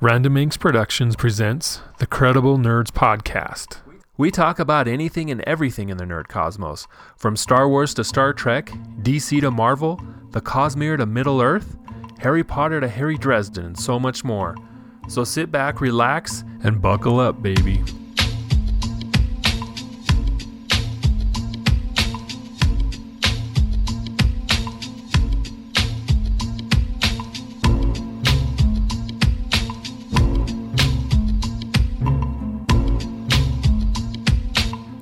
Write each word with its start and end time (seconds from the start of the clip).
Random 0.00 0.36
Inks 0.36 0.56
Productions 0.56 1.16
presents 1.16 1.80
the 1.98 2.06
Credible 2.06 2.56
Nerds 2.56 2.92
Podcast. 2.92 3.78
We 4.16 4.30
talk 4.30 4.60
about 4.60 4.86
anything 4.86 5.28
and 5.28 5.40
everything 5.40 5.88
in 5.88 5.96
the 5.96 6.04
nerd 6.04 6.28
cosmos, 6.28 6.86
from 7.16 7.36
Star 7.36 7.68
Wars 7.68 7.94
to 7.94 8.04
Star 8.04 8.32
Trek, 8.32 8.66
DC 9.02 9.40
to 9.40 9.50
Marvel, 9.50 10.00
the 10.30 10.40
Cosmere 10.40 10.98
to 10.98 11.06
Middle 11.06 11.42
Earth, 11.42 11.76
Harry 12.20 12.44
Potter 12.44 12.80
to 12.80 12.86
Harry 12.86 13.18
Dresden, 13.18 13.66
and 13.66 13.76
so 13.76 13.98
much 13.98 14.22
more. 14.22 14.54
So 15.08 15.24
sit 15.24 15.50
back, 15.50 15.80
relax, 15.80 16.44
and 16.62 16.80
buckle 16.80 17.18
up, 17.18 17.42
baby. 17.42 17.82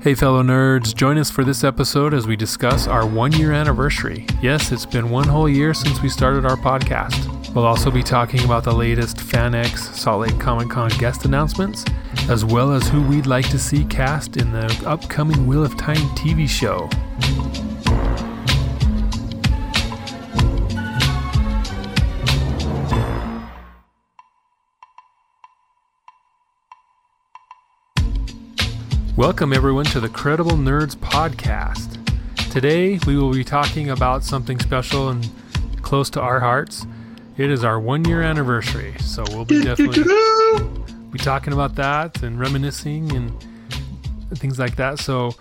Hey, 0.07 0.15
fellow 0.15 0.41
nerds, 0.41 0.95
join 0.95 1.19
us 1.19 1.33
for 1.33 1.43
this 1.43 1.65
episode 1.65 2.15
as 2.15 2.29
we 2.29 2.37
discuss 2.37 2.87
our 2.87 3.05
one 3.05 3.33
year 3.33 3.51
anniversary. 3.51 4.25
Yes, 4.41 4.71
it's 4.71 4.87
been 4.87 5.11
one 5.11 5.27
whole 5.27 5.49
year 5.49 5.75
since 5.75 6.01
we 6.01 6.09
started 6.09 6.47
our 6.47 6.57
podcast. 6.57 7.53
We'll 7.53 7.67
also 7.67 7.91
be 7.91 8.05
talking 8.05 8.45
about 8.45 8.63
the 8.63 8.73
latest 8.73 9.17
FanX 9.17 9.79
Salt 9.97 10.21
Lake 10.21 10.39
Comic 10.39 10.71
Con 10.71 10.91
guest 11.01 11.25
announcements, 11.25 11.85
as 12.29 12.45
well 12.45 12.71
as 12.71 12.87
who 12.87 13.03
we'd 13.03 13.27
like 13.27 13.51
to 13.51 13.59
see 13.59 13.85
cast 13.87 14.37
in 14.37 14.53
the 14.53 14.81
upcoming 14.87 15.45
Wheel 15.45 15.65
of 15.65 15.77
Time 15.77 15.97
TV 16.11 16.49
show. 16.49 16.89
Welcome, 29.17 29.55
everyone, 29.55 29.87
to 29.87 30.01
the 30.01 30.11
Credible 30.11 30.59
Nerds 30.59 30.95
Podcast. 30.95 31.99
Today, 32.51 32.99
we 33.07 33.17
will 33.17 33.33
be 33.33 33.45
talking 33.45 33.89
about 33.89 34.23
something 34.23 34.61
special 34.61 35.09
and 35.09 35.27
close 35.81 36.11
to 36.11 36.21
our 36.21 36.39
hearts. 36.39 36.87
It 37.39 37.51
is 37.51 37.65
our 37.65 37.81
one 37.81 38.05
year 38.05 38.21
anniversary, 38.21 38.95
so 39.01 39.25
we'll 39.31 39.47
be 39.47 39.65
definitely 39.65 40.05
be 41.11 41.19
talking 41.19 41.55
about 41.55 41.77
that 41.77 42.23
and 42.23 42.39
reminiscing 42.39 43.11
and 43.13 43.33
things 44.35 44.59
like 44.59 44.77
that. 44.77 44.99
So, 44.99 45.35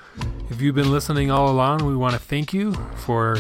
if 0.50 0.62
you've 0.62 0.76
been 0.76 0.94
listening 0.94 1.30
all 1.30 1.52
along, 1.52 1.86
we 1.86 1.98
want 1.98 2.14
to 2.14 2.20
thank 2.20 2.54
you 2.54 2.74
for 2.96 3.40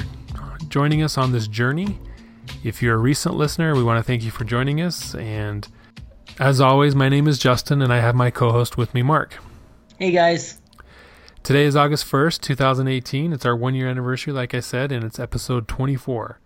joining 0.67 1.01
us 1.01 1.17
on 1.17 1.31
this 1.31 1.47
journey. 1.47 1.97
If 2.61 2.81
you're 2.81 2.95
a 2.95 2.97
recent 2.97 3.35
listener, 3.35 3.73
we 3.73 3.83
want 3.83 3.99
to 3.99 4.03
thank 4.03 4.21
you 4.21 4.31
for 4.31 4.43
joining 4.43 4.81
us. 4.81 5.15
And 5.15 5.65
as 6.39 6.59
always, 6.59 6.93
my 6.93 7.07
name 7.07 7.25
is 7.25 7.39
Justin, 7.39 7.81
and 7.81 7.93
I 7.93 8.01
have 8.01 8.15
my 8.15 8.31
co 8.31 8.51
host 8.51 8.75
with 8.75 8.93
me, 8.93 9.01
Mark. 9.01 9.37
Hey 9.97 10.11
guys. 10.11 10.59
Today 11.41 11.63
is 11.63 11.73
August 11.77 12.05
1st, 12.11 12.41
2018. 12.41 13.31
It's 13.31 13.45
our 13.45 13.55
one 13.55 13.75
year 13.75 13.87
anniversary, 13.87 14.33
like 14.33 14.53
I 14.53 14.59
said, 14.59 14.91
and 14.91 15.05
it's 15.05 15.19
episode 15.19 15.69
24. 15.69 16.37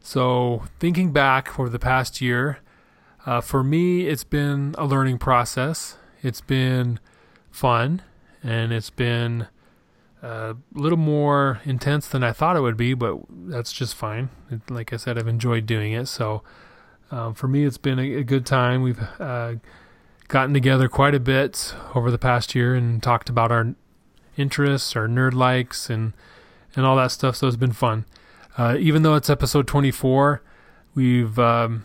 So, 0.00 0.62
thinking 0.80 1.12
back 1.12 1.60
over 1.60 1.68
the 1.68 1.78
past 1.78 2.22
year, 2.22 2.60
uh, 3.26 3.42
for 3.42 3.62
me, 3.62 4.06
it's 4.06 4.24
been 4.24 4.74
a 4.78 4.86
learning 4.86 5.18
process. 5.18 5.98
It's 6.22 6.40
been 6.40 7.00
fun, 7.50 8.00
and 8.42 8.72
it's 8.72 8.88
been 8.88 9.48
a 10.22 10.56
little 10.72 10.96
more 10.96 11.60
intense 11.66 12.08
than 12.08 12.24
I 12.24 12.32
thought 12.32 12.56
it 12.56 12.62
would 12.62 12.78
be, 12.78 12.94
but 12.94 13.18
that's 13.28 13.74
just 13.74 13.94
fine. 13.94 14.30
It, 14.50 14.70
like 14.70 14.90
I 14.90 14.96
said, 14.96 15.18
I've 15.18 15.28
enjoyed 15.28 15.66
doing 15.66 15.92
it. 15.92 16.06
So, 16.06 16.42
um, 17.10 17.34
for 17.34 17.46
me, 17.46 17.66
it's 17.66 17.76
been 17.76 17.98
a, 17.98 18.14
a 18.14 18.24
good 18.24 18.46
time. 18.46 18.80
We've 18.80 19.02
uh, 19.20 19.56
gotten 20.34 20.52
together 20.52 20.88
quite 20.88 21.14
a 21.14 21.20
bit 21.20 21.72
over 21.94 22.10
the 22.10 22.18
past 22.18 22.56
year 22.56 22.74
and 22.74 23.00
talked 23.00 23.28
about 23.28 23.52
our 23.52 23.76
interests, 24.36 24.96
our 24.96 25.06
nerd 25.06 25.32
likes, 25.32 25.88
and 25.88 26.12
and 26.74 26.84
all 26.84 26.96
that 26.96 27.12
stuff. 27.12 27.36
So 27.36 27.46
it's 27.46 27.56
been 27.56 27.70
fun. 27.70 28.04
Uh, 28.58 28.76
even 28.80 29.04
though 29.04 29.14
it's 29.14 29.30
episode 29.30 29.68
24, 29.68 30.42
we've 30.96 31.38
um, 31.38 31.84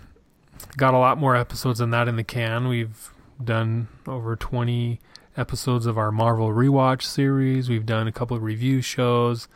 got 0.78 0.96
a 0.96 0.98
lot 0.98 1.20
more 1.20 1.36
episodes 1.36 1.78
than 1.78 1.92
that 1.92 2.08
in 2.08 2.16
the 2.16 2.24
can. 2.24 2.68
We've 2.68 3.12
done 3.44 3.88
over 4.08 4.36
20 4.36 5.00
episodes 5.38 5.86
of 5.86 6.00
our 6.00 6.12
Marvel 6.12 6.48
rewatch 6.48 7.04
series. 7.04 7.70
We've 7.70 7.86
done 7.86 8.08
a 8.08 8.12
couple 8.12 8.36
of 8.36 8.42
review 8.42 8.82
shows. 8.82 9.48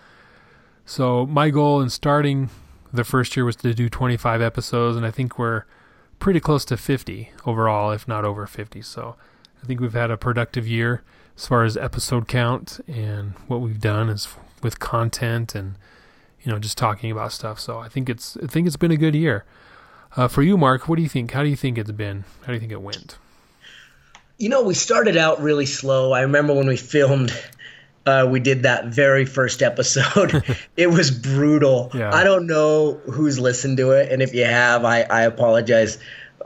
So 0.85 1.25
my 1.25 1.49
goal 1.49 1.81
in 1.81 1.89
starting 1.89 2.51
the 2.93 3.03
first 3.03 3.35
year 3.35 3.43
was 3.43 3.55
to 3.55 3.73
do 3.73 3.89
25 3.89 4.39
episodes, 4.39 4.95
and 4.95 5.03
I 5.03 5.09
think 5.09 5.39
we're 5.39 5.63
pretty 6.23 6.39
close 6.39 6.63
to 6.63 6.77
50 6.77 7.31
overall, 7.45 7.91
if 7.91 8.07
not 8.07 8.23
over 8.23 8.47
50. 8.47 8.81
So 8.81 9.17
I 9.61 9.67
think 9.67 9.81
we've 9.81 9.91
had 9.91 10.09
a 10.09 10.15
productive 10.15 10.65
year 10.65 11.03
as 11.35 11.45
far 11.45 11.65
as 11.65 11.75
episode 11.75 12.29
count 12.29 12.79
and 12.87 13.33
what 13.47 13.59
we've 13.59 13.81
done 13.81 14.07
is 14.07 14.29
with 14.61 14.79
content 14.79 15.53
and 15.53 15.75
you 16.41 16.49
know 16.49 16.59
just 16.59 16.77
talking 16.77 17.11
about 17.11 17.33
stuff. 17.33 17.59
So 17.59 17.79
I 17.79 17.89
think 17.89 18.09
it's 18.09 18.37
I 18.41 18.47
think 18.47 18.67
it's 18.67 18.77
been 18.77 18.91
a 18.91 18.97
good 18.97 19.15
year. 19.15 19.43
Uh, 20.15 20.29
for 20.29 20.41
you, 20.43 20.57
Mark, 20.57 20.87
what 20.87 20.95
do 20.95 21.01
you 21.01 21.09
think? 21.09 21.31
How 21.31 21.43
do 21.43 21.49
you 21.49 21.57
think 21.57 21.77
it's 21.77 21.91
been? 21.91 22.23
How 22.41 22.47
do 22.47 22.53
you 22.53 22.59
think 22.59 22.71
it 22.71 22.81
went? 22.81 23.17
You 24.37 24.47
know, 24.47 24.63
we 24.63 24.75
started 24.75 25.17
out 25.17 25.41
really 25.41 25.65
slow. 25.65 26.13
I 26.13 26.21
remember 26.21 26.53
when 26.53 26.67
we 26.67 26.77
filmed 26.77 27.33
uh, 28.05 28.27
we 28.29 28.39
did 28.39 28.63
that 28.63 28.87
very 28.87 29.25
first 29.25 29.61
episode. 29.61 30.43
it 30.77 30.87
was 30.87 31.11
brutal. 31.11 31.91
Yeah. 31.93 32.13
I 32.13 32.23
don't 32.23 32.47
know 32.47 32.93
who's 33.05 33.39
listened 33.39 33.77
to 33.77 33.91
it, 33.91 34.11
and 34.11 34.21
if 34.21 34.33
you 34.33 34.45
have, 34.45 34.83
I, 34.85 35.03
I 35.03 35.21
apologize. 35.21 35.97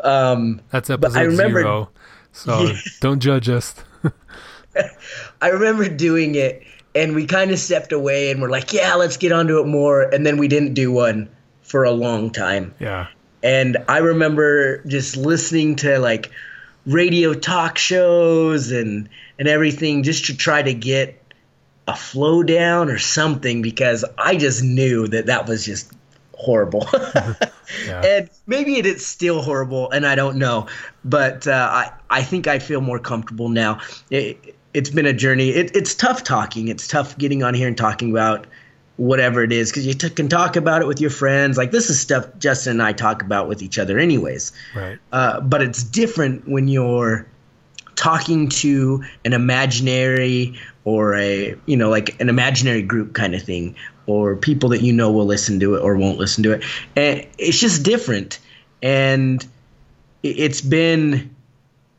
Um, 0.03 0.61
That's 0.69 0.89
episode 0.89 1.17
I 1.17 1.23
remember, 1.23 1.61
zero, 1.61 1.89
so 2.31 2.61
yeah. 2.63 2.77
don't 2.99 3.19
judge 3.19 3.49
us. 3.49 3.75
I 5.41 5.49
remember 5.49 5.89
doing 5.89 6.35
it, 6.35 6.63
and 6.93 7.15
we 7.15 7.25
kind 7.25 7.51
of 7.51 7.57
stepped 7.57 7.91
away, 7.91 8.29
and 8.29 8.41
we're 8.41 8.49
like, 8.49 8.71
"Yeah, 8.73 8.93
let's 8.93 9.17
get 9.17 9.31
onto 9.31 9.59
it 9.59 9.65
more," 9.65 10.03
and 10.03 10.25
then 10.25 10.37
we 10.37 10.47
didn't 10.47 10.75
do 10.75 10.91
one 10.91 11.29
for 11.63 11.83
a 11.83 11.91
long 11.91 12.29
time. 12.29 12.73
Yeah. 12.79 13.07
And 13.43 13.77
I 13.87 13.97
remember 13.97 14.83
just 14.85 15.17
listening 15.17 15.75
to 15.77 15.99
like 15.99 16.31
radio 16.85 17.33
talk 17.33 17.77
shows 17.77 18.71
and 18.71 19.09
and 19.39 19.47
everything 19.47 20.03
just 20.03 20.25
to 20.25 20.37
try 20.37 20.61
to 20.61 20.73
get 20.73 21.21
a 21.87 21.95
flow 21.95 22.43
down 22.43 22.89
or 22.89 22.97
something 22.97 23.61
because 23.61 24.03
I 24.17 24.35
just 24.35 24.63
knew 24.63 25.07
that 25.07 25.27
that 25.27 25.47
was 25.47 25.65
just 25.65 25.91
horrible. 26.33 26.87
yeah. 27.85 28.01
And 28.03 28.29
maybe 28.45 28.77
it 28.77 28.85
is 28.85 29.05
still 29.05 29.41
horrible, 29.41 29.89
and 29.91 30.05
I 30.05 30.15
don't 30.15 30.37
know. 30.37 30.67
But 31.03 31.47
uh, 31.47 31.51
I 31.71 31.91
I 32.09 32.23
think 32.23 32.47
I 32.47 32.59
feel 32.59 32.81
more 32.81 32.99
comfortable 32.99 33.49
now. 33.49 33.79
It, 34.09 34.55
has 34.75 34.91
been 34.91 35.07
a 35.07 35.13
journey. 35.13 35.49
It, 35.49 35.75
it's 35.75 35.95
tough 35.95 36.23
talking. 36.23 36.67
It's 36.67 36.87
tough 36.87 37.17
getting 37.17 37.41
on 37.41 37.53
here 37.55 37.67
and 37.67 37.77
talking 37.77 38.11
about 38.11 38.45
whatever 38.97 39.43
it 39.43 39.51
is 39.51 39.71
because 39.71 39.87
you 39.87 39.93
t- 39.93 40.09
can 40.09 40.27
talk 40.27 40.55
about 40.55 40.81
it 40.81 40.87
with 40.87 40.99
your 40.99 41.09
friends. 41.09 41.57
Like 41.57 41.71
this 41.71 41.89
is 41.89 41.99
stuff 41.99 42.27
Justin 42.37 42.73
and 42.73 42.83
I 42.83 42.93
talk 42.93 43.21
about 43.21 43.47
with 43.47 43.61
each 43.61 43.79
other, 43.79 43.97
anyways. 43.97 44.51
Right. 44.75 44.99
Uh, 45.11 45.39
but 45.41 45.61
it's 45.61 45.83
different 45.83 46.47
when 46.47 46.67
you're 46.67 47.25
talking 47.95 48.47
to 48.47 49.03
an 49.25 49.33
imaginary 49.33 50.59
or 50.87 51.15
a 51.15 51.53
you 51.65 51.75
know 51.75 51.89
like 51.89 52.17
an 52.21 52.29
imaginary 52.29 52.81
group 52.81 53.13
kind 53.13 53.35
of 53.35 53.43
thing 53.43 53.75
or 54.05 54.37
people 54.37 54.69
that 54.69 54.81
you 54.81 54.93
know 54.93 55.11
will 55.11 55.25
listen 55.25 55.59
to 55.59 55.75
it 55.75 55.79
or 55.79 55.97
won't 55.97 56.17
listen 56.17 56.43
to 56.43 56.53
it. 56.53 56.63
And 56.95 57.27
it's 57.37 57.59
just 57.59 57.83
different. 57.83 58.39
And 58.81 59.45
it's 60.23 60.61
been 60.61 61.35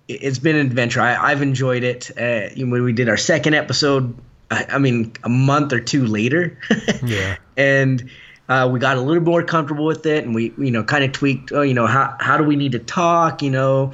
it's 0.08 0.38
been 0.38 0.56
an 0.56 0.66
adventure. 0.66 1.02
I, 1.02 1.28
have 1.28 1.42
enjoyed 1.42 1.84
it. 1.84 2.10
Uh, 2.18 2.48
when 2.56 2.82
we 2.82 2.94
did 2.94 3.10
our 3.10 3.18
second 3.18 3.52
episode 3.52 4.16
I, 4.50 4.64
I 4.70 4.78
mean 4.78 5.12
a 5.22 5.28
month 5.28 5.74
or 5.74 5.80
two 5.80 6.06
later. 6.06 6.58
Yeah. 7.04 7.36
And 7.58 8.10
uh, 8.48 8.70
we 8.72 8.80
got 8.80 8.96
a 8.96 9.00
little 9.02 9.22
more 9.22 9.42
comfortable 9.42 9.84
with 9.84 10.06
it 10.06 10.24
and 10.24 10.34
we 10.34 10.54
you 10.56 10.70
know 10.70 10.82
kind 10.82 11.04
of 11.04 11.12
tweaked 11.12 11.52
oh 11.52 11.60
you 11.60 11.74
know 11.74 11.86
how, 11.86 12.16
how 12.18 12.38
do 12.38 12.44
we 12.44 12.56
need 12.56 12.72
to 12.72 12.78
talk 12.78 13.42
you 13.42 13.50
know? 13.50 13.92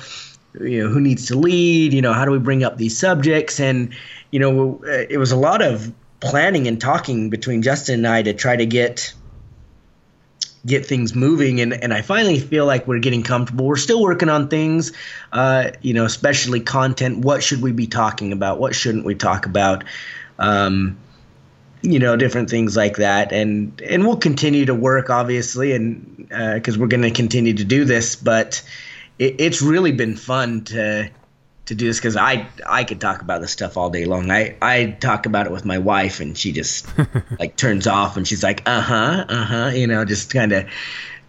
You 0.60 0.84
know 0.84 0.88
who 0.88 1.00
needs 1.00 1.26
to 1.26 1.36
lead? 1.36 1.92
You 1.92 2.00
know 2.00 2.12
how 2.12 2.24
do 2.24 2.30
we 2.30 2.38
bring 2.38 2.62
up 2.62 2.76
these 2.76 2.96
subjects? 2.96 3.58
And 3.58 3.92
you 4.34 4.40
know, 4.40 4.82
it 4.82 5.16
was 5.16 5.30
a 5.30 5.36
lot 5.36 5.62
of 5.62 5.92
planning 6.18 6.66
and 6.66 6.80
talking 6.80 7.30
between 7.30 7.62
Justin 7.62 8.00
and 8.00 8.08
I 8.08 8.22
to 8.22 8.34
try 8.34 8.56
to 8.56 8.66
get 8.66 9.14
get 10.66 10.84
things 10.84 11.14
moving 11.14 11.60
and, 11.60 11.72
and 11.72 11.94
I 11.94 12.02
finally 12.02 12.40
feel 12.40 12.66
like 12.66 12.88
we're 12.88 12.98
getting 12.98 13.22
comfortable. 13.22 13.64
We're 13.64 13.76
still 13.76 14.02
working 14.02 14.28
on 14.28 14.48
things, 14.48 14.90
uh, 15.30 15.70
you 15.82 15.94
know, 15.94 16.04
especially 16.04 16.58
content. 16.58 17.18
What 17.18 17.44
should 17.44 17.62
we 17.62 17.70
be 17.70 17.86
talking 17.86 18.32
about? 18.32 18.58
What 18.58 18.74
shouldn't 18.74 19.04
we 19.04 19.14
talk 19.14 19.46
about? 19.46 19.84
Um, 20.40 20.96
you 21.82 22.00
know, 22.00 22.16
different 22.16 22.50
things 22.50 22.76
like 22.76 22.96
that. 22.96 23.30
And 23.30 23.80
and 23.82 24.04
we'll 24.04 24.16
continue 24.16 24.64
to 24.64 24.74
work, 24.74 25.10
obviously, 25.10 25.70
and 25.70 26.26
because 26.26 26.76
uh, 26.76 26.80
we're 26.80 26.88
going 26.88 27.02
to 27.02 27.12
continue 27.12 27.54
to 27.54 27.64
do 27.64 27.84
this. 27.84 28.16
But 28.16 28.64
it, 29.20 29.36
it's 29.38 29.62
really 29.62 29.92
been 29.92 30.16
fun 30.16 30.64
to 30.64 31.08
to 31.66 31.74
do 31.74 31.86
this 31.86 31.98
because 31.98 32.16
I 32.16 32.46
I 32.66 32.84
could 32.84 33.00
talk 33.00 33.22
about 33.22 33.40
this 33.40 33.52
stuff 33.52 33.76
all 33.76 33.90
day 33.90 34.04
long. 34.04 34.30
I 34.30 34.56
I 34.60 34.96
talk 35.00 35.26
about 35.26 35.46
it 35.46 35.52
with 35.52 35.64
my 35.64 35.78
wife 35.78 36.20
and 36.20 36.36
she 36.36 36.52
just 36.52 36.86
like 37.38 37.56
turns 37.56 37.86
off 37.86 38.16
and 38.16 38.26
she's 38.26 38.42
like 38.42 38.62
uh 38.66 38.80
huh 38.80 39.24
uh 39.28 39.44
huh 39.44 39.70
you 39.74 39.86
know 39.86 40.04
just 40.04 40.32
kind 40.32 40.52
of 40.52 40.66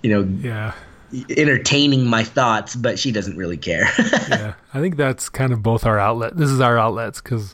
you 0.01 0.11
know 0.11 0.23
yeah 0.41 0.73
entertaining 1.29 2.05
my 2.05 2.23
thoughts, 2.23 2.75
but 2.75 2.99
she 2.99 3.11
doesn't 3.11 3.37
really 3.37 3.57
care. 3.57 3.87
yeah, 4.29 4.55
I 4.73 4.81
think 4.81 4.97
that's 4.97 5.29
kind 5.29 5.53
of 5.53 5.63
both 5.63 5.85
our 5.85 5.99
outlet. 5.99 6.37
This 6.37 6.49
is 6.49 6.59
our 6.59 6.77
outlets 6.77 7.21
because, 7.21 7.53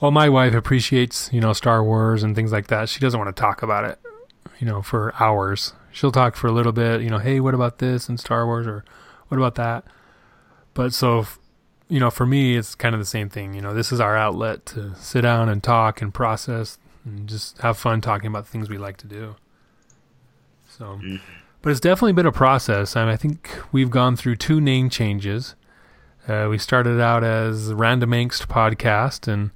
well, 0.00 0.10
my 0.10 0.28
wife 0.28 0.54
appreciates 0.54 1.30
you 1.32 1.40
know 1.40 1.52
Star 1.52 1.82
Wars 1.84 2.22
and 2.22 2.34
things 2.34 2.52
like 2.52 2.68
that. 2.68 2.88
She 2.88 3.00
doesn't 3.00 3.18
want 3.18 3.34
to 3.34 3.40
talk 3.40 3.62
about 3.62 3.84
it, 3.84 3.98
you 4.58 4.66
know, 4.66 4.82
for 4.82 5.14
hours. 5.20 5.74
She'll 5.92 6.12
talk 6.12 6.36
for 6.36 6.46
a 6.46 6.52
little 6.52 6.72
bit, 6.72 7.02
you 7.02 7.10
know, 7.10 7.18
hey, 7.18 7.38
what 7.38 7.54
about 7.54 7.78
this 7.78 8.08
and 8.08 8.18
Star 8.18 8.46
Wars 8.46 8.66
or 8.66 8.82
what 9.28 9.36
about 9.36 9.56
that? 9.56 9.84
But 10.74 10.94
so, 10.94 11.26
you 11.92 12.00
know, 12.00 12.10
for 12.10 12.24
me, 12.24 12.56
it's 12.56 12.74
kind 12.74 12.94
of 12.94 13.00
the 13.02 13.06
same 13.06 13.28
thing. 13.28 13.52
You 13.52 13.60
know, 13.60 13.74
this 13.74 13.92
is 13.92 14.00
our 14.00 14.16
outlet 14.16 14.64
to 14.66 14.94
sit 14.96 15.20
down 15.20 15.50
and 15.50 15.62
talk 15.62 16.00
and 16.00 16.12
process 16.12 16.78
and 17.04 17.28
just 17.28 17.58
have 17.58 17.76
fun 17.76 18.00
talking 18.00 18.28
about 18.28 18.48
things 18.48 18.70
we 18.70 18.78
like 18.78 18.96
to 18.98 19.06
do. 19.06 19.36
So. 20.66 20.98
But 21.60 21.70
it's 21.70 21.80
definitely 21.80 22.14
been 22.14 22.24
a 22.24 22.32
process. 22.32 22.96
I, 22.96 23.04
mean, 23.04 23.12
I 23.12 23.16
think 23.16 23.58
we've 23.72 23.90
gone 23.90 24.16
through 24.16 24.36
two 24.36 24.58
name 24.58 24.88
changes. 24.88 25.54
Uh, 26.26 26.46
we 26.48 26.56
started 26.56 26.98
out 26.98 27.24
as 27.24 27.74
Random 27.74 28.12
Angst 28.12 28.46
podcast, 28.46 29.30
and 29.30 29.50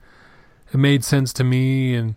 it 0.70 0.76
made 0.76 1.04
sense 1.04 1.32
to 1.32 1.44
me. 1.44 1.94
And 1.94 2.16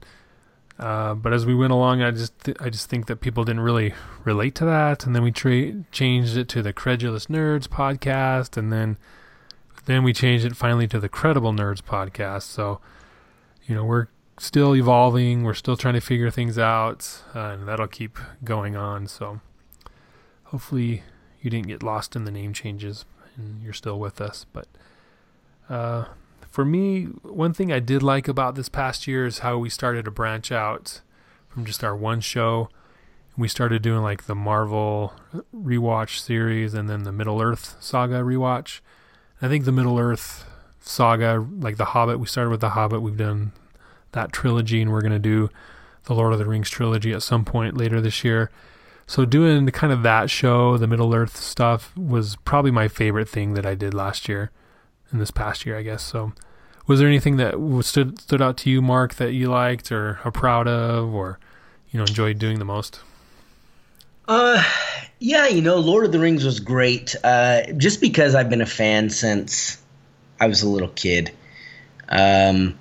uh, 0.78 1.14
but 1.14 1.32
as 1.32 1.46
we 1.46 1.56
went 1.56 1.72
along, 1.72 2.02
I 2.02 2.12
just 2.12 2.38
th- 2.44 2.58
I 2.60 2.70
just 2.70 2.90
think 2.90 3.06
that 3.08 3.22
people 3.22 3.46
didn't 3.46 3.62
really 3.62 3.94
relate 4.26 4.54
to 4.56 4.66
that, 4.66 5.06
and 5.06 5.16
then 5.16 5.24
we 5.24 5.32
tra- 5.32 5.86
changed 5.94 6.36
it 6.36 6.50
to 6.50 6.62
the 6.62 6.74
Credulous 6.74 7.28
Nerds 7.28 7.70
podcast, 7.70 8.58
and 8.58 8.74
then 8.74 8.98
then 9.86 10.04
we 10.04 10.14
changed 10.14 10.46
it 10.46 10.56
finally 10.56 10.88
to 10.88 11.00
the 11.00 11.10
Credible 11.10 11.54
Nerds 11.54 11.82
podcast. 11.82 12.44
So 12.44 12.80
you 13.66 13.76
know 13.76 13.84
we're 13.84 14.08
still 14.40 14.76
evolving, 14.76 15.44
we're 15.44 15.54
still 15.54 15.78
trying 15.78 15.96
to 15.96 16.02
figure 16.02 16.30
things 16.30 16.58
out, 16.58 17.22
uh, 17.36 17.40
and 17.40 17.68
that'll 17.68 17.88
keep 17.88 18.18
going 18.44 18.76
on. 18.76 19.08
So 19.08 19.42
hopefully 20.46 21.04
you 21.42 21.50
didn't 21.50 21.68
get 21.68 21.84
lost 21.84 22.16
in 22.16 22.26
the 22.26 22.32
name 22.32 22.54
changes 22.54 23.06
and 23.36 23.62
you're 23.62 23.74
still 23.74 24.00
with 24.00 24.20
us. 24.20 24.46
But 24.52 24.68
uh, 25.70 26.06
for 26.50 26.66
me, 26.66 27.06
one 27.24 27.54
thing 27.54 27.72
I 27.72 27.80
did 27.80 28.04
like 28.04 28.28
about 28.28 28.56
this 28.56 28.70
past 28.70 29.08
year 29.08 29.26
is 29.26 29.40
how 29.40 29.58
we 29.58 29.70
started 29.70 30.06
to 30.06 30.12
branch 30.12 30.52
out 30.52 31.02
from 31.48 31.66
just 31.66 31.84
our 31.84 31.96
one 31.96 32.22
show. 32.22 32.70
We 33.38 33.48
started 33.48 33.82
doing 33.82 34.02
like 34.02 34.26
the 34.26 34.36
Marvel 34.36 35.14
rewatch 35.56 36.20
series 36.20 36.74
and 36.74 36.90
then 36.90 37.04
the 37.04 37.12
Middle 37.12 37.42
Earth 37.42 37.78
saga 37.80 38.22
rewatch. 38.22 38.82
I 39.42 39.48
think 39.48 39.66
the 39.66 39.72
Middle 39.72 39.98
Earth 39.98 40.46
saga, 40.82 41.46
like 41.60 41.78
The 41.78 41.86
Hobbit, 41.86 42.20
we 42.20 42.28
started 42.28 42.50
with 42.50 42.62
The 42.62 42.72
Hobbit. 42.72 43.02
We've 43.02 43.16
done 43.16 43.54
that 44.12 44.34
trilogy, 44.34 44.82
and 44.82 44.92
we're 44.92 45.02
going 45.02 45.14
to 45.14 45.20
do 45.20 45.50
the 46.06 46.14
Lord 46.14 46.34
of 46.34 46.40
the 46.40 46.46
Rings 46.46 46.70
trilogy 46.70 47.14
at 47.14 47.24
some 47.24 47.46
point 47.46 47.78
later 47.78 48.02
this 48.02 48.24
year. 48.24 48.50
So 49.08 49.26
doing 49.26 49.66
kind 49.68 49.94
of 49.94 50.04
that 50.04 50.30
show, 50.30 50.78
the 50.78 50.88
Middle 50.88 51.14
Earth 51.14 51.38
stuff, 51.38 51.96
was 51.96 52.36
probably 52.38 52.72
my 52.72 52.88
favorite 52.88 53.30
thing 53.30 53.54
that 53.54 53.66
I 53.66 53.76
did 53.76 53.94
last 53.94 54.28
year, 54.28 54.52
in 55.12 55.20
this 55.20 55.32
past 55.32 55.66
year, 55.66 55.78
I 55.78 55.84
guess. 55.84 56.04
So, 56.04 56.34
was 56.86 57.00
there 57.00 57.08
anything 57.08 57.38
that 57.38 57.56
stood 57.84 58.20
stood 58.20 58.42
out 58.42 58.58
to 58.58 58.70
you, 58.70 58.82
Mark, 58.82 59.16
that 59.16 59.34
you 59.34 59.50
liked 59.50 59.92
or 59.92 60.20
are 60.24 60.32
proud 60.32 60.68
of, 60.68 61.14
or 61.14 61.40
you 61.92 61.98
know 61.98 62.04
enjoyed 62.04 62.40
doing 62.40 62.60
the 62.60 62.66
most? 62.66 63.02
Uh, 64.30 64.64
yeah, 65.18 65.48
you 65.48 65.60
know, 65.60 65.78
Lord 65.78 66.06
of 66.06 66.12
the 66.12 66.20
Rings 66.20 66.46
was 66.46 66.60
great. 66.60 67.16
Uh, 67.24 67.64
just 67.78 68.00
because 68.00 68.36
I've 68.36 68.48
been 68.48 68.62
a 68.62 68.68
fan 68.68 69.10
since 69.10 69.82
I 70.40 70.46
was 70.46 70.62
a 70.62 70.70
little 70.70 70.90
kid. 70.90 71.32
Um, 72.08 72.78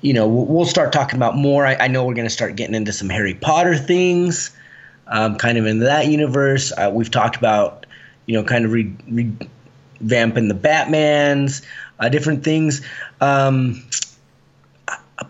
you 0.00 0.12
know, 0.12 0.28
we'll 0.28 0.64
start 0.64 0.92
talking 0.92 1.16
about 1.16 1.36
more. 1.36 1.66
I, 1.66 1.74
I 1.74 1.88
know 1.88 2.04
we're 2.04 2.14
going 2.14 2.28
to 2.28 2.32
start 2.32 2.54
getting 2.54 2.76
into 2.76 2.92
some 2.92 3.08
Harry 3.08 3.34
Potter 3.34 3.76
things 3.76 4.56
um, 5.08 5.36
kind 5.36 5.58
of 5.58 5.66
in 5.66 5.80
that 5.80 6.06
universe. 6.06 6.72
Uh, 6.72 6.90
we've 6.94 7.10
talked 7.10 7.34
about, 7.34 7.84
you 8.26 8.34
know, 8.34 8.44
kind 8.44 8.64
of 8.64 8.70
re- 8.70 8.94
revamping 9.10 10.48
the 10.48 10.54
Batmans, 10.54 11.64
uh, 11.98 12.08
different 12.08 12.44
things. 12.44 12.80
Um, 13.20 13.84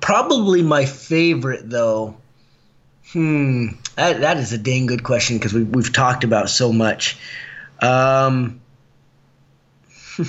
probably 0.02 0.62
my 0.62 0.84
favorite, 0.84 1.70
though. 1.70 2.14
Hmm, 3.12 3.68
that, 4.00 4.20
that 4.22 4.36
is 4.38 4.52
a 4.52 4.58
dang 4.58 4.86
good 4.86 5.04
question 5.04 5.36
because 5.36 5.52
we, 5.52 5.62
we've 5.62 5.92
talked 5.92 6.24
about 6.24 6.50
so 6.50 6.72
much. 6.72 7.18
Um, 7.80 8.60
uh, 10.18 10.24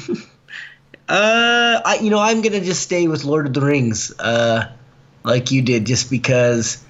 I, 1.07 1.99
you 2.01 2.09
know, 2.09 2.19
I'm 2.19 2.41
gonna 2.41 2.61
just 2.61 2.81
stay 2.81 3.07
with 3.07 3.23
Lord 3.23 3.47
of 3.47 3.53
the 3.53 3.61
Rings, 3.61 4.11
uh, 4.19 4.71
like 5.23 5.51
you 5.51 5.61
did, 5.61 5.85
just 5.85 6.09
because 6.09 6.83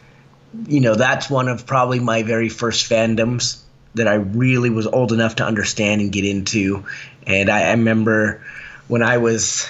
you 0.67 0.81
know, 0.81 0.95
that's 0.95 1.29
one 1.29 1.47
of 1.47 1.65
probably 1.65 1.99
my 1.99 2.23
very 2.23 2.49
first 2.49 2.89
fandoms 2.89 3.61
that 3.95 4.07
I 4.07 4.15
really 4.15 4.69
was 4.69 4.87
old 4.87 5.11
enough 5.11 5.35
to 5.37 5.45
understand 5.45 6.01
and 6.01 6.11
get 6.11 6.25
into. 6.25 6.85
And 7.25 7.49
I, 7.49 7.63
I 7.63 7.71
remember 7.71 8.43
when 8.87 9.01
I 9.01 9.17
was, 9.17 9.69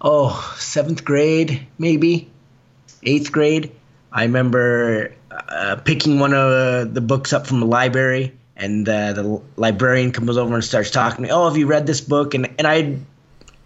oh, 0.00 0.54
seventh 0.58 1.04
grade, 1.04 1.66
maybe 1.78 2.30
eighth 3.02 3.32
grade. 3.32 3.72
I 4.12 4.24
remember 4.24 5.14
uh, 5.48 5.76
picking 5.76 6.18
one 6.18 6.32
of 6.34 6.94
the 6.94 7.00
books 7.00 7.32
up 7.32 7.46
from 7.46 7.60
the 7.60 7.66
library, 7.66 8.32
and 8.56 8.88
uh, 8.88 9.12
the 9.12 9.42
librarian 9.56 10.12
comes 10.12 10.36
over 10.36 10.54
and 10.54 10.64
starts 10.64 10.90
talking 10.90 11.16
to 11.16 11.22
me. 11.22 11.30
Oh, 11.30 11.48
have 11.48 11.56
you 11.56 11.66
read 11.66 11.86
this 11.86 12.00
book? 12.00 12.34
And 12.34 12.48
and 12.58 12.66
I, 12.66 12.98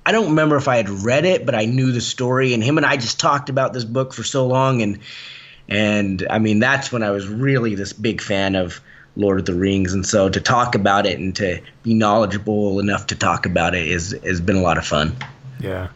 I 0.07 0.13
don't 0.13 0.31
remember 0.31 0.57
if 0.57 0.69
I 0.69 0.77
had 0.77 0.89
read 0.89 1.25
it, 1.25 1.45
but 1.45 1.55
I 1.55 1.67
knew 1.67 1.93
the 1.93 2.01
story. 2.01 2.55
And 2.55 2.63
him 2.63 2.79
and 2.79 2.87
I 2.87 2.97
just 2.97 3.21
talked 3.21 3.51
about 3.51 3.73
this 3.73 3.85
book 3.85 4.13
for 4.15 4.23
so 4.23 4.47
long, 4.47 4.83
and 4.83 4.99
and 5.69 6.27
I 6.31 6.39
mean, 6.39 6.61
that's 6.61 6.91
when 6.91 7.03
I 7.03 7.11
was 7.11 7.29
really 7.29 7.75
this 7.75 7.93
big 7.93 8.21
fan 8.21 8.55
of 8.55 8.81
Lord 9.17 9.41
of 9.41 9.47
the 9.47 9.55
Rings. 9.55 9.93
And 9.93 10.07
so 10.07 10.29
to 10.29 10.41
talk 10.41 10.75
about 10.75 11.05
it 11.05 11.19
and 11.19 11.35
to 11.37 11.61
be 11.83 11.93
knowledgeable 11.93 12.81
enough 12.81 13.09
to 13.09 13.17
talk 13.17 13.47
about 13.47 13.75
it 13.75 13.87
is 13.87 14.19
has 14.25 14.41
been 14.41 14.57
a 14.57 14.63
lot 14.63 14.79
of 14.79 14.87
fun. 14.87 15.17
Yeah. 15.61 15.89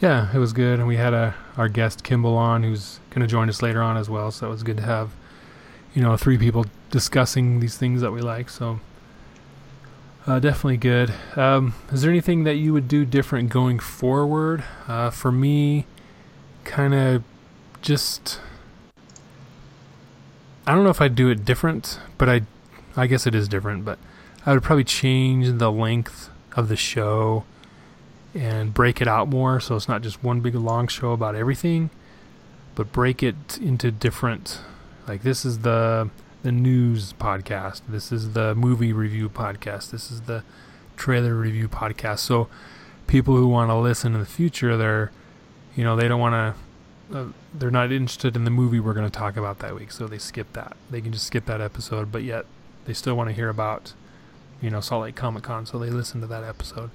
Yeah, 0.00 0.32
it 0.32 0.38
was 0.38 0.52
good. 0.52 0.78
And 0.78 0.86
we 0.86 0.96
had 0.96 1.14
a 1.14 1.34
our 1.58 1.68
guest 1.68 2.04
Kimball 2.04 2.36
on 2.36 2.62
who's 2.62 3.00
going 3.10 3.20
to 3.20 3.26
join 3.26 3.50
us 3.50 3.60
later 3.60 3.82
on 3.82 3.98
as 3.98 4.08
well. 4.08 4.30
So 4.30 4.46
it 4.46 4.50
was 4.50 4.62
good 4.62 4.78
to 4.78 4.84
have, 4.84 5.10
you 5.94 6.00
know, 6.00 6.16
three 6.16 6.38
people 6.38 6.64
discussing 6.90 7.60
these 7.60 7.76
things 7.76 8.00
that 8.00 8.12
we 8.12 8.22
like. 8.22 8.48
So 8.48 8.80
uh, 10.26 10.38
definitely 10.38 10.78
good. 10.78 11.12
Um, 11.36 11.74
is 11.92 12.00
there 12.00 12.10
anything 12.10 12.44
that 12.44 12.54
you 12.54 12.72
would 12.72 12.88
do 12.88 13.04
different 13.04 13.50
going 13.50 13.78
forward? 13.78 14.64
Uh, 14.86 15.10
for 15.10 15.32
me, 15.32 15.84
kind 16.64 16.94
of 16.94 17.22
just 17.82 18.40
I 20.68 20.74
don't 20.74 20.84
know 20.84 20.90
if 20.90 21.00
I'd 21.00 21.14
do 21.14 21.30
it 21.30 21.46
different, 21.46 21.98
but 22.18 22.28
I, 22.28 22.42
I 22.94 23.06
guess 23.06 23.26
it 23.26 23.34
is 23.34 23.48
different. 23.48 23.86
But 23.86 23.98
I 24.44 24.52
would 24.52 24.62
probably 24.62 24.84
change 24.84 25.58
the 25.58 25.72
length 25.72 26.28
of 26.56 26.68
the 26.68 26.76
show 26.76 27.44
and 28.34 28.74
break 28.74 29.00
it 29.00 29.08
out 29.08 29.28
more, 29.28 29.60
so 29.60 29.76
it's 29.76 29.88
not 29.88 30.02
just 30.02 30.22
one 30.22 30.40
big 30.40 30.54
long 30.54 30.88
show 30.88 31.12
about 31.12 31.34
everything, 31.34 31.90
but 32.74 32.92
break 32.92 33.22
it 33.22 33.58
into 33.60 33.90
different. 33.90 34.60
Like 35.06 35.22
this 35.22 35.44
is 35.44 35.60
the 35.60 36.10
the 36.42 36.52
news 36.52 37.12
podcast. 37.14 37.82
This 37.88 38.12
is 38.12 38.32
the 38.32 38.54
movie 38.54 38.92
review 38.92 39.28
podcast. 39.28 39.90
This 39.90 40.10
is 40.10 40.22
the 40.22 40.44
trailer 40.96 41.34
review 41.34 41.68
podcast. 41.68 42.20
So 42.20 42.48
people 43.06 43.36
who 43.36 43.48
want 43.48 43.70
to 43.70 43.76
listen 43.76 44.14
in 44.14 44.20
the 44.20 44.26
future, 44.26 44.76
they're, 44.76 45.10
you 45.74 45.82
know, 45.82 45.96
they 45.96 46.06
don't 46.06 46.20
want 46.20 46.34
to 46.34 46.60
uh, 47.12 47.26
they're 47.54 47.70
not 47.70 47.90
interested 47.90 48.36
in 48.36 48.44
the 48.44 48.50
movie 48.50 48.78
we're 48.78 48.94
going 48.94 49.10
to 49.10 49.18
talk 49.18 49.36
about 49.36 49.60
that 49.60 49.74
week, 49.74 49.90
so 49.90 50.06
they 50.06 50.18
skip 50.18 50.52
that. 50.52 50.76
They 50.90 51.00
can 51.00 51.12
just 51.12 51.26
skip 51.26 51.46
that 51.46 51.60
episode, 51.60 52.12
but 52.12 52.22
yet 52.22 52.44
they 52.84 52.92
still 52.92 53.16
want 53.16 53.30
to 53.30 53.34
hear 53.34 53.48
about, 53.48 53.94
you 54.60 54.70
know, 54.70 54.80
Salt 54.80 55.04
Lake 55.04 55.16
Comic 55.16 55.44
Con, 55.44 55.64
so 55.64 55.78
they 55.78 55.90
listen 55.90 56.20
to 56.20 56.26
that 56.26 56.44
episode. 56.44 56.90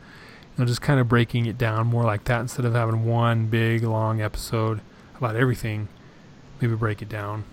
You 0.55 0.63
know, 0.63 0.65
just 0.65 0.81
kind 0.81 0.99
of 0.99 1.07
breaking 1.07 1.45
it 1.45 1.57
down 1.57 1.87
more 1.87 2.03
like 2.03 2.25
that 2.25 2.41
instead 2.41 2.65
of 2.65 2.73
having 2.73 3.05
one 3.05 3.47
big 3.47 3.83
long 3.83 4.21
episode 4.21 4.81
about 5.17 5.35
everything. 5.35 5.87
Maybe 6.61 6.75
break 6.75 7.01
it 7.01 7.09
down 7.09 7.43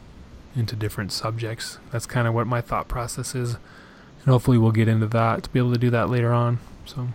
into 0.54 0.76
different 0.76 1.12
subjects. 1.12 1.78
That's 1.90 2.06
kind 2.06 2.28
of 2.28 2.34
what 2.34 2.46
my 2.46 2.60
thought 2.60 2.88
process 2.88 3.34
is, 3.34 3.54
and 3.54 4.26
hopefully 4.26 4.58
we'll 4.58 4.72
get 4.72 4.88
into 4.88 5.06
that 5.08 5.44
to 5.44 5.50
be 5.50 5.58
able 5.58 5.72
to 5.72 5.78
do 5.78 5.90
that 5.90 6.10
later 6.10 6.32
on. 6.32 6.58
So, 6.84 7.08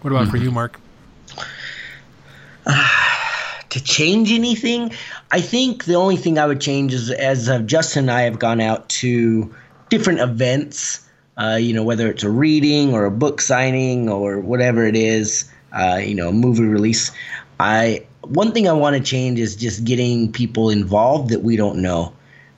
what 0.00 0.10
about 0.10 0.22
mm-hmm. 0.24 0.30
for 0.30 0.36
you, 0.38 0.50
Mark? 0.50 0.80
to 3.72 3.82
change 3.82 4.30
anything, 4.32 4.92
I 5.30 5.40
think 5.40 5.84
the 5.84 5.94
only 5.94 6.16
thing 6.16 6.38
I 6.38 6.46
would 6.46 6.60
change 6.60 6.94
is 6.94 7.10
as 7.10 7.48
uh, 7.48 7.60
Justin 7.60 8.04
and 8.04 8.10
I 8.10 8.22
have 8.22 8.38
gone 8.38 8.60
out 8.60 8.88
to 8.90 9.54
different 9.88 10.20
events, 10.20 11.08
uh, 11.38 11.56
you 11.60 11.72
know, 11.72 11.82
whether 11.82 12.10
it's 12.10 12.22
a 12.22 12.30
reading 12.30 12.92
or 12.92 13.04
a 13.04 13.10
book 13.10 13.40
signing 13.40 14.08
or 14.08 14.40
whatever 14.40 14.86
it 14.86 14.96
is, 14.96 15.50
uh, 15.72 16.00
you 16.02 16.14
know, 16.14 16.28
a 16.28 16.32
movie 16.32 16.64
release. 16.64 17.10
I 17.60 18.04
one 18.22 18.52
thing 18.52 18.68
I 18.68 18.72
want 18.72 18.96
to 18.96 19.02
change 19.02 19.38
is 19.38 19.56
just 19.56 19.84
getting 19.84 20.30
people 20.30 20.70
involved 20.70 21.30
that 21.30 21.42
we 21.42 21.56
don't 21.56 21.80
know, 21.80 22.12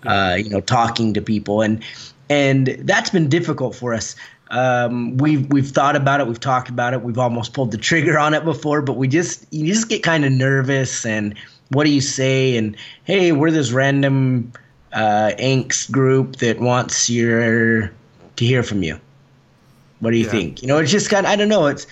uh, 0.04 0.36
you 0.38 0.50
know, 0.50 0.60
talking 0.60 1.14
to 1.14 1.22
people 1.22 1.62
and 1.62 1.82
and 2.30 2.68
that's 2.80 3.10
been 3.10 3.28
difficult 3.28 3.74
for 3.74 3.94
us. 3.94 4.16
Um, 4.50 5.16
we've 5.18 5.50
we've 5.52 5.68
thought 5.68 5.96
about 5.96 6.20
it, 6.20 6.26
we've 6.26 6.40
talked 6.40 6.68
about 6.68 6.94
it, 6.94 7.02
we've 7.02 7.18
almost 7.18 7.54
pulled 7.54 7.70
the 7.70 7.78
trigger 7.78 8.18
on 8.18 8.34
it 8.34 8.44
before, 8.44 8.82
but 8.82 8.96
we 8.96 9.08
just 9.08 9.46
you 9.52 9.66
just 9.66 9.88
get 9.88 10.02
kind 10.02 10.24
of 10.24 10.32
nervous 10.32 11.06
and 11.06 11.36
what 11.70 11.84
do 11.84 11.90
you 11.90 12.00
say? 12.00 12.56
And 12.56 12.76
hey, 13.04 13.32
we're 13.32 13.50
this 13.50 13.72
random 13.72 14.52
uh, 14.92 15.32
angst 15.38 15.90
group 15.90 16.36
that 16.36 16.60
wants 16.60 17.08
your 17.08 17.92
to 18.36 18.44
hear 18.44 18.62
from 18.62 18.82
you. 18.82 18.98
What 20.00 20.10
do 20.10 20.16
you 20.16 20.24
Yeah. 20.24 20.30
think? 20.30 20.62
You 20.62 20.68
know, 20.68 20.78
it's 20.78 20.90
just 20.90 21.10
kind. 21.10 21.26
of 21.26 21.32
I 21.32 21.36
don't 21.36 21.48
know. 21.48 21.66
It's 21.66 21.86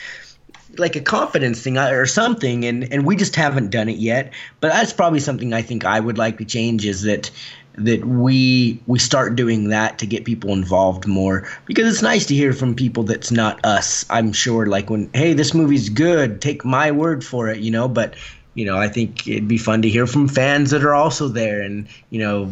like 0.78 0.96
a 0.96 1.00
confidence 1.00 1.60
thing 1.62 1.78
uh, 1.78 1.90
or 1.90 2.06
something, 2.06 2.64
and 2.64 2.92
and 2.92 3.06
we 3.06 3.16
just 3.16 3.36
haven't 3.36 3.70
done 3.70 3.88
it 3.88 3.98
yet. 3.98 4.32
But 4.60 4.72
that's 4.72 4.92
probably 4.92 5.20
something 5.20 5.52
I 5.52 5.62
think 5.62 5.84
I 5.84 6.00
would 6.00 6.18
like 6.18 6.38
to 6.38 6.44
change 6.44 6.84
is 6.86 7.02
that 7.02 7.30
that 7.76 8.04
we 8.04 8.80
we 8.86 8.98
start 8.98 9.34
doing 9.34 9.70
that 9.70 9.98
to 9.98 10.06
get 10.06 10.24
people 10.24 10.52
involved 10.52 11.06
more 11.06 11.48
because 11.64 11.90
it's 11.90 12.02
nice 12.02 12.26
to 12.26 12.34
hear 12.34 12.52
from 12.52 12.74
people 12.74 13.02
that's 13.04 13.30
not 13.30 13.64
us. 13.64 14.04
I'm 14.10 14.32
sure, 14.32 14.66
like 14.66 14.90
when 14.90 15.08
hey, 15.14 15.32
this 15.32 15.54
movie's 15.54 15.88
good, 15.88 16.40
take 16.42 16.64
my 16.64 16.90
word 16.90 17.24
for 17.24 17.48
it, 17.48 17.60
you 17.60 17.70
know. 17.70 17.88
But 17.88 18.14
you 18.54 18.66
know, 18.66 18.76
I 18.76 18.88
think 18.88 19.26
it'd 19.26 19.48
be 19.48 19.56
fun 19.58 19.82
to 19.82 19.88
hear 19.88 20.06
from 20.06 20.28
fans 20.28 20.70
that 20.72 20.84
are 20.84 20.94
also 20.94 21.28
there 21.28 21.62
and 21.62 21.88
you 22.10 22.18
know 22.18 22.50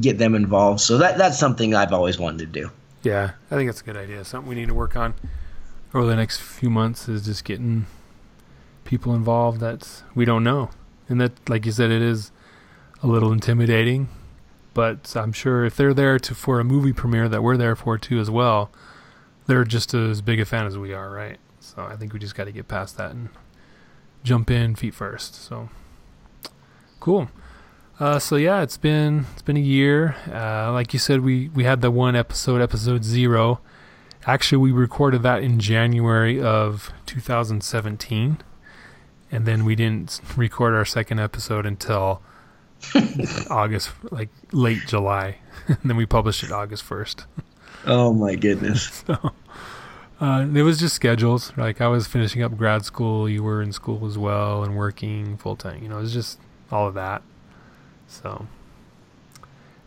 get 0.00 0.16
them 0.18 0.34
involved. 0.34 0.80
So 0.80 0.98
that 0.98 1.18
that's 1.18 1.38
something 1.38 1.74
I've 1.74 1.92
always 1.92 2.18
wanted 2.18 2.38
to 2.52 2.60
do. 2.60 2.70
Yeah, 3.02 3.32
I 3.50 3.56
think 3.56 3.68
that's 3.68 3.80
a 3.80 3.84
good 3.84 3.96
idea. 3.96 4.24
Something 4.24 4.48
we 4.48 4.54
need 4.54 4.68
to 4.68 4.74
work 4.74 4.96
on 4.96 5.14
over 5.92 6.06
the 6.06 6.16
next 6.16 6.40
few 6.40 6.70
months 6.70 7.08
is 7.08 7.24
just 7.24 7.44
getting 7.44 7.86
people 8.84 9.14
involved 9.14 9.60
that 9.60 10.02
we 10.14 10.24
don't 10.24 10.44
know. 10.44 10.70
And 11.08 11.20
that, 11.20 11.48
like 11.48 11.66
you 11.66 11.72
said, 11.72 11.90
it 11.90 12.02
is 12.02 12.30
a 13.02 13.06
little 13.06 13.32
intimidating. 13.32 14.08
But 14.74 15.14
I'm 15.16 15.32
sure 15.32 15.64
if 15.64 15.76
they're 15.76 15.92
there 15.92 16.18
to 16.18 16.34
for 16.34 16.60
a 16.60 16.64
movie 16.64 16.92
premiere 16.92 17.28
that 17.28 17.42
we're 17.42 17.56
there 17.56 17.76
for 17.76 17.98
too 17.98 18.18
as 18.20 18.30
well, 18.30 18.70
they're 19.46 19.64
just 19.64 19.92
as 19.92 20.22
big 20.22 20.40
a 20.40 20.44
fan 20.44 20.66
as 20.66 20.78
we 20.78 20.94
are, 20.94 21.10
right? 21.10 21.38
So 21.60 21.82
I 21.82 21.96
think 21.96 22.12
we 22.12 22.18
just 22.18 22.34
got 22.34 22.44
to 22.44 22.52
get 22.52 22.68
past 22.68 22.96
that 22.96 23.10
and 23.10 23.28
jump 24.24 24.50
in 24.50 24.74
feet 24.74 24.94
first. 24.94 25.34
So 25.34 25.68
cool. 27.00 27.28
Uh, 28.02 28.18
so 28.18 28.34
yeah, 28.34 28.62
it's 28.62 28.76
been 28.76 29.26
it's 29.32 29.42
been 29.42 29.56
a 29.56 29.60
year. 29.60 30.16
Uh, 30.28 30.72
like 30.72 30.92
you 30.92 30.98
said, 30.98 31.20
we 31.20 31.50
we 31.50 31.62
had 31.62 31.82
the 31.82 31.90
one 31.90 32.16
episode, 32.16 32.60
episode 32.60 33.04
zero. 33.04 33.60
Actually, 34.26 34.58
we 34.58 34.72
recorded 34.72 35.22
that 35.22 35.40
in 35.44 35.60
January 35.60 36.42
of 36.42 36.92
2017, 37.06 38.38
and 39.30 39.46
then 39.46 39.64
we 39.64 39.76
didn't 39.76 40.20
record 40.36 40.74
our 40.74 40.84
second 40.84 41.20
episode 41.20 41.64
until 41.64 42.20
August, 43.48 43.92
like 44.10 44.30
late 44.50 44.80
July. 44.88 45.36
and 45.68 45.78
then 45.84 45.96
we 45.96 46.04
published 46.04 46.42
it 46.42 46.50
August 46.50 46.84
1st. 46.84 47.26
Oh 47.86 48.12
my 48.12 48.34
goodness. 48.34 49.04
So 50.20 50.26
uh, 50.26 50.46
it 50.54 50.62
was 50.62 50.80
just 50.80 50.96
schedules. 50.96 51.52
Like 51.56 51.80
I 51.80 51.86
was 51.86 52.08
finishing 52.08 52.42
up 52.42 52.56
grad 52.56 52.84
school, 52.84 53.28
you 53.28 53.44
were 53.44 53.62
in 53.62 53.72
school 53.72 54.04
as 54.06 54.18
well, 54.18 54.64
and 54.64 54.76
working 54.76 55.36
full 55.36 55.54
time. 55.54 55.84
You 55.84 55.88
know, 55.88 55.98
it 55.98 56.02
was 56.02 56.12
just 56.12 56.40
all 56.72 56.88
of 56.88 56.94
that. 56.94 57.22
So, 58.12 58.46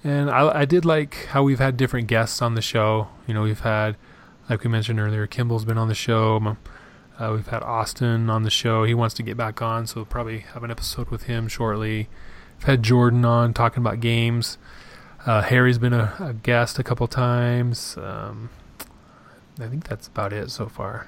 and 0.03 0.29
I, 0.29 0.61
I 0.61 0.65
did 0.65 0.83
like 0.83 1.27
how 1.27 1.43
we've 1.43 1.59
had 1.59 1.77
different 1.77 2.07
guests 2.07 2.41
on 2.41 2.55
the 2.55 2.61
show. 2.61 3.07
You 3.27 3.33
know, 3.33 3.43
we've 3.43 3.59
had, 3.59 3.97
like 4.49 4.63
we 4.63 4.69
mentioned 4.69 4.99
earlier, 4.99 5.27
Kimball's 5.27 5.63
been 5.63 5.77
on 5.77 5.87
the 5.87 5.95
show. 5.95 6.57
Uh, 7.19 7.31
we've 7.33 7.47
had 7.47 7.63
Austin 7.63 8.29
on 8.29 8.43
the 8.43 8.49
show. 8.49 8.83
He 8.83 8.93
wants 8.93 9.15
to 9.15 9.23
get 9.23 9.37
back 9.37 9.61
on, 9.61 9.87
so 9.87 9.97
we'll 9.97 10.05
probably 10.05 10.39
have 10.39 10.63
an 10.63 10.71
episode 10.71 11.09
with 11.09 11.23
him 11.23 11.47
shortly. 11.47 12.09
We've 12.57 12.65
had 12.65 12.83
Jordan 12.83 13.23
on 13.23 13.53
talking 13.53 13.81
about 13.81 13.99
games. 13.99 14.57
Uh, 15.25 15.41
Harry's 15.41 15.77
been 15.77 15.93
a, 15.93 16.13
a 16.19 16.33
guest 16.33 16.77
a 16.79 16.83
couple 16.83 17.07
times. 17.07 17.95
Um, 17.97 18.49
I 19.59 19.67
think 19.67 19.87
that's 19.87 20.07
about 20.07 20.33
it 20.33 20.51
so 20.51 20.67
far. 20.67 21.07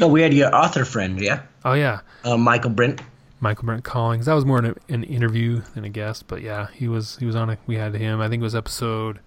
Oh, 0.00 0.08
we 0.08 0.22
had 0.22 0.34
your 0.34 0.54
author 0.54 0.84
friend, 0.84 1.20
yeah, 1.20 1.42
Oh 1.64 1.72
yeah, 1.74 2.00
uh, 2.24 2.36
Michael 2.36 2.70
Brent. 2.70 3.00
Michael 3.40 3.64
Brent 3.66 3.84
Collins. 3.84 4.26
That 4.26 4.34
was 4.34 4.44
more 4.44 4.58
an, 4.58 4.74
an 4.88 5.04
interview 5.04 5.60
than 5.74 5.84
a 5.84 5.88
guest, 5.88 6.24
but 6.26 6.42
yeah, 6.42 6.68
he 6.72 6.88
was 6.88 7.16
he 7.18 7.26
was 7.26 7.36
on 7.36 7.50
it. 7.50 7.58
We 7.66 7.76
had 7.76 7.94
him. 7.94 8.20
I 8.20 8.28
think 8.28 8.40
it 8.40 8.44
was 8.44 8.54
episode 8.54 9.20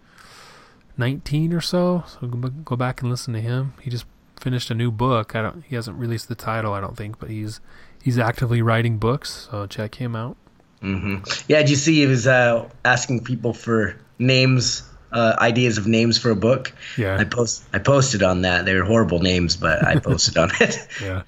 nineteen 0.97 1.53
or 1.53 1.61
so. 1.61 2.03
So 2.07 2.27
go, 2.27 2.75
back 2.75 3.01
and 3.01 3.09
listen 3.09 3.33
to 3.33 3.41
him. 3.41 3.73
He 3.81 3.89
just 3.89 4.05
finished 4.39 4.69
a 4.71 4.75
new 4.75 4.91
book. 4.91 5.35
I 5.35 5.41
don't. 5.41 5.63
He 5.63 5.75
hasn't 5.75 5.97
released 5.97 6.27
the 6.27 6.35
title, 6.35 6.73
I 6.73 6.81
don't 6.81 6.97
think, 6.97 7.19
but 7.19 7.29
he's 7.29 7.59
he's 8.03 8.17
actively 8.17 8.61
writing 8.61 8.97
books. 8.97 9.47
So 9.51 9.67
check 9.67 9.95
him 9.95 10.15
out. 10.15 10.37
hmm 10.81 11.17
Yeah, 11.47 11.59
did 11.59 11.69
you 11.69 11.75
see 11.75 11.95
he 11.95 12.07
was 12.07 12.25
uh, 12.27 12.67
asking 12.85 13.23
people 13.23 13.53
for 13.53 13.95
names, 14.17 14.83
uh, 15.11 15.35
ideas 15.39 15.77
of 15.77 15.87
names 15.87 16.17
for 16.17 16.31
a 16.31 16.35
book? 16.35 16.73
Yeah, 16.97 17.17
I 17.17 17.25
post 17.25 17.63
I 17.73 17.79
posted 17.79 18.23
on 18.23 18.41
that. 18.41 18.65
They 18.65 18.73
were 18.75 18.85
horrible 18.85 19.19
names, 19.19 19.55
but 19.55 19.85
I 19.85 19.99
posted 19.99 20.37
on 20.37 20.49
it. 20.59 20.87
yeah, 21.01 21.21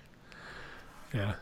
yeah. 1.14 1.34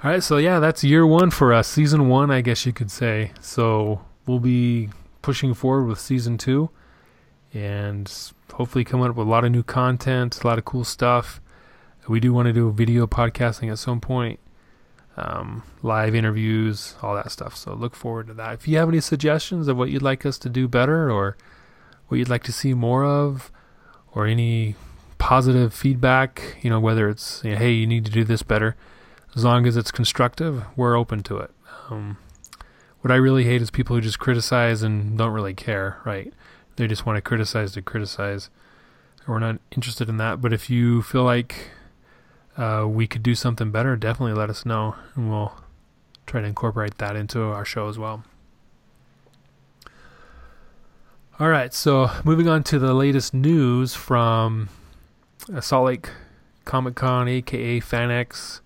All 0.00 0.08
right, 0.08 0.22
so 0.22 0.36
yeah, 0.36 0.60
that's 0.60 0.84
year 0.84 1.04
one 1.04 1.30
for 1.32 1.52
us. 1.52 1.66
Season 1.66 2.08
one, 2.08 2.30
I 2.30 2.40
guess 2.40 2.64
you 2.64 2.72
could 2.72 2.88
say. 2.88 3.32
So 3.40 4.00
we'll 4.26 4.38
be 4.38 4.90
pushing 5.22 5.54
forward 5.54 5.86
with 5.86 5.98
season 5.98 6.38
two, 6.38 6.70
and 7.52 8.08
hopefully 8.52 8.84
coming 8.84 9.10
up 9.10 9.16
with 9.16 9.26
a 9.26 9.30
lot 9.30 9.44
of 9.44 9.50
new 9.50 9.64
content, 9.64 10.40
a 10.40 10.46
lot 10.46 10.56
of 10.56 10.64
cool 10.64 10.84
stuff. 10.84 11.40
We 12.06 12.20
do 12.20 12.32
want 12.32 12.46
to 12.46 12.52
do 12.52 12.70
video 12.70 13.08
podcasting 13.08 13.72
at 13.72 13.80
some 13.80 14.00
point, 14.00 14.38
um, 15.16 15.64
live 15.82 16.14
interviews, 16.14 16.94
all 17.02 17.16
that 17.16 17.32
stuff. 17.32 17.56
So 17.56 17.74
look 17.74 17.96
forward 17.96 18.28
to 18.28 18.34
that. 18.34 18.54
If 18.54 18.68
you 18.68 18.78
have 18.78 18.88
any 18.88 19.00
suggestions 19.00 19.66
of 19.66 19.76
what 19.76 19.90
you'd 19.90 20.00
like 20.00 20.24
us 20.24 20.38
to 20.38 20.48
do 20.48 20.68
better, 20.68 21.10
or 21.10 21.36
what 22.06 22.18
you'd 22.18 22.28
like 22.28 22.44
to 22.44 22.52
see 22.52 22.72
more 22.72 23.04
of, 23.04 23.50
or 24.12 24.26
any 24.26 24.76
positive 25.18 25.74
feedback, 25.74 26.56
you 26.62 26.70
know, 26.70 26.78
whether 26.78 27.08
it's 27.08 27.42
you 27.42 27.50
know, 27.50 27.58
hey, 27.58 27.72
you 27.72 27.86
need 27.88 28.04
to 28.04 28.12
do 28.12 28.22
this 28.22 28.44
better, 28.44 28.76
as 29.36 29.44
long 29.44 29.66
as 29.66 29.76
it's 29.76 29.90
constructive, 29.90 30.64
we're 30.76 30.96
open 30.96 31.22
to 31.24 31.38
it. 31.38 31.50
Um, 31.90 32.18
what 33.00 33.10
I 33.12 33.16
really 33.16 33.44
hate 33.44 33.62
is 33.62 33.70
people 33.70 33.96
who 33.96 34.02
just 34.02 34.18
criticize 34.18 34.82
and 34.82 35.16
don't 35.16 35.32
really 35.32 35.54
care, 35.54 36.00
right? 36.04 36.32
They 36.76 36.86
just 36.86 37.06
want 37.06 37.16
to 37.16 37.22
criticize 37.22 37.72
to 37.72 37.82
criticize. 37.82 38.50
We're 39.26 39.38
not 39.38 39.60
interested 39.72 40.08
in 40.08 40.16
that. 40.16 40.40
But 40.40 40.52
if 40.52 40.70
you 40.70 41.02
feel 41.02 41.24
like 41.24 41.70
uh, 42.56 42.86
we 42.88 43.06
could 43.06 43.22
do 43.22 43.34
something 43.34 43.70
better, 43.70 43.94
definitely 43.96 44.34
let 44.34 44.50
us 44.50 44.66
know, 44.66 44.96
and 45.14 45.30
we'll 45.30 45.52
try 46.26 46.40
to 46.40 46.46
incorporate 46.46 46.98
that 46.98 47.14
into 47.14 47.42
our 47.42 47.64
show 47.64 47.88
as 47.88 47.98
well. 47.98 48.24
All 51.40 51.48
right, 51.48 51.72
so 51.72 52.10
moving 52.24 52.48
on 52.48 52.64
to 52.64 52.80
the 52.80 52.92
latest 52.92 53.32
news 53.32 53.94
from 53.94 54.70
uh, 55.54 55.60
Salt 55.60 55.86
Lake 55.86 56.10
Comic 56.64 56.96
Con, 56.96 57.28
aka 57.28 57.80
FanX, 57.80 58.60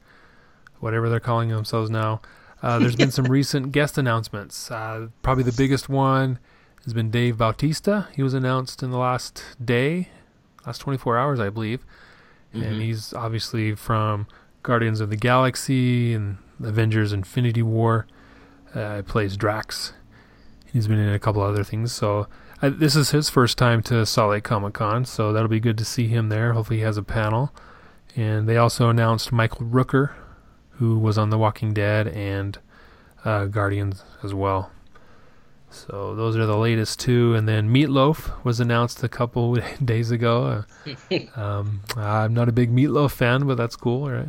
whatever 0.82 1.08
they're 1.08 1.20
calling 1.20 1.48
themselves 1.48 1.90
now. 1.90 2.20
Uh, 2.62 2.78
there's 2.80 2.96
been 2.96 3.10
some 3.10 3.24
recent 3.26 3.72
guest 3.72 3.96
announcements. 3.96 4.70
Uh, 4.70 5.08
probably 5.22 5.44
the 5.44 5.52
biggest 5.52 5.88
one 5.88 6.38
has 6.84 6.92
been 6.92 7.10
Dave 7.10 7.38
Bautista. 7.38 8.08
He 8.14 8.22
was 8.22 8.34
announced 8.34 8.82
in 8.82 8.90
the 8.90 8.98
last 8.98 9.42
day, 9.64 10.08
last 10.66 10.78
24 10.78 11.16
hours, 11.18 11.40
I 11.40 11.48
believe. 11.48 11.84
And 12.52 12.64
Mhm. 12.64 12.80
he's 12.80 13.14
obviously 13.14 13.74
from 13.74 14.26
Guardians 14.62 15.00
of 15.00 15.08
the 15.10 15.16
Galaxy 15.16 16.12
and 16.14 16.38
Avengers 16.62 17.12
Infinity 17.12 17.62
War. 17.62 18.06
Uh, 18.74 18.96
he 18.96 19.02
plays 19.02 19.36
Drax. 19.36 19.92
He's 20.72 20.88
been 20.88 20.98
in 20.98 21.12
a 21.12 21.18
couple 21.18 21.42
other 21.42 21.64
things. 21.64 21.92
So 21.92 22.26
uh, 22.60 22.70
this 22.70 22.94
is 22.96 23.10
his 23.10 23.28
first 23.28 23.58
time 23.58 23.82
to 23.84 24.04
Salt 24.06 24.30
Lake 24.30 24.44
Comic 24.44 24.74
Con. 24.74 25.04
So 25.04 25.32
that'll 25.32 25.48
be 25.48 25.60
good 25.60 25.78
to 25.78 25.84
see 25.84 26.08
him 26.08 26.28
there. 26.28 26.52
Hopefully 26.52 26.78
he 26.78 26.84
has 26.84 26.96
a 26.96 27.02
panel. 27.02 27.52
And 28.16 28.48
they 28.48 28.56
also 28.56 28.88
announced 28.90 29.32
Michael 29.32 29.66
Rooker, 29.66 30.10
who 30.78 30.98
was 30.98 31.18
on 31.18 31.30
The 31.30 31.38
Walking 31.38 31.72
Dead 31.74 32.08
and 32.08 32.58
uh, 33.24 33.46
Guardians 33.46 34.02
as 34.22 34.34
well. 34.34 34.70
So 35.70 36.14
those 36.14 36.36
are 36.36 36.44
the 36.44 36.56
latest 36.56 37.00
two, 37.00 37.34
and 37.34 37.48
then 37.48 37.72
Meatloaf 37.72 38.44
was 38.44 38.60
announced 38.60 39.02
a 39.02 39.08
couple 39.08 39.56
days 39.84 40.10
ago. 40.10 40.64
Um, 41.36 41.82
I'm 41.96 42.34
not 42.34 42.48
a 42.48 42.52
big 42.52 42.74
Meatloaf 42.74 43.12
fan, 43.12 43.46
but 43.46 43.56
that's 43.56 43.76
cool, 43.76 44.10
right? 44.10 44.28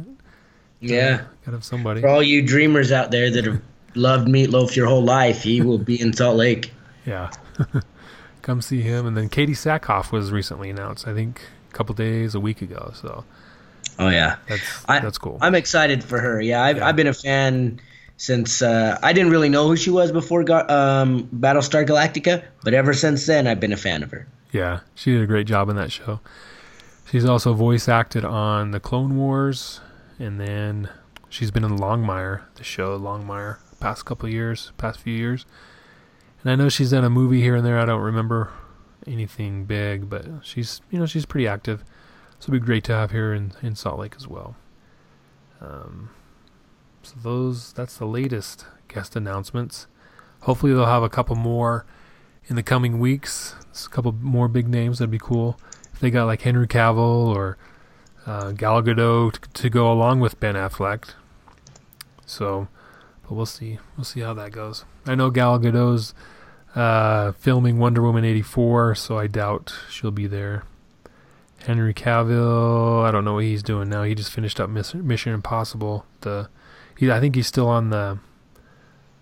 Yeah. 0.79 1.23
Gotta 1.45 1.57
have 1.57 1.63
somebody. 1.63 2.01
For 2.01 2.07
all 2.07 2.21
you 2.21 2.41
dreamers 2.41 2.91
out 2.91 3.09
there 3.11 3.31
that 3.31 3.45
have 3.45 3.61
loved 3.95 4.27
Meatloaf 4.27 4.75
your 4.75 4.87
whole 4.87 5.03
life, 5.03 5.43
he 5.43 5.61
will 5.61 5.77
be 5.77 5.99
in 5.99 6.13
Salt 6.13 6.35
Lake. 6.35 6.71
Yeah, 7.05 7.31
come 8.41 8.61
see 8.61 8.81
him. 8.81 9.05
And 9.05 9.15
then 9.17 9.29
Katee 9.29 9.51
Sackhoff 9.51 10.11
was 10.11 10.31
recently 10.31 10.69
announced. 10.69 11.07
I 11.07 11.13
think 11.13 11.41
a 11.69 11.73
couple 11.73 11.95
days, 11.95 12.35
a 12.35 12.39
week 12.39 12.61
ago. 12.61 12.91
So 12.95 13.23
Oh 13.99 14.09
yeah. 14.09 14.37
that's 14.47 14.61
I- 14.87 14.99
that's 14.99 15.17
cool. 15.17 15.37
I'm 15.41 15.55
excited 15.55 16.03
for 16.03 16.19
her. 16.19 16.41
Yeah, 16.41 16.63
I've, 16.63 16.77
Yeah. 16.77 16.87
I've 16.87 16.95
been 16.95 17.07
a 17.07 17.13
fan 17.13 17.79
since 18.17 18.61
uh, 18.61 18.97
I 19.03 19.11
didn't 19.13 19.31
really 19.31 19.49
know 19.49 19.67
who 19.67 19.75
she 19.75 19.89
was 19.89 20.11
before 20.11 20.41
um, 20.71 21.27
Battlestar 21.35 21.85
Galactica, 21.85 22.43
but 22.63 22.73
ever 22.73 22.93
since 22.93 23.25
then, 23.25 23.47
I've 23.47 23.59
been 23.59 23.73
a 23.73 23.77
fan 23.77 24.03
of 24.03 24.11
her. 24.11 24.27
Yeah, 24.51 24.81
she 24.95 25.11
did 25.11 25.21
a 25.23 25.27
great 25.27 25.47
job 25.47 25.67
in 25.69 25.75
that 25.77 25.91
show. 25.91 26.19
She's 27.09 27.25
also 27.25 27.53
voice 27.53 27.87
acted 27.89 28.23
on 28.23 28.71
the 28.71 28.79
Clone 28.79 29.17
Wars, 29.17 29.81
and 30.19 30.39
then 30.39 30.89
she's 31.29 31.51
been 31.51 31.63
in 31.63 31.77
Longmire, 31.77 32.41
the 32.55 32.63
show 32.63 32.97
Longmire, 32.99 33.57
past 33.79 34.05
couple 34.05 34.29
years, 34.29 34.71
past 34.77 34.99
few 34.99 35.13
years. 35.13 35.45
And 36.43 36.51
I 36.51 36.55
know 36.55 36.69
she's 36.69 36.91
done 36.91 37.03
a 37.03 37.09
movie 37.09 37.41
here 37.41 37.55
and 37.55 37.65
there. 37.65 37.79
I 37.79 37.85
don't 37.85 38.01
remember 38.01 38.51
anything 39.07 39.65
big, 39.65 40.09
but 40.09 40.25
she's 40.43 40.81
you 40.91 40.99
know 40.99 41.05
she's 41.05 41.25
pretty 41.25 41.47
active. 41.47 41.83
So 42.43 42.51
it'd 42.51 42.61
be 42.61 42.65
great 42.65 42.83
to 42.83 42.93
have 42.93 43.11
here 43.11 43.33
in 43.33 43.53
in 43.61 43.73
Salt 43.73 43.99
Lake 43.99 44.15
as 44.17 44.27
well. 44.27 44.57
Um, 45.61 46.09
so 47.01 47.15
those 47.23 47.71
that's 47.71 47.95
the 47.95 48.05
latest 48.05 48.65
guest 48.89 49.15
announcements. 49.15 49.87
Hopefully 50.41 50.73
they'll 50.73 50.85
have 50.85 51.03
a 51.03 51.09
couple 51.09 51.37
more 51.37 51.85
in 52.47 52.57
the 52.57 52.61
coming 52.61 52.99
weeks. 52.99 53.55
There's 53.67 53.85
a 53.85 53.89
couple 53.89 54.11
more 54.11 54.49
big 54.49 54.67
names 54.67 54.99
that'd 54.99 55.09
be 55.09 55.19
cool. 55.19 55.57
if 55.93 56.01
they 56.01 56.11
got 56.11 56.25
like 56.25 56.41
Henry 56.41 56.67
Cavill 56.67 57.33
or 57.33 57.57
uh, 58.25 58.51
Gal 58.51 58.83
Gadot 58.83 59.39
to, 59.39 59.49
to 59.61 59.69
go 59.69 59.89
along 59.89 60.19
with 60.19 60.37
Ben 60.41 60.55
Affleck. 60.55 61.13
So, 62.25 62.67
but 63.21 63.35
we'll 63.35 63.45
see. 63.45 63.79
We'll 63.95 64.03
see 64.03 64.19
how 64.19 64.33
that 64.33 64.51
goes. 64.51 64.83
I 65.05 65.15
know 65.15 65.29
Gal 65.29 65.59
Gadot's 65.59 66.13
uh, 66.75 67.31
filming 67.31 67.79
Wonder 67.79 68.01
Woman 68.01 68.25
84, 68.25 68.95
so 68.95 69.17
I 69.17 69.27
doubt 69.27 69.73
she'll 69.89 70.11
be 70.11 70.27
there. 70.27 70.65
Henry 71.65 71.93
Cavill, 71.93 73.03
I 73.03 73.11
don't 73.11 73.23
know 73.23 73.35
what 73.35 73.45
he's 73.45 73.63
doing 73.63 73.89
now. 73.89 74.03
He 74.03 74.15
just 74.15 74.31
finished 74.31 74.59
up 74.59 74.69
Mission 74.69 75.33
Impossible. 75.33 76.05
The, 76.21 76.49
he, 76.97 77.09
I 77.09 77.19
think 77.19 77.35
he's 77.35 77.47
still 77.47 77.67
on 77.67 77.89
the 77.89 78.19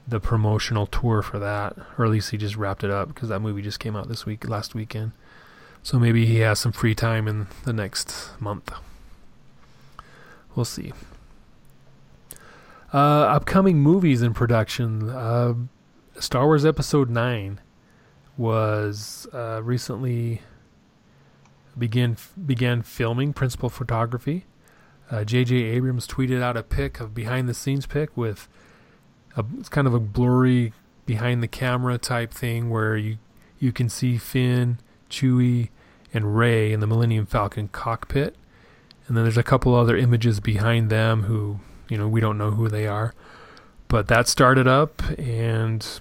the 0.07 0.19
promotional 0.19 0.87
tour 0.87 1.21
for 1.21 1.39
that, 1.39 1.77
or 1.97 2.05
at 2.05 2.11
least 2.11 2.31
he 2.31 2.37
just 2.37 2.57
wrapped 2.57 2.83
it 2.83 2.89
up 2.89 3.07
because 3.09 3.29
that 3.29 3.39
movie 3.39 3.61
just 3.61 3.79
came 3.79 3.95
out 3.95 4.09
this 4.09 4.25
week, 4.25 4.47
last 4.49 4.73
weekend. 4.75 5.11
So 5.83 5.99
maybe 5.99 6.25
he 6.25 6.39
has 6.39 6.59
some 6.59 6.71
free 6.71 6.95
time 6.95 7.27
in 7.27 7.47
the 7.63 7.71
next 7.71 8.31
month. 8.39 8.71
We'll 10.55 10.65
see. 10.65 10.91
Uh, 12.93 12.97
upcoming 12.97 13.79
movies 13.79 14.21
in 14.21 14.33
production. 14.33 15.09
Uh, 15.09 15.53
Star 16.19 16.45
Wars 16.45 16.65
Episode 16.65 17.09
9 17.09 17.61
was 18.35 19.27
uh, 19.33 19.61
recently 19.63 20.41
began 21.77 22.17
began 22.45 22.81
filming 22.81 23.33
principal 23.33 23.69
photography. 23.69 24.45
J.J. 25.25 25.69
Uh, 25.69 25.75
Abrams 25.75 26.07
tweeted 26.07 26.41
out 26.41 26.55
a 26.55 26.63
pic 26.63 27.01
of 27.01 27.13
behind 27.13 27.49
the 27.49 27.53
scenes 27.53 27.85
pic 27.85 28.15
with 28.15 28.47
a, 29.35 29.43
it's 29.59 29.67
kind 29.67 29.85
of 29.85 29.93
a 29.93 29.99
blurry 29.99 30.73
behind 31.05 31.43
the 31.43 31.47
camera 31.47 31.97
type 31.97 32.31
thing 32.31 32.69
where 32.69 32.95
you 32.95 33.17
you 33.59 33.71
can 33.71 33.89
see 33.89 34.17
Finn, 34.17 34.79
Chewie, 35.09 35.69
and 36.13 36.35
Rey 36.35 36.71
in 36.71 36.79
the 36.79 36.87
Millennium 36.87 37.25
Falcon 37.25 37.67
cockpit, 37.67 38.35
and 39.07 39.15
then 39.15 39.23
there's 39.23 39.37
a 39.37 39.43
couple 39.43 39.75
other 39.75 39.97
images 39.97 40.39
behind 40.39 40.89
them 40.89 41.23
who 41.23 41.59
you 41.89 41.97
know 41.97 42.07
we 42.07 42.21
don't 42.21 42.37
know 42.37 42.51
who 42.51 42.69
they 42.69 42.87
are, 42.87 43.13
but 43.87 44.07
that 44.07 44.27
started 44.27 44.67
up 44.67 45.01
and 45.19 45.99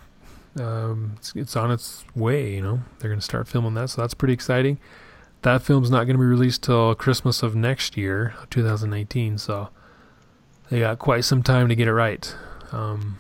um, 0.59 1.15
it's, 1.19 1.35
it's 1.35 1.57
on 1.57 1.71
its 1.71 2.05
way. 2.15 2.55
You 2.55 2.63
know 2.63 2.81
they're 2.99 3.11
going 3.11 3.21
to 3.21 3.25
start 3.25 3.49
filming 3.49 3.75
that, 3.75 3.91
so 3.91 4.01
that's 4.01 4.15
pretty 4.15 4.35
exciting. 4.35 4.79
That 5.43 5.63
film's 5.63 5.91
not 5.91 6.05
going 6.05 6.17
to 6.17 6.21
be 6.21 6.25
released 6.25 6.63
till 6.63 6.95
Christmas 6.95 7.43
of 7.43 7.55
next 7.55 7.97
year, 7.97 8.35
2019. 8.51 9.39
So 9.39 9.71
they 10.71 10.81
got 10.81 10.99
quite 10.99 11.25
some 11.25 11.43
time 11.43 11.69
to 11.69 11.75
get 11.75 11.89
it 11.89 11.95
right. 11.95 12.35
Um, 12.73 13.19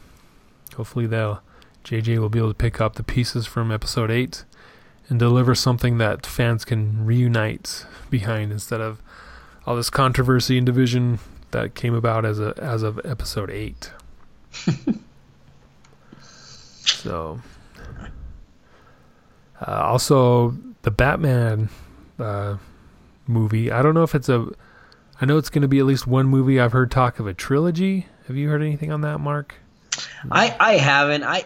hopefully, 0.77 1.07
they'll 1.07 1.43
JJ 1.85 2.19
will 2.19 2.29
be 2.29 2.39
able 2.39 2.51
to 2.51 2.55
pick 2.55 2.81
up 2.81 2.95
the 2.95 3.03
pieces 3.03 3.47
from 3.47 3.73
episode 3.73 4.11
eight 4.11 4.45
and 5.09 5.19
deliver 5.19 5.55
something 5.55 5.99
that 5.99 6.27
fans 6.27 6.65
can 6.65 7.05
reunite 7.05 7.85
behind 8.11 8.53
instead 8.53 8.81
of 8.81 9.03
all 9.67 9.77
this 9.77 9.91
controversy 9.91 10.57
and 10.57 10.67
division 10.67 11.19
that 11.51 11.75
came 11.75 11.95
about 11.95 12.25
as 12.25 12.39
a 12.39 12.55
as 12.59 12.83
of 12.83 13.01
episode 13.05 13.51
eight. 13.51 13.93
so, 16.85 17.41
uh, 19.61 19.83
also 19.83 20.55
the 20.83 20.91
Batman 20.91 21.69
uh, 22.21 22.59
movie. 23.27 23.71
I 23.71 23.83
don't 23.83 23.95
know 23.95 24.03
if 24.03 24.15
it's 24.15 24.29
a. 24.29 24.47
I 25.21 25.27
know 25.27 25.37
it's 25.37 25.51
going 25.51 25.63
to 25.63 25.69
be 25.69 25.79
at 25.79 25.85
least 25.85 26.07
one 26.07 26.27
movie. 26.27 26.59
I've 26.59 26.73
heard 26.73 26.91
talk 26.91 27.19
of 27.19 27.27
a 27.27 27.35
trilogy. 27.35 28.07
Have 28.27 28.37
you 28.37 28.49
heard 28.49 28.63
anything 28.63 28.91
on 28.91 29.03
that, 29.03 29.19
Mark? 29.19 29.55
I 30.31 30.57
I 30.59 30.77
haven't. 30.77 31.25
I 31.25 31.45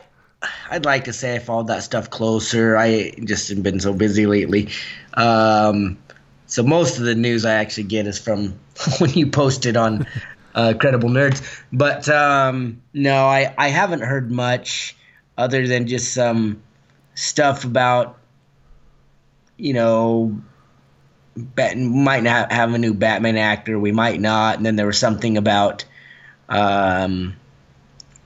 I'd 0.71 0.85
like 0.85 1.05
to 1.05 1.13
say 1.13 1.35
I 1.35 1.39
followed 1.39 1.69
that 1.69 1.83
stuff 1.83 2.11
closer. 2.11 2.77
I 2.77 3.13
just 3.25 3.49
have 3.49 3.63
been 3.63 3.81
so 3.81 3.93
busy 3.93 4.27
lately. 4.27 4.69
Um, 5.15 5.99
so 6.47 6.63
most 6.63 6.99
of 6.99 7.05
the 7.05 7.15
news 7.15 7.45
I 7.45 7.55
actually 7.55 7.85
get 7.85 8.07
is 8.07 8.19
from 8.19 8.59
when 8.99 9.11
you 9.11 9.27
post 9.27 9.67
it 9.67 9.77
on 9.77 10.07
uh, 10.55 10.75
Credible 10.79 11.09
Nerds. 11.09 11.43
But 11.73 12.09
um, 12.09 12.83
no, 12.93 13.27
I, 13.27 13.55
I 13.57 13.69
haven't 13.69 14.03
heard 14.03 14.31
much 14.31 14.97
other 15.37 15.67
than 15.67 15.87
just 15.87 16.15
some 16.15 16.63
stuff 17.15 17.65
about, 17.65 18.19
you 19.57 19.73
know, 19.73 20.39
Bat- 21.37 21.77
might 21.79 22.23
not 22.23 22.53
have 22.53 22.73
a 22.75 22.79
new 22.79 22.95
Batman 22.95 23.37
actor. 23.37 23.79
We 23.79 23.93
might 23.93 24.21
not. 24.21 24.57
And 24.57 24.67
then 24.67 24.77
there 24.77 24.87
was 24.87 24.99
something 24.99 25.37
about 25.37 25.85
um, 26.49 27.37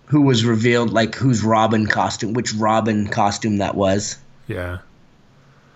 who 0.07 0.23
was 0.23 0.45
revealed, 0.45 0.93
like 0.93 1.15
whose 1.15 1.43
Robin 1.43 1.87
costume, 1.87 2.33
which 2.33 2.53
Robin 2.55 3.09
costume 3.09 3.59
that 3.59 3.75
was. 3.75 4.19
Yeah. 4.47 4.79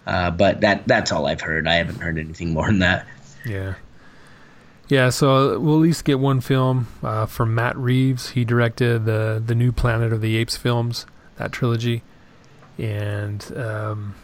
Uh, 0.07 0.31
but 0.31 0.61
that 0.63 0.87
that's 0.87 1.13
all 1.13 1.27
I've 1.27 1.41
heard. 1.41 1.67
I 1.67 1.75
haven't 1.75 2.01
heard 2.01 2.19
anything 2.19 2.53
more 2.53 2.67
than 2.67 2.81
that. 2.81 3.07
Yeah. 3.47 3.75
Yeah, 4.89 5.09
so 5.09 5.59
we'll 5.59 5.77
at 5.77 5.81
least 5.81 6.05
get 6.05 6.19
one 6.19 6.41
film 6.41 6.89
uh, 7.03 7.25
from 7.25 7.55
Matt 7.55 7.77
Reeves. 7.79 8.31
He 8.31 8.45
directed 8.45 9.07
the 9.07 9.43
the 9.45 9.55
new 9.55 9.73
Planet 9.73 10.13
of 10.13 10.21
the 10.21 10.37
Apes 10.37 10.57
films, 10.57 11.07
that 11.37 11.51
trilogy, 11.51 12.03
and 12.77 13.57
um, 13.57 14.15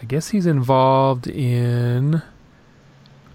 I 0.00 0.04
guess 0.04 0.28
he's 0.30 0.44
involved 0.46 1.26
in 1.26 2.22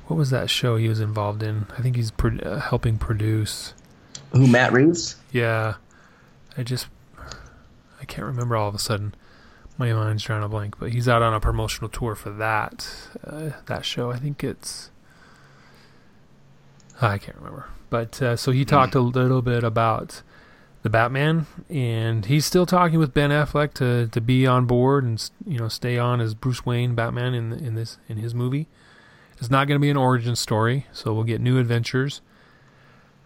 what 0.08 0.18
was 0.18 0.30
that 0.30 0.50
show 0.50 0.78
he 0.78 0.88
was 0.88 1.00
involved 1.00 1.42
in? 1.42 1.66
I 1.78 1.82
think 1.82 1.96
he's 1.96 2.12
pro- 2.12 2.38
uh, 2.38 2.60
helping 2.60 2.98
produce. 2.98 3.74
Who 4.32 4.48
Matt 4.48 4.74
Reeves? 4.74 5.16
Yeah, 5.32 5.76
I 6.58 6.64
just 6.64 6.88
I 8.00 8.06
can't 8.06 8.28
remember 8.28 8.56
all 8.56 8.68
of 8.68 8.76
a 8.76 8.80
sudden. 8.80 9.14
My 9.78 9.92
mind's 9.92 10.24
drawing 10.24 10.44
a 10.44 10.48
blank, 10.48 10.80
but 10.80 10.92
he's 10.94 11.10
out 11.10 11.22
on 11.22 11.34
a 11.34 11.40
promotional 11.40 11.90
tour 11.90 12.16
for 12.16 12.30
that 12.32 12.88
uh, 13.26 13.52
that 13.66 13.84
show. 13.84 14.12
I 14.12 14.18
think 14.18 14.44
it's 14.44 14.90
I 17.02 17.18
can't 17.18 17.38
remember, 17.38 17.70
but 17.90 18.22
uh, 18.22 18.36
so 18.38 18.52
he 18.52 18.64
talked 18.64 18.96
a 18.96 19.02
little 19.02 19.42
bit 19.42 19.64
about 19.64 20.22
the 20.84 20.90
Batman, 20.90 21.48
and 21.68 22.26
he's 22.26 22.46
still 22.46 22.66
talking 22.66 23.00
with 23.00 23.14
Ben 23.14 23.32
Affleck 23.32 23.74
to, 23.74 24.08
to 24.08 24.22
be 24.22 24.46
on 24.46 24.66
board 24.66 25.04
and 25.04 25.30
you 25.46 25.58
know 25.58 25.68
stay 25.68 25.98
on 25.98 26.22
as 26.22 26.36
Bruce 26.36 26.66
Wayne 26.66 26.96
Batman 26.96 27.34
in 27.34 27.52
in 27.52 27.76
this 27.76 27.98
in 28.08 28.18
his 28.18 28.34
movie. 28.36 28.68
It's 29.38 29.50
not 29.50 29.68
going 29.68 29.80
to 29.80 29.82
be 29.82 29.90
an 29.90 29.98
origin 29.98 30.36
story, 30.36 30.88
so 30.92 31.14
we'll 31.14 31.24
get 31.24 31.42
new 31.42 31.60
adventures. 31.60 32.22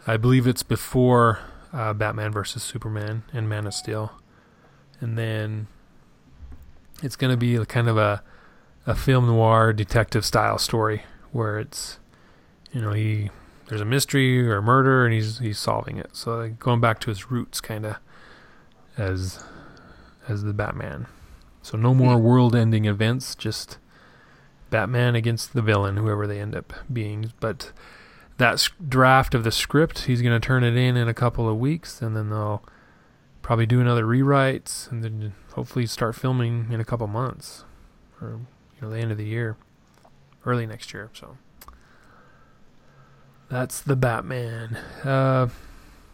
I 0.08 0.18
believe 0.18 0.48
it's 0.48 0.64
before 0.64 1.40
uh, 1.72 1.94
Batman 1.94 2.32
versus 2.32 2.64
Superman 2.64 3.24
and 3.32 3.48
Man 3.48 3.68
of 3.68 3.74
Steel, 3.74 4.14
and 5.00 5.18
then 5.18 5.68
it's 7.04 7.16
going 7.16 7.32
to 7.32 7.38
be 7.38 7.64
kind 7.66 7.88
of 7.88 7.98
a 7.98 8.24
a 8.86 8.96
film 8.96 9.28
noir 9.28 9.72
detective 9.72 10.26
style 10.26 10.58
story 10.58 11.04
where 11.32 11.60
it's 11.60 12.00
you 12.72 12.82
know 12.82 12.92
he 12.92 13.30
there's 13.68 13.82
a 13.82 13.86
mystery 13.86 14.48
or 14.48 14.58
a 14.58 14.62
murder 14.64 15.06
and 15.06 15.14
he's 15.14 15.40
he's 15.40 15.60
solving 15.60 15.98
it. 15.98 16.10
So 16.14 16.38
like 16.38 16.60
going 16.60 16.82
back 16.82 17.00
to 17.02 17.10
his 17.10 17.30
roots, 17.30 17.62
kind 17.62 17.86
of 17.86 17.98
as 18.98 19.44
as 20.28 20.44
the 20.44 20.54
Batman. 20.54 21.08
So 21.62 21.78
no 21.78 21.94
more 21.94 22.18
world-ending 22.18 22.86
events, 22.86 23.36
just 23.36 23.78
Batman 24.70 25.16
against 25.16 25.54
the 25.54 25.62
villain, 25.62 25.98
whoever 25.98 26.28
they 26.28 26.40
end 26.40 26.56
up 26.56 26.74
being. 26.92 27.32
But 27.40 27.72
that 28.38 28.68
draft 28.88 29.36
of 29.36 29.44
the 29.44 29.52
script, 29.52 30.00
he's 30.06 30.22
going 30.22 30.40
to 30.40 30.46
turn 30.46 30.64
it 30.64 30.76
in 30.76 30.96
in 30.98 31.08
a 31.08 31.14
couple 31.14 31.50
of 31.50 31.58
weeks, 31.58 32.02
and 32.02 32.16
then 32.16 32.30
they'll 32.30 32.64
probably 33.42 33.66
do 33.66 33.82
another 33.82 34.06
rewrites, 34.06 34.90
and 34.92 35.04
then 35.04 35.34
hopefully 35.54 35.86
start 35.86 36.16
filming 36.16 36.68
in 36.72 36.80
a 36.80 36.86
couple 36.86 37.08
months, 37.08 37.66
or 38.22 38.40
you 38.76 38.82
know 38.82 38.90
the 38.90 39.00
end 39.00 39.12
of 39.12 39.18
the 39.18 39.26
year, 39.26 39.58
early 40.46 40.66
next 40.66 40.94
year. 40.94 41.10
So 41.14 41.38
that's 43.50 43.82
the 43.82 43.96
Batman. 43.96 44.78
Uh, 45.04 45.50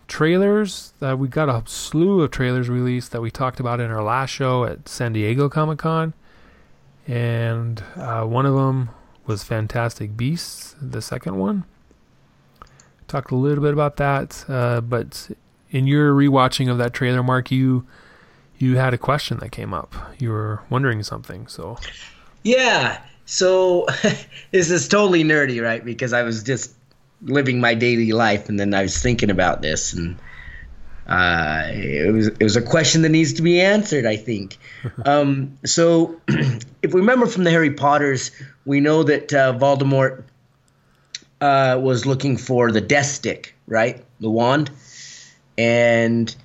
trailers. 0.07 0.93
Uh, 1.01 1.15
we 1.17 1.27
got 1.27 1.49
a 1.49 1.63
slew 1.69 2.21
of 2.21 2.31
trailers 2.31 2.69
released 2.69 3.11
that 3.11 3.21
we 3.21 3.29
talked 3.29 3.59
about 3.59 3.79
in 3.79 3.91
our 3.91 4.03
last 4.03 4.29
show 4.29 4.63
at 4.63 4.87
San 4.87 5.13
Diego 5.13 5.49
Comic 5.49 5.79
Con, 5.79 6.13
and 7.07 7.83
uh, 7.95 8.23
one 8.23 8.45
of 8.45 8.55
them 8.55 8.89
was 9.25 9.43
Fantastic 9.43 10.15
Beasts. 10.15 10.75
The 10.81 11.01
second 11.01 11.37
one 11.37 11.65
talked 13.07 13.31
a 13.31 13.35
little 13.35 13.63
bit 13.63 13.73
about 13.73 13.97
that, 13.97 14.45
uh, 14.47 14.81
but 14.81 15.29
in 15.71 15.87
your 15.87 16.13
rewatching 16.13 16.69
of 16.69 16.77
that 16.77 16.93
trailer, 16.93 17.23
Mark, 17.23 17.51
you 17.51 17.85
you 18.57 18.77
had 18.77 18.93
a 18.93 18.97
question 18.97 19.39
that 19.39 19.51
came 19.51 19.73
up. 19.73 19.93
You 20.17 20.31
were 20.31 20.61
wondering 20.69 21.03
something, 21.03 21.47
so 21.47 21.77
yeah. 22.43 23.01
So 23.25 23.85
this 24.51 24.71
is 24.71 24.87
totally 24.87 25.23
nerdy, 25.23 25.61
right? 25.61 25.83
Because 25.83 26.13
I 26.13 26.23
was 26.23 26.43
just 26.43 26.73
living 27.21 27.59
my 27.59 27.73
daily 27.73 28.11
life, 28.11 28.49
and 28.49 28.59
then 28.59 28.73
I 28.73 28.83
was 28.83 29.01
thinking 29.01 29.29
about 29.29 29.61
this, 29.61 29.93
and 29.93 30.17
uh, 31.07 31.63
it 31.67 32.11
was 32.11 32.27
it 32.27 32.43
was 32.43 32.55
a 32.55 32.61
question 32.61 33.03
that 33.03 33.09
needs 33.09 33.33
to 33.33 33.41
be 33.41 33.61
answered. 33.61 34.05
I 34.05 34.17
think. 34.17 34.57
um, 35.05 35.57
so, 35.65 36.19
if 36.27 36.93
we 36.93 37.01
remember 37.01 37.27
from 37.27 37.43
the 37.43 37.51
Harry 37.51 37.71
Potters, 37.71 38.31
we 38.65 38.79
know 38.79 39.03
that 39.03 39.33
uh, 39.33 39.53
Voldemort 39.57 40.23
uh, 41.41 41.79
was 41.81 42.05
looking 42.05 42.37
for 42.37 42.71
the 42.71 42.81
Death 42.81 43.07
Stick, 43.07 43.55
right, 43.67 44.03
the 44.19 44.29
wand, 44.29 44.71
and 45.57 46.35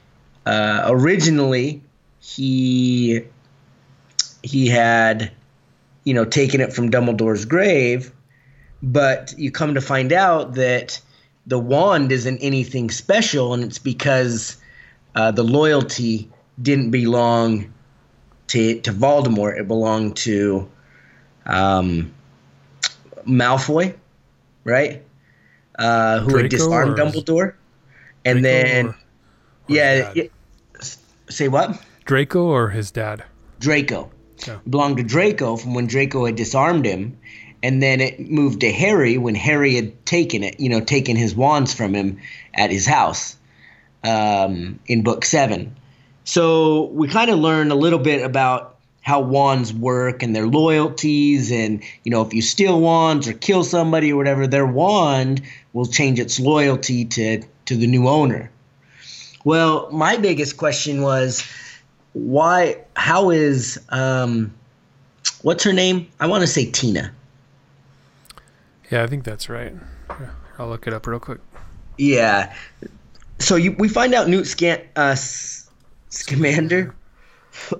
uh, 0.47 0.85
originally 0.87 1.83
he 2.21 3.25
he 4.43 4.69
had 4.69 5.33
you 6.05 6.15
know, 6.15 6.25
taken 6.25 6.61
it 6.61 6.73
from 6.73 6.91
Dumbledore's 6.91 7.45
grave, 7.45 8.13
but 8.83 9.35
you 9.37 9.51
come 9.51 9.75
to 9.75 9.81
find 9.81 10.13
out 10.13 10.55
that 10.55 11.01
the 11.47 11.59
wand 11.59 12.13
isn't 12.13 12.39
anything 12.39 12.91
special, 12.91 13.55
and 13.55 13.65
it's 13.65 13.79
because 13.79 14.57
uh, 15.15 15.31
the 15.31 15.43
loyalty 15.43 16.29
didn't 16.61 16.91
belong 16.91 17.73
to 18.49 18.81
to 18.81 18.93
Voldemort. 18.93 19.59
It 19.59 19.67
belonged 19.69 20.17
to 20.19 20.69
um, 21.47 22.13
Malfoy, 23.27 23.95
right? 24.65 25.03
Uh, 25.79 26.21
who 26.21 26.31
Draco 26.31 26.43
had 26.43 26.51
disarmed 26.51 26.99
or- 26.99 27.05
Dumbledore, 27.05 27.55
and 28.25 28.41
Draco 28.43 28.43
then 28.43 28.87
or- 28.87 28.91
or 28.91 28.97
yeah, 29.69 30.13
it- 30.15 30.33
say 31.29 31.49
what? 31.49 31.81
Draco 32.05 32.43
or 32.45 32.71
his 32.71 32.91
dad? 32.91 33.25
Draco. 33.61 34.11
Yeah. 34.47 34.55
It 34.55 34.71
belonged 34.71 34.97
to 34.97 35.03
Draco 35.05 35.57
from 35.57 35.75
when 35.75 35.87
Draco 35.87 36.27
had 36.27 36.35
disarmed 36.35 36.85
him, 36.85 37.17
and 37.63 37.83
then 37.83 38.01
it 38.01 38.31
moved 38.31 38.61
to 38.61 38.73
Harry 38.73 39.19
when 39.19 39.35
Harry 39.35 39.75
had 39.75 40.07
taken 40.07 40.43
it, 40.43 40.59
you 40.59 40.69
know, 40.69 40.81
taken 40.81 41.17
his 41.17 41.35
wands 41.35 41.75
from 41.75 41.95
him 41.95 42.19
at 42.55 42.71
his 42.71 42.87
house 42.87 43.37
um, 44.05 44.79
in 44.87 45.03
book 45.03 45.25
seven. 45.25 45.77
So 46.25 46.85
we 46.87 47.09
kind 47.09 47.31
of 47.31 47.39
learn 47.39 47.71
a 47.71 47.75
little 47.75 47.99
bit 47.99 48.23
about 48.23 48.77
how 49.03 49.21
wands 49.21 49.73
work 49.73 50.23
and 50.23 50.37
their 50.37 50.47
loyalties, 50.47 51.51
and 51.51 51.83
you 52.05 52.11
know, 52.11 52.23
if 52.23 52.35
you 52.35 52.43
steal 52.43 52.81
wands 52.81 53.27
or 53.27 53.33
kill 53.33 53.65
somebody 53.65 54.13
or 54.13 54.17
whatever, 54.17 54.47
their 54.47 54.67
wand 54.67 55.43
will 55.73 55.87
change 55.87 56.21
its 56.21 56.39
loyalty 56.39 57.05
to 57.07 57.43
to 57.67 57.77
the 57.77 57.87
new 57.87 58.09
owner. 58.09 58.51
Well, 59.45 59.91
my 59.91 60.17
biggest 60.19 60.59
question 60.59 61.01
was 61.01 61.47
why 62.13 62.77
how 62.97 63.31
is 63.31 63.79
um 63.91 64.53
what's 65.43 65.63
her 65.63 65.73
name 65.73 66.09
i 66.19 66.27
want 66.27 66.41
to 66.41 66.47
say 66.47 66.69
tina 66.71 67.13
Yeah, 68.91 69.05
I 69.05 69.07
think 69.07 69.25
that's 69.25 69.49
right. 69.49 69.73
I'll 70.59 70.69
look 70.69 70.87
it 70.87 70.93
up 70.93 71.07
real 71.07 71.21
quick. 71.21 71.41
yeah. 71.97 72.55
So 73.39 73.57
you, 73.57 73.73
we 73.79 73.89
find 73.89 74.13
out 74.13 74.29
newt 74.29 74.63
uh, 74.97 75.15
scamander 75.15 76.95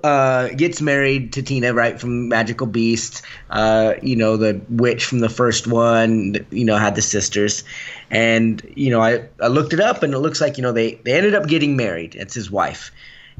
uh, 0.03 0.47
gets 0.49 0.81
married 0.81 1.33
to 1.33 1.43
tina 1.43 1.73
right 1.73 1.99
from 1.99 2.29
magical 2.29 2.65
beast. 2.65 3.23
Uh, 3.49 3.93
you 4.01 4.15
know 4.15 4.37
the 4.37 4.59
witch 4.69 5.05
from 5.05 5.19
the 5.19 5.29
first 5.29 5.67
one 5.67 6.35
you 6.49 6.65
know 6.65 6.77
had 6.77 6.95
the 6.95 7.01
sisters. 7.01 7.63
And 8.09 8.61
you 8.75 8.89
know 8.89 9.01
I, 9.01 9.27
I 9.41 9.47
looked 9.47 9.73
it 9.73 9.79
up 9.79 10.03
and 10.03 10.13
it 10.13 10.19
looks 10.19 10.41
like 10.41 10.57
you 10.57 10.63
know 10.63 10.71
they, 10.71 10.95
they 10.95 11.13
ended 11.13 11.35
up 11.35 11.47
getting 11.47 11.75
married. 11.75 12.15
It's 12.15 12.33
his 12.33 12.49
wife. 12.49 12.91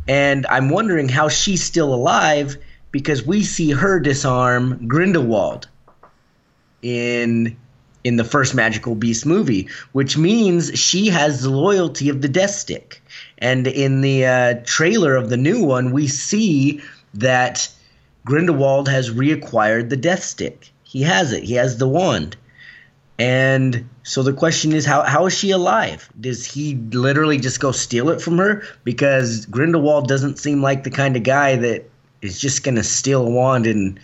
And 0.07 0.47
i'm 0.47 0.69
wondering 0.69 1.10
how 1.10 1.29
she's 1.29 1.63
still 1.63 1.93
alive 1.93 2.57
because 2.91 3.23
we 3.23 3.43
see 3.43 3.71
her 3.71 3.99
disarm 3.99 4.88
grindelwald 4.88 5.67
in 6.82 7.58
in 8.04 8.15
the 8.15 8.24
first 8.24 8.56
magical 8.56 8.96
beast 8.96 9.26
movie 9.26 9.70
which 9.91 10.17
means 10.17 10.78
she 10.78 11.08
has 11.08 11.44
the 11.44 11.50
loyalty 11.50 12.10
of 12.10 12.22
the 12.22 12.28
death 12.28 12.52
stick 12.52 13.02
and 13.38 13.67
in 13.67 14.02
the 14.02 14.26
uh, 14.26 14.56
trailer 14.65 15.15
of 15.15 15.30
the 15.30 15.38
new 15.38 15.63
one 15.63 15.91
we 15.91 16.08
see 16.08 16.82
that 17.13 17.70
grindelwald 18.26 18.88
has 18.88 19.12
reacquired 19.12 19.89
the 19.89 19.98
death 19.98 20.24
stick 20.24 20.72
he 20.84 21.04
has 21.04 21.32
it 21.32 21.44
he 21.44 21.54
has 21.54 21.78
the 21.78 21.88
wand 21.88 22.36
and 23.22 23.88
so 24.02 24.24
the 24.24 24.34
question 24.34 24.74
is, 24.74 24.84
how, 24.84 25.04
how 25.04 25.28
is 25.28 25.38
she 25.38 25.52
alive? 25.52 26.10
Does 26.20 26.44
he 26.44 26.74
literally 26.74 27.38
just 27.38 27.60
go 27.60 27.72
steal 27.72 28.10
it 28.10 28.20
from 28.20 28.39
her? 28.39 28.63
Because 28.84 29.46
Grindelwald 29.46 30.08
doesn't 30.08 30.39
seem 30.39 30.63
like 30.63 30.84
the 30.84 30.89
kind 30.89 31.15
of 31.15 31.22
guy 31.22 31.56
that 31.56 31.88
is 32.24 32.39
just 32.39 32.63
going 32.63 32.78
to 32.78 32.84
steal 32.84 33.28
a 33.28 33.30
wand 33.30 33.67
and 33.67 34.00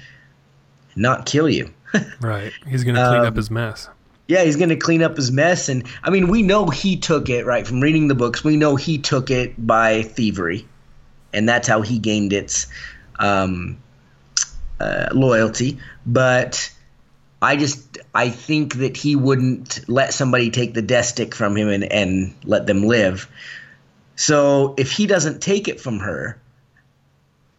not 0.95 1.25
kill 1.25 1.49
you. 1.49 1.73
Right. 2.21 2.51
He's 2.67 2.83
going 2.83 2.95
to 2.95 3.05
clean 3.07 3.21
Um, 3.21 3.27
up 3.27 3.35
his 3.35 3.49
mess. 3.51 3.89
yeah, 4.27 4.43
he's 4.43 4.55
going 4.57 4.69
to 4.69 4.75
clean 4.75 5.01
up 5.03 5.15
his 5.15 5.31
mess. 5.31 5.69
And 5.69 5.83
I 6.03 6.09
mean, 6.09 6.27
we 6.27 6.41
know 6.41 6.67
he 6.67 6.97
took 6.97 7.29
it, 7.29 7.45
right? 7.45 7.65
From 7.65 7.79
reading 7.81 8.07
the 8.07 8.15
books, 8.15 8.43
we 8.43 8.57
know 8.57 8.75
he 8.75 8.97
took 8.97 9.31
it 9.31 9.53
by 9.65 10.01
thievery. 10.03 10.67
And 11.33 11.47
that's 11.47 11.67
how 11.67 11.81
he 11.81 11.99
gained 11.99 12.33
its 12.33 12.67
um, 13.19 13.77
uh, 14.79 15.09
loyalty. 15.13 15.79
But 16.05 16.73
I 17.41 17.55
just 17.55 17.97
I 18.15 18.29
think 18.29 18.75
that 18.75 18.97
he 18.97 19.15
wouldn't 19.15 19.87
let 19.87 20.13
somebody 20.13 20.49
take 20.49 20.73
the 20.73 20.81
death 20.81 21.05
stick 21.05 21.35
from 21.35 21.55
him 21.55 21.67
and, 21.69 21.83
and 21.83 22.33
let 22.43 22.65
them 22.65 22.83
live. 22.83 23.29
So 24.15 24.73
if 24.77 24.91
he 24.91 25.05
doesn't 25.05 25.41
take 25.41 25.67
it 25.67 25.79
from 25.79 25.99
her, 25.99 26.39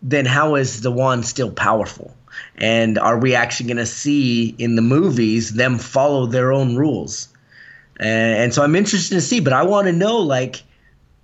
then 0.02 0.26
how 0.26 0.54
is 0.54 0.80
the 0.80 0.92
wand 0.92 1.26
still 1.26 1.50
powerful? 1.50 2.14
And 2.56 2.98
are 2.98 3.18
we 3.18 3.34
actually 3.34 3.66
going 3.66 3.78
to 3.78 3.86
see 3.86 4.54
in 4.58 4.76
the 4.76 4.82
movies 4.82 5.54
them 5.54 5.78
follow 5.78 6.26
their 6.26 6.52
own 6.52 6.76
rules? 6.76 7.28
And, 7.98 8.38
and 8.38 8.54
so 8.54 8.62
I'm 8.62 8.76
interested 8.76 9.14
to 9.14 9.20
see, 9.20 9.40
but 9.40 9.52
I 9.52 9.64
want 9.64 9.86
to 9.86 9.92
know 9.92 10.18
like, 10.18 10.62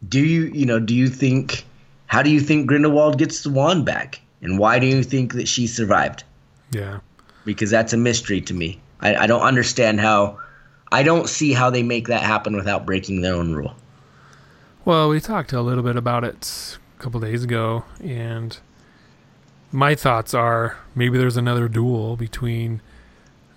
do 0.07 0.21
you 0.21 0.51
you 0.53 0.67
know 0.67 0.79
do 0.79 0.95
you 0.95 1.09
think 1.09 1.65
how 2.07 2.23
do 2.23 2.31
you 2.31 2.41
think 2.41 2.67
Grindelwald 2.67 3.19
gets 3.19 3.43
the 3.43 3.51
wand 3.51 3.87
back, 3.87 4.21
and 4.43 4.59
why 4.59 4.79
do 4.79 4.87
you 4.87 5.03
think 5.03 5.35
that 5.35 5.49
she 5.49 5.67
survived? 5.67 6.25
Yeah. 6.71 6.99
because 7.45 7.71
that's 7.71 7.93
a 7.93 7.97
mystery 7.97 8.41
to 8.43 8.55
me. 8.55 8.81
I, 9.01 9.15
I 9.15 9.27
don't 9.27 9.43
understand 9.43 10.01
how. 10.01 10.41
I 10.91 11.03
don't 11.03 11.29
see 11.29 11.53
how 11.53 11.71
they 11.71 11.83
make 11.83 12.09
that 12.09 12.23
happen 12.23 12.55
without 12.55 12.87
breaking 12.87 13.23
their 13.23 13.35
own 13.35 13.53
rule. 13.55 13.75
Well, 14.85 15.09
we 15.09 15.21
talked 15.21 15.53
a 15.53 15.61
little 15.61 15.83
bit 15.83 15.97
about 15.97 16.25
it 16.25 16.79
couple 17.05 17.21
days 17.21 17.45
ago, 17.45 17.85
and 18.03 18.57
my 19.71 19.95
thoughts 19.95 20.33
are 20.33 20.79
maybe 20.95 21.19
there's 21.19 21.37
another 21.37 21.69
duel 21.69 22.17
between 22.17 22.81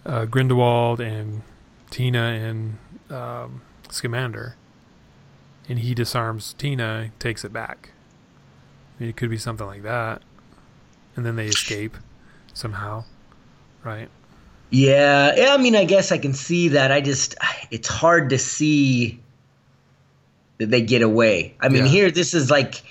uh, 0.05 0.25
Grindelwald 0.25 0.99
and 0.99 1.43
Tina 1.89 2.19
and 2.23 2.77
um, 3.09 3.61
Scamander, 3.89 4.57
and 5.69 5.79
he 5.79 5.93
disarms 5.93 6.55
Tina, 6.57 7.11
takes 7.19 7.45
it 7.45 7.53
back. 7.53 7.91
I 8.99 9.03
mean, 9.03 9.09
it 9.11 9.15
could 9.15 9.29
be 9.29 9.37
something 9.37 9.65
like 9.65 9.83
that, 9.83 10.21
and 11.15 11.25
then 11.25 11.37
they 11.37 11.47
escape 11.47 11.95
somehow, 12.53 13.05
right? 13.81 14.09
Yeah, 14.71 15.33
yeah. 15.37 15.53
I 15.53 15.57
mean, 15.57 15.77
I 15.77 15.85
guess 15.85 16.11
I 16.11 16.17
can 16.17 16.33
see 16.33 16.67
that. 16.67 16.91
I 16.91 16.99
just, 16.99 17.35
it's 17.71 17.87
hard 17.87 18.29
to 18.31 18.37
see 18.37 19.21
that 20.57 20.69
they 20.69 20.81
get 20.81 21.01
away. 21.01 21.55
I 21.61 21.69
mean, 21.69 21.85
Yeah. 21.85 21.91
here 21.91 22.11
this 22.11 22.33
is 22.33 22.51
like, 22.51 22.83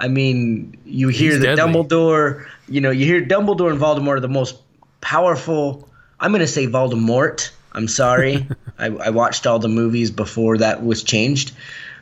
I 0.00 0.08
mean, 0.08 0.76
you 0.84 1.08
hear 1.08 1.32
He's 1.32 1.40
that 1.42 1.56
deadly. 1.56 1.72
Dumbledore. 1.74 2.46
You 2.68 2.80
know, 2.80 2.90
you 2.90 3.04
hear 3.06 3.20
Dumbledore 3.20 3.70
and 3.70 3.80
Voldemort 3.80 4.16
are 4.16 4.20
the 4.20 4.28
most 4.28 4.56
powerful. 5.00 5.88
I'm 6.18 6.30
going 6.32 6.40
to 6.40 6.46
say 6.46 6.66
Voldemort. 6.66 7.50
I'm 7.72 7.86
sorry. 7.86 8.46
I, 8.78 8.86
I 8.86 9.10
watched 9.10 9.46
all 9.46 9.58
the 9.58 9.68
movies 9.68 10.10
before 10.10 10.58
that 10.58 10.84
was 10.84 11.02
changed. 11.04 11.52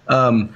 Um, 0.06 0.54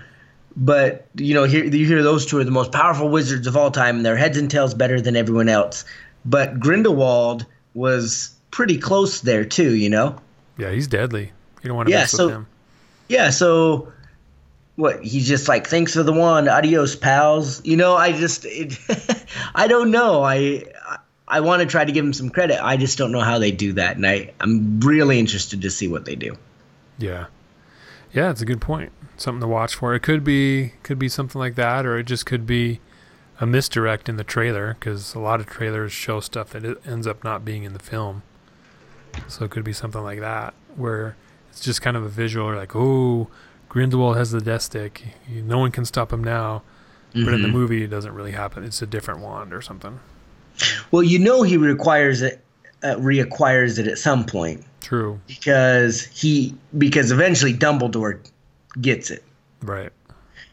but 0.56 1.06
you 1.16 1.34
know, 1.34 1.44
here 1.44 1.64
you 1.64 1.86
hear 1.86 2.02
those 2.02 2.24
two 2.26 2.38
are 2.38 2.44
the 2.44 2.50
most 2.50 2.72
powerful 2.72 3.08
wizards 3.08 3.46
of 3.46 3.56
all 3.56 3.70
time, 3.70 3.96
and 3.96 4.06
their 4.06 4.16
heads 4.16 4.38
and 4.38 4.50
tails 4.50 4.74
better 4.74 5.00
than 5.00 5.16
everyone 5.16 5.48
else. 5.48 5.84
But 6.24 6.60
Grindelwald 6.60 7.44
was 7.74 8.34
pretty 8.50 8.78
close 8.78 9.20
there 9.22 9.44
too. 9.44 9.74
You 9.74 9.90
know. 9.90 10.16
Yeah, 10.58 10.70
he's 10.70 10.86
deadly. 10.86 11.32
You 11.62 11.68
don't 11.68 11.76
want 11.76 11.88
to 11.88 11.92
Yeah, 11.92 12.00
mess 12.00 12.10
so- 12.12 12.26
with 12.26 12.34
him. 12.34 12.46
Yeah, 13.08 13.30
so 13.30 13.92
what? 14.76 15.04
He's 15.04 15.28
just 15.28 15.48
like, 15.48 15.66
thanks 15.66 15.94
for 15.94 16.02
the 16.02 16.12
one 16.12 16.48
adios, 16.48 16.96
pals. 16.96 17.64
You 17.64 17.76
know, 17.76 17.94
I 17.94 18.12
just, 18.12 18.44
it, 18.44 18.78
I 19.54 19.68
don't 19.68 19.90
know. 19.90 20.22
I, 20.22 20.64
I 21.28 21.40
want 21.40 21.60
to 21.60 21.66
try 21.66 21.84
to 21.84 21.92
give 21.92 22.04
him 22.04 22.12
some 22.12 22.30
credit. 22.30 22.62
I 22.62 22.76
just 22.76 22.98
don't 22.98 23.12
know 23.12 23.20
how 23.20 23.38
they 23.38 23.52
do 23.52 23.74
that, 23.74 23.96
and 23.96 24.06
I, 24.06 24.32
I'm 24.40 24.80
really 24.80 25.18
interested 25.18 25.62
to 25.62 25.70
see 25.70 25.88
what 25.88 26.04
they 26.04 26.14
do. 26.14 26.36
Yeah. 26.98 27.26
Yeah, 28.12 28.30
it's 28.30 28.42
a 28.42 28.44
good 28.44 28.60
point. 28.60 28.92
Something 29.16 29.40
to 29.40 29.48
watch 29.48 29.74
for. 29.74 29.94
It 29.94 30.00
could 30.00 30.24
be 30.24 30.74
could 30.82 30.98
be 30.98 31.08
something 31.08 31.38
like 31.38 31.54
that, 31.54 31.86
or 31.86 31.96
it 31.98 32.04
just 32.04 32.26
could 32.26 32.46
be 32.46 32.80
a 33.40 33.46
misdirect 33.46 34.08
in 34.08 34.16
the 34.16 34.24
trailer 34.24 34.74
because 34.74 35.14
a 35.14 35.18
lot 35.18 35.40
of 35.40 35.46
trailers 35.46 35.92
show 35.92 36.20
stuff 36.20 36.50
that 36.50 36.86
ends 36.86 37.06
up 37.06 37.24
not 37.24 37.44
being 37.44 37.64
in 37.64 37.72
the 37.72 37.78
film. 37.78 38.22
So 39.28 39.44
it 39.44 39.50
could 39.50 39.64
be 39.64 39.72
something 39.72 40.02
like 40.02 40.20
that 40.20 40.54
where 40.76 41.16
it's 41.50 41.60
just 41.60 41.82
kind 41.82 41.96
of 41.96 42.02
a 42.02 42.08
visual, 42.08 42.54
like, 42.54 42.74
oh, 42.74 43.28
Grindelwald 43.76 44.18
has 44.18 44.32
the 44.32 44.40
death 44.42 44.60
stick. 44.60 45.02
No 45.30 45.56
one 45.58 45.70
can 45.70 45.86
stop 45.86 46.12
him 46.12 46.22
now. 46.22 46.60
But 47.14 47.32
in 47.32 47.40
the 47.40 47.48
Mhm. 47.48 47.52
movie, 47.52 47.84
it 47.84 47.86
doesn't 47.88 48.12
really 48.12 48.32
happen. 48.32 48.64
It's 48.64 48.82
a 48.82 48.86
different 48.86 49.20
wand 49.20 49.54
or 49.54 49.62
something. 49.62 49.98
Well, 50.90 51.02
you 51.02 51.18
know, 51.18 51.42
he 51.42 51.56
requires 51.56 52.20
it, 52.20 52.44
uh, 52.82 52.96
reacquires 52.96 53.78
it 53.78 53.86
at 53.86 53.96
some 53.96 54.24
point 54.26 54.62
True. 54.82 55.20
because 55.26 56.02
he, 56.02 56.54
because 56.76 57.10
eventually 57.10 57.54
Dumbledore 57.54 58.18
gets 58.78 59.10
it. 59.10 59.24
Right. 59.62 59.90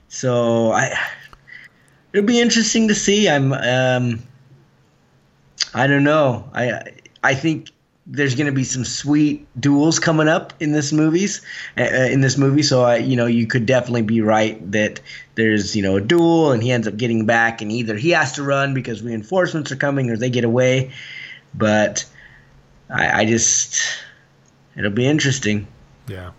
So 0.08 0.72
I, 0.72 0.98
it'll 2.14 2.26
be 2.26 2.40
interesting 2.40 2.88
to 2.88 2.96
see. 2.96 3.28
I'm, 3.28 3.52
um, 3.52 4.22
I 5.74 5.88
don't 5.88 6.06
know. 6.06 6.50
I, 6.54 6.84
I 7.22 7.36
think 7.36 7.68
there's 8.12 8.34
going 8.34 8.48
to 8.48 8.52
be 8.52 8.64
some 8.64 8.84
sweet 8.84 9.46
duels 9.60 10.00
coming 10.00 10.28
up 10.28 10.52
in 10.60 10.72
this 10.72 10.92
movies, 10.92 11.46
uh, 11.78 11.84
in 11.84 12.22
this 12.22 12.40
movie. 12.40 12.64
So 12.64 12.82
I, 12.82 12.98
you 12.98 13.16
know, 13.16 13.28
you 13.28 13.46
could 13.46 13.68
definitely 13.68 14.02
be 14.02 14.20
right 14.20 14.72
that 14.72 15.00
there's, 15.36 15.76
you 15.76 15.84
know, 15.84 15.98
a 15.98 16.02
duel 16.02 16.52
and 16.52 16.64
he 16.64 16.72
ends 16.72 16.88
up 16.88 16.98
getting 16.98 17.28
back, 17.28 17.62
and 17.62 17.72
either 17.72 17.96
he 17.96 18.10
has 18.10 18.32
to 18.34 18.44
run 18.44 18.74
because 18.74 19.04
reinforcements 19.04 19.72
are 19.72 19.76
coming, 19.76 20.10
or 20.10 20.18
they 20.18 20.30
get 20.30 20.44
away. 20.44 20.92
but 21.54 22.06
I, 22.90 23.22
I 23.22 23.26
just 23.26 23.80
it'll 24.76 24.92
be 24.92 25.08
interesting. 25.08 25.68
Yeah. 26.08 26.32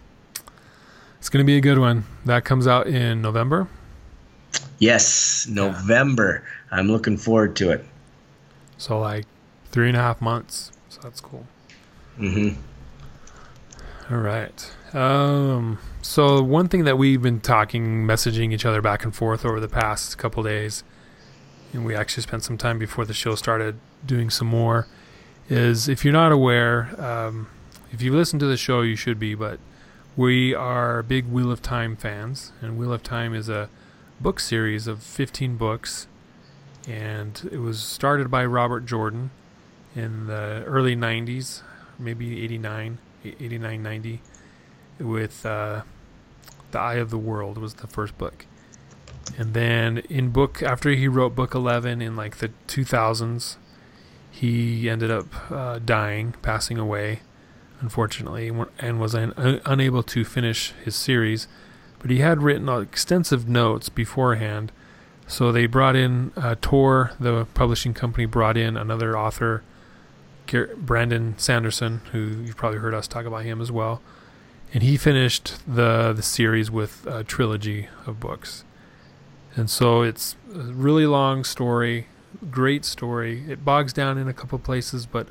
It's 1.18 1.28
going 1.28 1.44
to 1.44 1.46
be 1.46 1.56
a 1.56 1.60
good 1.60 1.78
one. 1.78 2.04
That 2.24 2.44
comes 2.44 2.66
out 2.66 2.86
in 2.86 3.22
November. 3.22 3.68
Yes, 4.78 5.46
November. 5.48 6.42
I'm 6.70 6.88
looking 6.88 7.16
forward 7.16 7.56
to 7.56 7.70
it. 7.70 7.84
So, 8.78 8.98
like 8.98 9.26
three 9.70 9.88
and 9.88 9.96
a 9.96 10.00
half 10.00 10.22
months. 10.22 10.72
So, 10.88 11.00
that's 11.02 11.20
cool. 11.20 11.46
Hmm 12.20 12.50
All 14.10 14.18
right. 14.18 14.72
Um, 14.92 15.78
so, 16.02 16.42
one 16.42 16.68
thing 16.68 16.84
that 16.84 16.98
we've 16.98 17.22
been 17.22 17.40
talking, 17.40 18.04
messaging 18.04 18.52
each 18.52 18.66
other 18.66 18.82
back 18.82 19.04
and 19.04 19.14
forth 19.14 19.44
over 19.46 19.58
the 19.58 19.68
past 19.68 20.18
couple 20.18 20.42
days, 20.42 20.84
and 21.72 21.84
we 21.84 21.94
actually 21.94 22.24
spent 22.24 22.42
some 22.42 22.58
time 22.58 22.78
before 22.78 23.04
the 23.04 23.14
show 23.14 23.34
started 23.34 23.78
doing 24.04 24.28
some 24.28 24.48
more, 24.48 24.86
is 25.48 25.88
if 25.88 26.04
you're 26.04 26.12
not 26.12 26.30
aware, 26.30 26.94
um, 27.00 27.48
if 27.92 28.02
you 28.02 28.12
listen 28.12 28.38
to 28.40 28.46
the 28.46 28.56
show, 28.56 28.82
you 28.82 28.96
should 28.96 29.18
be, 29.18 29.34
but 29.34 29.58
we 30.16 30.54
are 30.54 31.02
big 31.02 31.26
Wheel 31.26 31.50
of 31.50 31.62
Time 31.62 31.96
fans, 31.96 32.52
and 32.60 32.76
Wheel 32.76 32.92
of 32.92 33.02
Time 33.02 33.34
is 33.34 33.48
a 33.48 33.70
book 34.20 34.40
series 34.40 34.86
of 34.86 35.02
15 35.02 35.56
books, 35.56 36.06
and 36.86 37.48
it 37.50 37.58
was 37.58 37.82
started 37.82 38.30
by 38.30 38.44
Robert 38.44 38.84
Jordan 38.84 39.30
in 39.94 40.26
the 40.26 40.62
early 40.66 40.94
90s, 40.94 41.62
maybe 42.00 42.42
89, 42.42 42.98
89, 43.24 43.82
90, 43.82 44.20
with 44.98 45.46
uh, 45.46 45.82
The 46.70 46.78
Eye 46.78 46.94
of 46.94 47.10
the 47.10 47.18
World 47.18 47.58
was 47.58 47.74
the 47.74 47.86
first 47.86 48.16
book. 48.18 48.46
And 49.38 49.54
then 49.54 49.98
in 50.08 50.30
book, 50.30 50.62
after 50.62 50.90
he 50.90 51.08
wrote 51.08 51.34
book 51.34 51.54
11 51.54 52.02
in 52.02 52.16
like 52.16 52.38
the 52.38 52.50
2000s, 52.68 53.56
he 54.30 54.88
ended 54.88 55.10
up 55.10 55.50
uh, 55.50 55.78
dying, 55.84 56.34
passing 56.42 56.78
away, 56.78 57.20
unfortunately, 57.80 58.50
and 58.78 59.00
was 59.00 59.14
un- 59.14 59.60
unable 59.64 60.02
to 60.04 60.24
finish 60.24 60.72
his 60.84 60.96
series. 60.96 61.48
But 61.98 62.10
he 62.10 62.18
had 62.18 62.42
written 62.42 62.68
extensive 62.68 63.48
notes 63.48 63.88
beforehand. 63.88 64.72
So 65.26 65.52
they 65.52 65.66
brought 65.66 65.94
in 65.94 66.32
uh, 66.36 66.56
Tor, 66.60 67.12
the 67.20 67.46
publishing 67.54 67.94
company, 67.94 68.24
brought 68.24 68.56
in 68.56 68.76
another 68.76 69.16
author, 69.16 69.62
Brandon 70.76 71.34
Sanderson, 71.38 72.02
who 72.12 72.42
you've 72.44 72.56
probably 72.56 72.78
heard 72.78 72.94
us 72.94 73.06
talk 73.06 73.26
about 73.26 73.44
him 73.44 73.60
as 73.60 73.70
well. 73.70 74.00
And 74.72 74.82
he 74.82 74.96
finished 74.96 75.54
the 75.66 76.12
the 76.12 76.22
series 76.22 76.70
with 76.70 77.06
a 77.06 77.24
trilogy 77.24 77.88
of 78.06 78.20
books. 78.20 78.64
And 79.56 79.68
so 79.68 80.02
it's 80.02 80.36
a 80.54 80.58
really 80.58 81.06
long 81.06 81.42
story, 81.42 82.06
great 82.50 82.84
story. 82.84 83.44
It 83.48 83.64
bogs 83.64 83.92
down 83.92 84.16
in 84.16 84.28
a 84.28 84.32
couple 84.32 84.58
places, 84.60 85.06
but 85.06 85.26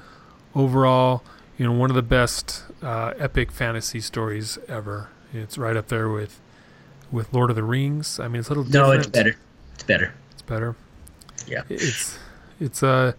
overall, 0.54 1.24
you 1.58 1.66
know, 1.66 1.72
one 1.72 1.90
of 1.90 1.96
the 1.96 2.02
best 2.02 2.64
uh, 2.82 3.14
epic 3.18 3.52
fantasy 3.52 4.02
stories 4.02 4.58
ever. 4.68 5.10
It's 5.34 5.58
right 5.58 5.78
up 5.78 5.88
there 5.88 6.10
with 6.10 6.42
with 7.12 7.34
Lord 7.34 7.50
of 7.50 7.56
the 7.56 7.64
Rings. 7.64 8.20
I 8.20 8.28
mean, 8.28 8.40
it's 8.40 8.50
a 8.50 8.52
little 8.52 8.64
different. 8.66 8.88
No, 8.88 8.92
it's 8.92 9.08
better. 9.08 9.36
It's 9.74 9.84
better. 9.84 10.14
It's 10.32 10.42
better. 10.42 10.76
Yeah. 11.48 11.64
It's 11.70 12.20
it's 12.60 12.84
uh 12.84 13.14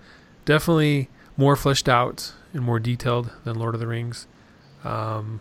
definitely 0.44 1.08
more 1.36 1.56
fleshed 1.56 1.88
out 1.88 2.32
and 2.52 2.62
more 2.62 2.78
detailed 2.78 3.30
than 3.44 3.58
Lord 3.58 3.74
of 3.74 3.80
the 3.80 3.86
Rings. 3.86 4.26
Um, 4.84 5.40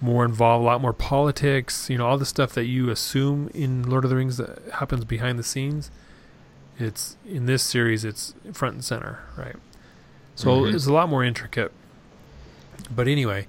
more 0.00 0.24
involved, 0.24 0.62
a 0.62 0.66
lot 0.66 0.80
more 0.80 0.92
politics. 0.92 1.88
You 1.90 1.98
know, 1.98 2.06
all 2.06 2.18
the 2.18 2.26
stuff 2.26 2.52
that 2.54 2.66
you 2.66 2.90
assume 2.90 3.50
in 3.54 3.82
Lord 3.88 4.04
of 4.04 4.10
the 4.10 4.16
Rings 4.16 4.36
that 4.36 4.58
happens 4.74 5.04
behind 5.04 5.38
the 5.38 5.42
scenes. 5.42 5.90
It's 6.78 7.16
in 7.26 7.46
this 7.46 7.62
series, 7.62 8.04
it's 8.04 8.34
front 8.52 8.74
and 8.74 8.84
center, 8.84 9.20
right? 9.36 9.56
So 10.34 10.62
Mhm. 10.62 10.74
it's 10.74 10.86
a 10.86 10.92
lot 10.92 11.08
more 11.08 11.24
intricate. 11.24 11.72
But 12.94 13.08
anyway, 13.08 13.46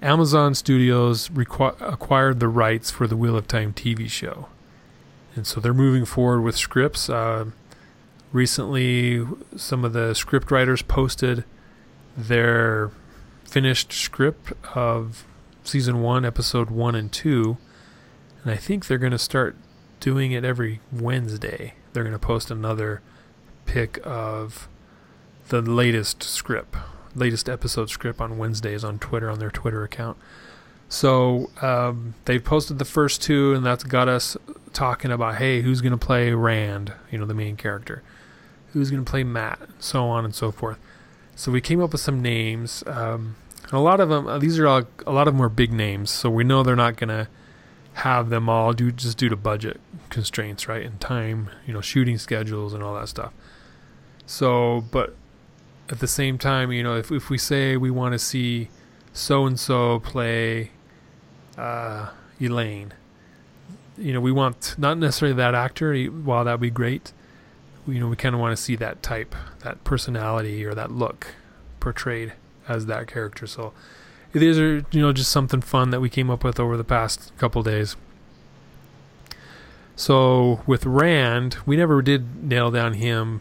Amazon 0.00 0.54
Studios 0.54 1.28
requ- 1.30 1.74
acquired 1.80 2.38
the 2.38 2.46
rights 2.46 2.90
for 2.92 3.08
the 3.08 3.16
Wheel 3.16 3.36
of 3.36 3.48
Time 3.48 3.72
TV 3.72 4.06
show, 4.08 4.46
and 5.34 5.44
so 5.44 5.60
they're 5.60 5.74
moving 5.74 6.04
forward 6.04 6.42
with 6.42 6.56
scripts. 6.56 7.10
Uh, 7.10 7.46
recently, 8.32 9.26
some 9.56 9.84
of 9.84 9.92
the 9.92 10.14
script 10.14 10.50
writers 10.50 10.82
posted 10.82 11.44
their 12.16 12.90
finished 13.44 13.92
script 13.92 14.52
of 14.74 15.24
season 15.64 16.02
one, 16.02 16.24
episode 16.24 16.70
one 16.70 16.94
and 16.94 17.12
two, 17.12 17.56
and 18.42 18.52
I 18.52 18.56
think 18.56 18.86
they're 18.86 18.98
going 18.98 19.12
to 19.12 19.18
start 19.18 19.56
doing 20.00 20.32
it 20.32 20.44
every 20.44 20.80
Wednesday. 20.92 21.74
They're 21.92 22.04
going 22.04 22.12
to 22.12 22.18
post 22.18 22.50
another 22.50 23.02
pick 23.66 23.98
of 24.04 24.68
the 25.48 25.60
latest 25.60 26.22
script, 26.22 26.76
latest 27.14 27.48
episode 27.48 27.90
script 27.90 28.20
on 28.20 28.38
Wednesdays 28.38 28.84
on 28.84 28.98
Twitter 28.98 29.30
on 29.30 29.38
their 29.38 29.50
Twitter 29.50 29.82
account. 29.82 30.16
So 30.88 31.50
um, 31.60 32.14
they've 32.24 32.42
posted 32.42 32.78
the 32.78 32.84
first 32.84 33.22
two, 33.22 33.54
and 33.54 33.64
that's 33.64 33.84
got 33.84 34.08
us 34.08 34.36
talking 34.72 35.10
about, 35.10 35.36
hey, 35.36 35.60
who's 35.60 35.80
going 35.80 35.92
to 35.92 35.98
play 35.98 36.32
Rand? 36.32 36.92
You 37.10 37.18
know, 37.18 37.26
the 37.26 37.34
main 37.34 37.56
character. 37.56 38.02
Who's 38.72 38.90
going 38.90 39.04
to 39.04 39.10
play 39.10 39.24
Mat? 39.24 39.58
And 39.60 39.74
so 39.78 40.04
on 40.04 40.24
and 40.24 40.34
so 40.34 40.50
forth. 40.50 40.78
So 41.34 41.52
we 41.52 41.60
came 41.60 41.80
up 41.82 41.92
with 41.92 42.00
some 42.00 42.20
names. 42.20 42.82
Um, 42.86 43.36
and 43.64 43.72
a 43.72 43.78
lot 43.78 44.00
of 44.00 44.08
them, 44.08 44.26
uh, 44.26 44.38
these 44.38 44.58
are 44.58 44.66
all, 44.66 44.82
a 45.06 45.12
lot 45.12 45.28
of 45.28 45.34
them 45.34 45.42
are 45.42 45.48
big 45.48 45.72
names, 45.72 46.10
so 46.10 46.30
we 46.30 46.42
know 46.42 46.62
they're 46.62 46.74
not 46.76 46.96
going 46.96 47.08
to 47.08 47.28
have 47.94 48.30
them 48.30 48.48
all 48.48 48.72
due 48.72 48.92
just 48.92 49.18
due 49.18 49.28
to 49.28 49.36
budget 49.36 49.80
constraints, 50.08 50.68
right? 50.68 50.86
And 50.86 51.00
time, 51.00 51.50
you 51.66 51.72
know, 51.72 51.80
shooting 51.80 52.16
schedules 52.16 52.72
and 52.72 52.82
all 52.82 52.94
that 52.94 53.08
stuff. 53.08 53.32
So, 54.24 54.84
but 54.90 55.16
at 55.90 55.98
the 55.98 56.06
same 56.06 56.38
time, 56.38 56.70
you 56.70 56.82
know, 56.82 56.96
if 56.96 57.10
if 57.10 57.28
we 57.28 57.38
say 57.38 57.76
we 57.76 57.90
want 57.90 58.12
to 58.12 58.18
see 58.18 58.68
so 59.12 59.46
and 59.46 59.58
so 59.58 60.00
play 60.00 60.70
uh, 61.56 62.10
Elayne, 62.40 62.92
you 63.96 64.12
know, 64.12 64.20
we 64.20 64.32
want 64.32 64.76
not 64.78 64.98
necessarily 64.98 65.36
that 65.36 65.54
actor. 65.54 65.94
While 66.04 66.44
that'd 66.44 66.60
be 66.60 66.70
great, 66.70 67.12
you 67.88 68.00
know, 68.00 68.08
we 68.08 68.16
kind 68.16 68.34
of 68.34 68.40
want 68.40 68.56
to 68.56 68.62
see 68.62 68.76
that 68.76 69.02
type, 69.02 69.34
that 69.60 69.82
personality 69.84 70.64
or 70.64 70.74
that 70.74 70.90
look 70.90 71.34
portrayed 71.80 72.34
as 72.68 72.86
that 72.86 73.06
character. 73.06 73.46
So 73.46 73.72
these 74.32 74.58
are 74.58 74.84
you 74.90 75.00
know 75.00 75.12
just 75.12 75.30
something 75.30 75.60
fun 75.60 75.90
that 75.90 76.00
we 76.00 76.08
came 76.08 76.30
up 76.30 76.44
with 76.44 76.60
over 76.60 76.76
the 76.76 76.84
past 76.84 77.32
couple 77.38 77.62
days. 77.62 77.96
So 79.96 80.60
with 80.66 80.86
Rand, 80.86 81.56
we 81.66 81.76
never 81.76 82.02
did 82.02 82.44
nail 82.44 82.70
down 82.70 82.94
him, 82.94 83.40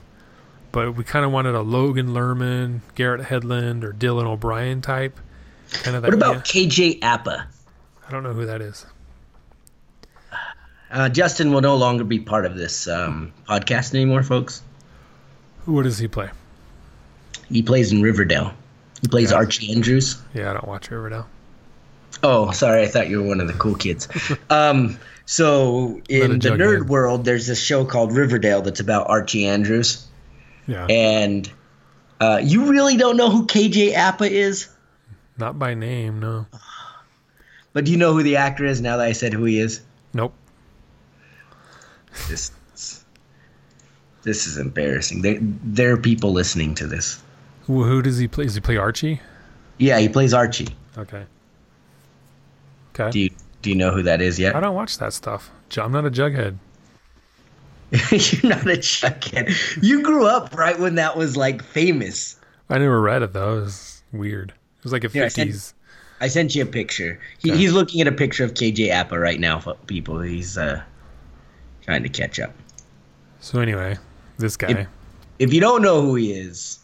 but 0.71 0.95
we 0.95 1.03
kind 1.03 1.23
of 1.23 1.31
wanted 1.31 1.53
a 1.53 1.61
Logan 1.61 2.09
Lerman, 2.09 2.81
Garrett 2.95 3.27
Hedlund, 3.27 3.83
or 3.83 3.93
Dylan 3.93 4.25
O'Brien 4.25 4.81
type. 4.81 5.19
Kind 5.71 5.95
of. 5.95 6.03
What 6.03 6.13
about 6.13 6.55
yeah, 6.55 6.65
KJ 6.65 6.99
Apa? 7.03 7.47
I 8.07 8.11
don't 8.11 8.23
know 8.23 8.33
who 8.33 8.45
that 8.45 8.61
is. 8.61 8.85
Uh, 10.89 11.09
Justin 11.09 11.51
will 11.51 11.61
no 11.61 11.75
longer 11.75 12.03
be 12.03 12.19
part 12.19 12.45
of 12.45 12.55
this 12.55 12.87
um, 12.87 13.33
podcast 13.47 13.93
anymore, 13.93 14.23
folks. 14.23 14.61
What 15.65 15.83
does 15.83 15.97
he 15.99 16.07
play? 16.07 16.29
He 17.49 17.61
plays 17.61 17.91
in 17.91 18.01
Riverdale. 18.01 18.53
He 19.01 19.07
plays 19.07 19.29
Okay. 19.31 19.37
Archie 19.37 19.73
Andrews. 19.73 20.21
Yeah, 20.33 20.49
I 20.49 20.53
don't 20.53 20.67
watch 20.67 20.89
Riverdale. 20.89 21.27
Oh, 22.23 22.51
sorry, 22.51 22.83
I 22.83 22.87
thought 22.87 23.09
you 23.09 23.21
were 23.21 23.27
one 23.27 23.41
of 23.41 23.47
the 23.47 23.53
cool 23.53 23.75
kids. 23.75 24.07
um, 24.49 24.97
so 25.25 26.01
in 26.09 26.39
the 26.39 26.49
nerd 26.49 26.87
world, 26.87 27.25
there's 27.25 27.47
this 27.47 27.61
show 27.61 27.85
called 27.85 28.13
Riverdale 28.13 28.61
that's 28.61 28.79
about 28.79 29.09
Archie 29.09 29.45
Andrews, 29.45 30.07
Yeah, 30.65 30.87
and 30.89 31.51
uh, 32.19 32.39
you 32.43 32.69
really 32.71 32.97
don't 32.97 33.17
know 33.17 33.29
who 33.29 33.45
KJ 33.45 33.93
Apa 33.93 34.23
is, 34.31 34.67
not 35.37 35.59
by 35.59 35.73
name. 35.75 36.19
No. 36.21 36.47
but 37.73 37.85
do 37.85 37.91
you 37.91 37.97
know 37.97 38.13
who 38.13 38.23
the 38.23 38.37
actor 38.37 38.65
is? 38.65 38.81
Now 38.81 38.97
that 38.97 39.05
I 39.05 39.11
said 39.11 39.33
who 39.33 39.43
he 39.43 39.59
is, 39.59 39.81
Nope. 40.13 40.33
This 42.27 42.51
this 44.23 44.45
is 44.45 44.57
embarrassing. 44.57 45.21
There 45.21 45.37
there 45.41 45.93
are 45.93 45.97
people 45.97 46.31
listening 46.31 46.75
to 46.75 46.87
this. 46.87 47.21
Who, 47.63 47.83
who 47.83 48.01
does 48.01 48.17
he 48.17 48.27
play? 48.27 48.45
Does 48.45 48.55
he 48.55 48.61
play 48.61 48.77
Archie? 48.77 49.21
Yeah, 49.77 49.99
he 49.99 50.09
plays 50.09 50.33
Archie. 50.33 50.69
Okay. 50.97 51.25
Okay. 52.93 53.11
Do 53.11 53.19
you 53.19 53.29
do 53.61 53.69
you 53.69 53.75
know 53.75 53.91
who 53.91 54.03
that 54.03 54.21
is 54.21 54.39
yet? 54.39 54.55
I 54.55 54.59
don't 54.59 54.75
watch 54.75 54.97
that 54.97 55.13
stuff. 55.13 55.51
I'm 55.77 55.91
not 55.91 56.05
a 56.05 56.11
jughead. 56.11 56.57
You're 57.91 58.51
not 58.51 58.63
a 58.67 58.77
chuckhead. 58.77 59.81
You 59.81 60.03
grew 60.03 60.25
up 60.25 60.53
right 60.55 60.77
when 60.77 60.95
that 60.95 61.15
was 61.15 61.37
like 61.37 61.63
famous. 61.63 62.37
I 62.69 62.79
never 62.79 62.99
read 62.99 63.21
it 63.21 63.33
though. 63.33 63.59
It 63.59 63.61
was 63.61 64.03
weird. 64.11 64.49
It 64.49 64.83
was 64.83 64.91
like 64.91 65.03
a 65.03 65.09
Yeah, 65.13 65.23
I 65.23 65.27
50s. 65.27 65.73
I 66.19 66.27
sent 66.27 66.55
you 66.55 66.63
a 66.63 66.65
picture. 66.65 67.19
He, 67.39 67.51
Okay. 67.51 67.59
He's 67.59 67.71
looking 67.73 68.01
at 68.01 68.07
a 68.07 68.11
picture 68.11 68.43
of 68.43 68.55
KJ 68.55 68.89
Apa 68.91 69.17
right 69.19 69.39
now, 69.39 69.59
people. 69.85 70.19
He's 70.19 70.57
uh, 70.57 70.81
trying 71.87 72.03
to 72.03 72.09
catch 72.09 72.39
up. 72.39 72.53
So 73.39 73.59
anyway, 73.59 73.97
this 74.37 74.55
guy. 74.57 74.67
If- 74.71 74.87
If 75.39 75.53
you 75.53 75.61
don't 75.61 75.81
know 75.83 76.01
who 76.01 76.15
he 76.15 76.31
is, 76.33 76.79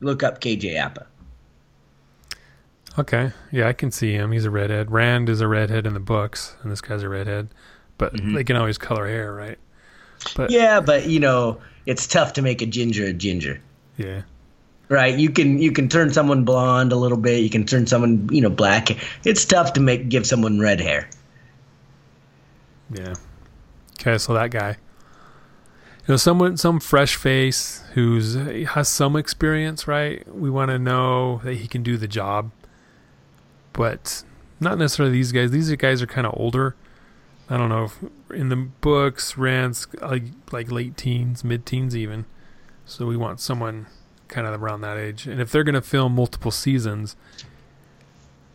look 0.00 0.22
up 0.22 0.40
KJ 0.40 0.78
Apa. 0.78 1.06
Okay. 2.98 3.30
Yeah, 3.52 3.68
I 3.68 3.74
can 3.74 3.90
see 3.90 4.12
him. 4.12 4.32
He's 4.32 4.46
a 4.46 4.50
redhead. 4.50 4.90
Rand 4.90 5.28
is 5.28 5.40
a 5.42 5.46
redhead 5.46 5.86
in 5.86 5.92
the 5.94 6.00
books, 6.00 6.56
and 6.62 6.72
this 6.72 6.80
guy's 6.80 7.02
a 7.02 7.08
redhead. 7.10 7.48
But 7.98 8.14
Mhm. 8.14 8.34
they 8.34 8.42
can 8.42 8.56
always 8.56 8.78
color 8.78 9.06
hair, 9.06 9.32
right? 9.34 9.58
But 10.34 10.50
Yeah, 10.50 10.80
but 10.80 11.06
you 11.08 11.20
know, 11.20 11.58
it's 11.86 12.06
tough 12.06 12.32
to 12.34 12.42
make 12.42 12.62
a 12.62 12.66
ginger 12.66 13.04
a 13.04 13.12
ginger. 13.12 13.60
yeah. 13.98 14.22
Right. 14.88 15.14
You 15.18 15.28
can 15.28 15.58
you 15.58 15.70
can 15.70 15.90
turn 15.90 16.10
someone 16.14 16.44
blonde 16.44 16.92
a 16.92 16.96
little 16.96 17.18
bit. 17.18 17.42
You 17.42 17.50
can 17.50 17.66
turn 17.66 17.86
someone 17.86 18.26
you 18.32 18.40
know 18.40 18.48
black. 18.48 18.88
It's 19.24 19.44
tough 19.44 19.74
to 19.74 19.80
make 19.82 20.08
give 20.08 20.26
someone 20.26 20.58
red 20.58 20.80
hair. 20.80 21.10
Yeah. 22.94 23.12
Okay, 24.00 24.18
so 24.18 24.34
that 24.34 24.50
guy. 24.50 24.76
You 26.06 26.14
know, 26.14 26.16
someone, 26.16 26.56
some 26.56 26.80
fresh 26.80 27.16
face 27.16 27.82
who's 27.94 28.34
has 28.34 28.88
some 28.88 29.16
experience, 29.16 29.86
right? 29.86 30.26
We 30.34 30.48
want 30.50 30.70
to 30.70 30.78
know 30.78 31.40
that 31.44 31.54
he 31.54 31.68
can 31.68 31.82
do 31.82 31.96
the 31.96 32.08
job, 32.08 32.50
but 33.72 34.24
not 34.60 34.78
necessarily 34.78 35.12
these 35.12 35.32
guys. 35.32 35.50
These 35.50 35.70
guys 35.76 36.00
are 36.00 36.06
kind 36.06 36.26
of 36.26 36.34
older. 36.36 36.76
I 37.50 37.56
don't 37.56 37.68
know 37.68 37.90
in 38.34 38.48
the 38.48 38.56
books, 38.56 39.36
Rand's 39.36 39.86
like 40.00 40.24
like 40.52 40.70
late 40.70 40.96
teens, 40.96 41.44
mid 41.44 41.66
teens, 41.66 41.96
even. 41.96 42.24
So 42.84 43.06
we 43.06 43.16
want 43.16 43.40
someone 43.40 43.86
kind 44.28 44.46
of 44.46 44.62
around 44.62 44.80
that 44.82 44.96
age. 44.96 45.26
And 45.26 45.40
if 45.40 45.50
they're 45.50 45.64
going 45.64 45.74
to 45.74 45.82
film 45.82 46.14
multiple 46.14 46.50
seasons, 46.50 47.16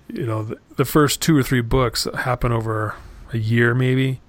you 0.07 0.25
know, 0.25 0.43
the, 0.43 0.57
the 0.75 0.85
first 0.85 1.21
two 1.21 1.37
or 1.37 1.43
three 1.43 1.61
books 1.61 2.07
happen 2.19 2.51
over 2.51 2.95
a 3.31 3.37
year, 3.37 3.73
maybe 3.75 4.21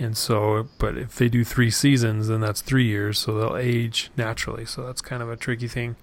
and 0.00 0.16
so, 0.16 0.66
but 0.78 0.96
if 0.96 1.16
they 1.16 1.28
do 1.28 1.44
three 1.44 1.70
seasons, 1.70 2.28
then 2.28 2.40
that's 2.40 2.62
three 2.62 2.86
years, 2.86 3.18
so 3.18 3.38
they'll 3.38 3.56
age 3.56 4.10
naturally. 4.16 4.64
So 4.64 4.84
that's 4.86 5.02
kind 5.02 5.22
of 5.22 5.30
a 5.30 5.36
tricky 5.36 5.68
thing. 5.68 5.96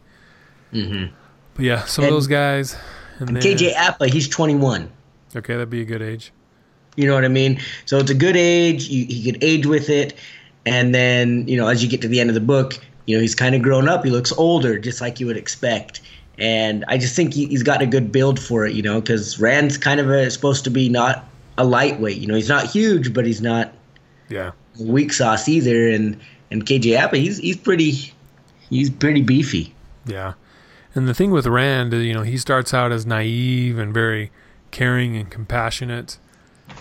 Mm-hmm. 0.71 1.13
But 1.55 1.65
yeah, 1.65 1.83
some 1.85 2.05
and, 2.05 2.13
of 2.13 2.15
those 2.15 2.27
guys. 2.27 2.77
And, 3.17 3.29
and 3.29 3.37
KJ 3.39 3.73
Apa, 3.73 4.07
he's 4.07 4.27
21. 4.27 4.91
Okay, 5.35 5.53
that'd 5.53 5.69
be 5.71 5.81
a 5.81 5.85
good 5.85 6.03
age. 6.03 6.31
You 6.95 7.07
know 7.07 7.15
what 7.15 7.25
I 7.25 7.29
mean? 7.29 7.59
So 7.85 7.97
it's 7.97 8.11
a 8.11 8.15
good 8.15 8.37
age. 8.37 8.87
You, 8.87 9.05
he 9.05 9.31
could 9.31 9.43
age 9.43 9.65
with 9.65 9.89
it, 9.89 10.13
and 10.65 10.93
then 10.93 11.47
you 11.47 11.57
know, 11.57 11.67
as 11.67 11.83
you 11.83 11.89
get 11.89 12.01
to 12.01 12.07
the 12.07 12.19
end 12.19 12.29
of 12.29 12.35
the 12.35 12.39
book, 12.41 12.79
you 13.07 13.15
know, 13.15 13.21
he's 13.21 13.35
kind 13.35 13.55
of 13.55 13.63
grown 13.63 13.89
up. 13.89 14.05
He 14.05 14.11
looks 14.11 14.31
older, 14.33 14.77
just 14.77 15.01
like 15.01 15.19
you 15.19 15.25
would 15.25 15.37
expect. 15.37 16.01
And 16.37 16.85
I 16.87 16.99
just 16.99 17.15
think 17.15 17.33
he, 17.33 17.47
has 17.51 17.63
got 17.63 17.81
a 17.81 17.87
good 17.87 18.11
build 18.11 18.39
for 18.39 18.67
it, 18.67 18.75
you 18.75 18.83
know, 18.83 19.01
because 19.01 19.39
Rand's 19.39 19.77
kind 19.77 19.99
of 19.99 20.09
a, 20.11 20.29
supposed 20.29 20.63
to 20.65 20.69
be 20.69 20.87
not 20.87 21.25
a 21.57 21.65
lightweight. 21.65 22.17
You 22.17 22.27
know, 22.27 22.35
he's 22.35 22.49
not 22.49 22.67
huge, 22.67 23.13
but 23.13 23.25
he's 23.25 23.41
not 23.41 23.73
yeah. 24.29 24.51
Weak 24.79 25.11
sauce 25.11 25.47
either, 25.47 25.89
and 25.89 26.19
and 26.51 26.65
KJ 26.65 26.97
Apa, 26.97 27.17
he's 27.17 27.37
he's 27.37 27.57
pretty, 27.57 28.13
he's 28.69 28.89
pretty 28.89 29.21
beefy. 29.21 29.73
Yeah, 30.05 30.33
and 30.93 31.07
the 31.07 31.13
thing 31.13 31.31
with 31.31 31.45
Rand, 31.47 31.93
you 31.93 32.13
know, 32.13 32.23
he 32.23 32.37
starts 32.37 32.73
out 32.73 32.91
as 32.91 33.05
naive 33.05 33.77
and 33.77 33.93
very 33.93 34.31
caring 34.71 35.15
and 35.15 35.29
compassionate, 35.29 36.17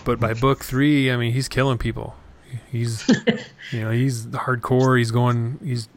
but 0.03 0.19
by 0.19 0.33
book 0.33 0.63
three, 0.63 1.11
I 1.11 1.17
mean, 1.17 1.33
he's 1.33 1.47
killing 1.47 1.77
people. 1.77 2.15
He's, 2.71 3.07
you 3.71 3.81
know, 3.81 3.91
he's 3.91 4.27
hardcore. 4.27 4.97
He's 4.97 5.11
going, 5.11 5.59
he's 5.63 5.89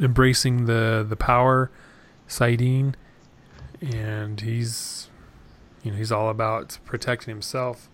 embracing 0.00 0.66
the 0.66 1.04
the 1.08 1.16
power, 1.16 1.70
saidin, 2.28 2.94
and 3.80 4.40
he's, 4.40 5.08
you 5.82 5.92
know, 5.92 5.96
he's 5.98 6.12
all 6.12 6.30
about 6.30 6.78
protecting 6.84 7.32
himself 7.32 7.88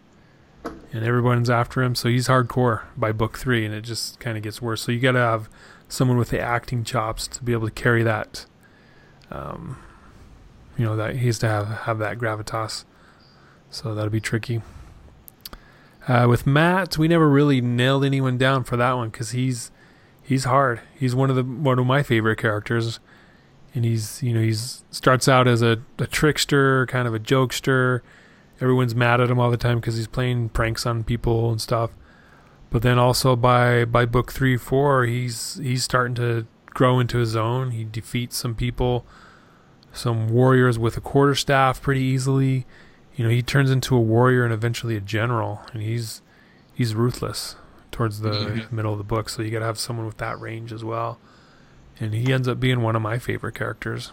and 0.64 1.05
everyone's 1.05 1.50
after 1.50 1.83
him. 1.83 1.94
So 1.94 2.09
he's 2.09 2.29
hardcore 2.29 2.83
by 2.96 3.12
book 3.12 3.38
three, 3.38 3.64
and 3.64 3.74
it 3.74 3.83
just 3.83 4.20
kind 4.20 4.37
of 4.37 4.42
gets 4.42 4.62
worse. 4.62 4.83
So 4.83 4.92
you 4.92 5.00
got 5.00 5.12
to 5.12 5.18
have 5.18 5.48
someone 5.88 6.16
with 6.18 6.31
the 6.31 6.40
acting 6.40 6.85
chops 6.85 7.27
to 7.29 7.42
be 7.42 7.53
able 7.53 7.66
to 7.66 7.74
carry 7.74 8.03
that. 8.03 8.46
Um, 9.31 9.79
you 10.77 10.85
know 10.85 10.96
that 10.96 11.16
he 11.16 11.27
has 11.27 11.38
to 11.40 11.48
have 11.48 11.68
have 11.68 11.98
that 11.98 12.18
gravitas. 12.18 12.85
So 13.70 13.94
that'll 13.94 14.11
be 14.11 14.20
tricky. 14.20 14.62
Uh, 16.07 16.27
with 16.29 16.46
Mat, 16.46 16.98
we 16.98 17.09
never 17.09 17.29
really 17.29 17.61
nailed 17.61 18.05
anyone 18.05 18.38
down 18.38 18.62
for 18.62 18.77
that 18.77 18.92
one 18.92 19.11
because 19.11 19.31
he's 19.31 19.70
he's 20.22 20.44
hard. 20.44 20.81
He's 20.98 21.14
one 21.14 21.31
of 21.31 21.37
the 21.37 21.42
one 21.42 21.79
of 21.79 21.87
my 21.87 22.03
favorite 22.03 22.38
characters, 22.38 23.00
and 23.74 23.85
he's 23.85 24.22
you 24.22 24.33
know 24.33 24.40
he's 24.40 24.85
starts 24.90 25.29
out 25.29 25.48
as 25.48 25.62
a, 25.62 25.83
a 25.98 26.07
trickster, 26.07 26.87
kind 26.87 27.09
of 27.09 27.14
a 27.14 27.18
jokester 27.18 28.00
everyone's 28.61 28.95
mad 28.95 29.21
at 29.21 29.31
him 29.31 29.38
all 29.38 29.51
the 29.51 29.57
time 29.57 29.81
because 29.81 29.97
he's 29.97 30.07
playing 30.07 30.51
pranks 30.51 30.87
on 30.87 31.05
people 31.05 31.51
and 31.51 31.61
stuff. 31.61 31.90
But 32.71 32.83
then 32.83 32.99
also 32.99 33.37
by 33.37 33.85
by 33.85 34.05
book 34.05 34.33
three, 34.33 34.57
four, 34.57 35.05
he's 35.05 35.61
he's 35.62 35.85
starting 35.85 36.14
to 36.17 36.47
grow 36.67 36.99
into 36.99 37.19
his 37.19 37.37
own. 37.37 37.71
He 37.71 37.85
defeats 37.85 38.37
some 38.37 38.55
people, 38.55 39.07
some 39.93 40.29
warriors 40.29 40.79
with 40.79 40.97
a 40.97 41.01
quarterstaff 41.01 41.81
pretty 41.81 42.03
easily. 42.03 42.67
You 43.14 43.25
know, 43.25 43.31
he 43.31 43.43
turns 43.43 43.71
into 43.71 43.95
a 43.95 44.01
warrior 44.01 44.45
and 44.45 44.53
eventually 44.53 44.97
a 44.97 45.01
general, 45.01 45.61
and 45.73 45.83
he's 45.83 46.21
he's 46.75 46.95
ruthless 46.95 47.57
towards 47.93 48.21
the 48.21 48.31
mm-hmm. 48.31 48.75
middle 48.75 48.93
of 48.93 48.99
the 48.99 49.05
book. 49.05 49.29
So 49.29 49.40
you 49.40 49.53
got 49.53 49.61
to 49.61 49.67
have 49.67 49.79
someone 49.79 50.07
with 50.07 50.19
that 50.19 50.38
range 50.40 50.73
as 50.73 50.83
well. 50.85 51.19
And 52.01 52.12
he 52.12 52.33
ends 52.33 52.49
up 52.49 52.59
being 52.59 52.83
one 52.83 52.97
of 52.97 53.03
my 53.03 53.21
favorite 53.21 53.55
characters. 53.55 54.11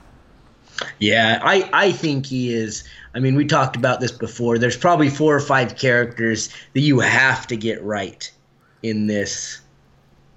Yeah, 1.00 1.40
I, 1.42 1.70
I 1.74 1.92
think 1.92 2.26
he 2.26 2.54
is. 2.54 2.84
I 3.14 3.20
mean, 3.20 3.36
we 3.36 3.46
talked 3.46 3.76
about 3.76 4.00
this 4.00 4.12
before. 4.12 4.58
There's 4.58 4.78
probably 4.78 5.10
four 5.10 5.36
or 5.36 5.40
five 5.40 5.76
characters 5.76 6.50
that 6.74 6.80
you 6.80 7.00
have 7.00 7.48
to 7.48 7.58
get 7.58 7.84
right 7.84 8.32
in 8.84 9.08
this 9.08 9.60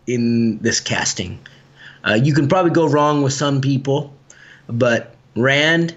in 0.06 0.58
this 0.58 0.80
casting. 0.80 1.38
Uh, 2.06 2.18
you 2.22 2.34
can 2.34 2.48
probably 2.48 2.72
go 2.72 2.86
wrong 2.86 3.22
with 3.22 3.32
some 3.32 3.60
people, 3.60 4.14
but 4.66 5.14
Rand, 5.34 5.96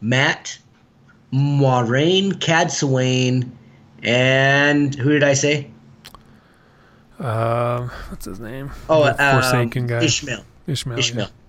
Mat, 0.00 0.58
Moiraine, 1.32 2.32
Cadsuane, 2.32 3.50
and 4.02 4.94
who 4.94 5.10
did 5.10 5.24
I 5.24 5.32
say? 5.32 5.70
Uh, 7.18 7.88
what's 8.10 8.26
his 8.26 8.40
name? 8.40 8.70
Oh, 8.90 9.04
uh, 9.04 9.40
Forsaken 9.40 9.86
guy. 9.86 10.00
Ishamael. 10.00 10.44
Ishamael. 10.68 10.98
Ishamael. 10.98 11.16
Yeah 11.16 11.45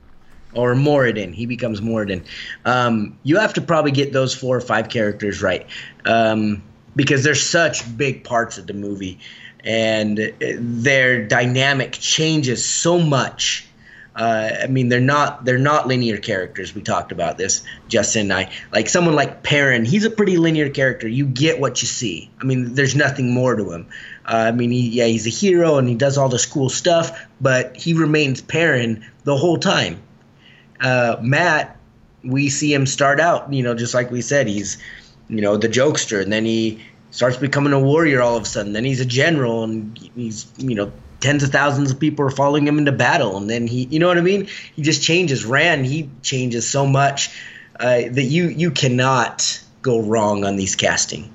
or 0.58 0.74
Moridin. 0.74 1.34
He 1.34 1.46
becomes 1.46 1.80
Moridin. 1.80 2.26
Um, 2.66 3.18
you 3.24 3.38
have 3.38 3.54
to 3.54 3.62
probably 3.62 3.92
get 3.92 4.12
those 4.12 4.34
four 4.34 4.58
or 4.58 4.62
five 4.62 4.90
characters 4.90 5.42
right 5.42 5.68
um, 6.06 6.64
because 6.96 7.24
they're 7.24 7.36
such 7.36 7.96
big 7.96 8.24
parts 8.24 8.58
of 8.58 8.68
the 8.68 8.74
movie, 8.74 9.20
and 9.64 10.34
their 10.40 11.26
dynamic 11.26 11.94
changes 11.94 12.66
so 12.66 13.00
much. 13.00 13.66
Uh, 14.16 14.50
I 14.64 14.66
mean, 14.66 14.90
they're 14.90 15.00
not 15.00 15.46
they're 15.46 15.60
not 15.60 15.88
linear 15.88 16.18
characters. 16.18 16.74
We 16.74 16.82
talked 16.82 17.12
about 17.12 17.38
this, 17.38 17.64
Justin 17.88 18.24
and 18.24 18.34
I. 18.34 18.52
Like 18.74 18.90
someone 18.90 19.14
like 19.14 19.44
Perrin, 19.44 19.86
he's 19.86 20.06
a 20.06 20.10
pretty 20.10 20.38
linear 20.38 20.70
character. 20.70 21.08
You 21.08 21.28
get 21.28 21.60
what 21.60 21.84
you 21.84 21.88
see. 21.88 22.32
I 22.42 22.46
mean, 22.46 22.74
there's 22.74 22.96
nothing 22.96 23.32
more 23.32 23.56
to 23.56 23.72
him. 23.72 23.86
Uh, 24.26 24.46
I 24.48 24.52
mean, 24.54 24.72
he, 24.72 24.90
yeah, 24.90 25.06
he's 25.06 25.28
a 25.28 25.30
hero 25.30 25.78
and 25.78 25.88
he 25.88 25.94
does 25.94 26.18
all 26.18 26.30
this 26.30 26.48
cool 26.48 26.70
stuff, 26.70 27.28
but 27.40 27.78
he 27.78 27.94
remains 27.94 28.42
Perrin 28.42 29.06
the 29.24 29.38
whole 29.38 29.58
time 29.58 30.02
uh, 30.82 31.18
Mat, 31.22 31.78
we 32.24 32.50
see 32.50 32.74
him 32.74 32.86
start 32.86 33.20
out, 33.20 33.52
you 33.52 33.64
know, 33.64 33.74
just 33.74 33.94
like 33.94 34.12
we 34.12 34.22
said, 34.22 34.48
he's, 34.48 34.78
you 35.30 35.42
know, 35.42 35.58
the 35.58 35.70
jokester, 35.70 36.22
and 36.22 36.32
then 36.32 36.46
he 36.46 36.84
starts 37.12 37.38
becoming 37.38 37.74
a 37.74 37.80
warrior 37.80 38.22
all 38.22 38.36
of 38.36 38.44
a 38.44 38.46
sudden. 38.46 38.74
Then 38.74 38.84
he's 38.84 39.00
a 39.00 39.06
general, 39.06 39.64
and 39.64 39.98
he's, 40.16 40.52
you 40.58 40.76
know, 40.76 40.92
tens 41.20 41.44
of 41.44 41.50
thousands 41.50 41.92
of 41.92 42.00
people 42.00 42.26
are 42.26 42.32
following 42.32 42.68
him 42.68 42.78
into 42.78 42.92
battle, 42.92 43.38
and 43.38 43.50
then 43.50 43.68
he, 43.68 43.86
you 43.86 44.00
know 44.00 44.08
what 44.08 44.18
I 44.18 44.22
mean? 44.22 44.48
He 44.76 44.82
just 44.82 45.04
changes. 45.04 45.46
Rand, 45.46 45.86
he 45.86 46.10
changes 46.22 46.68
so 46.68 46.86
much 46.86 47.30
uh, 47.80 48.02
that 48.12 48.24
you 48.24 48.50
you 48.50 48.72
cannot 48.72 49.62
go 49.82 50.02
wrong 50.02 50.44
on 50.44 50.56
these 50.56 50.76
casting. 50.76 51.32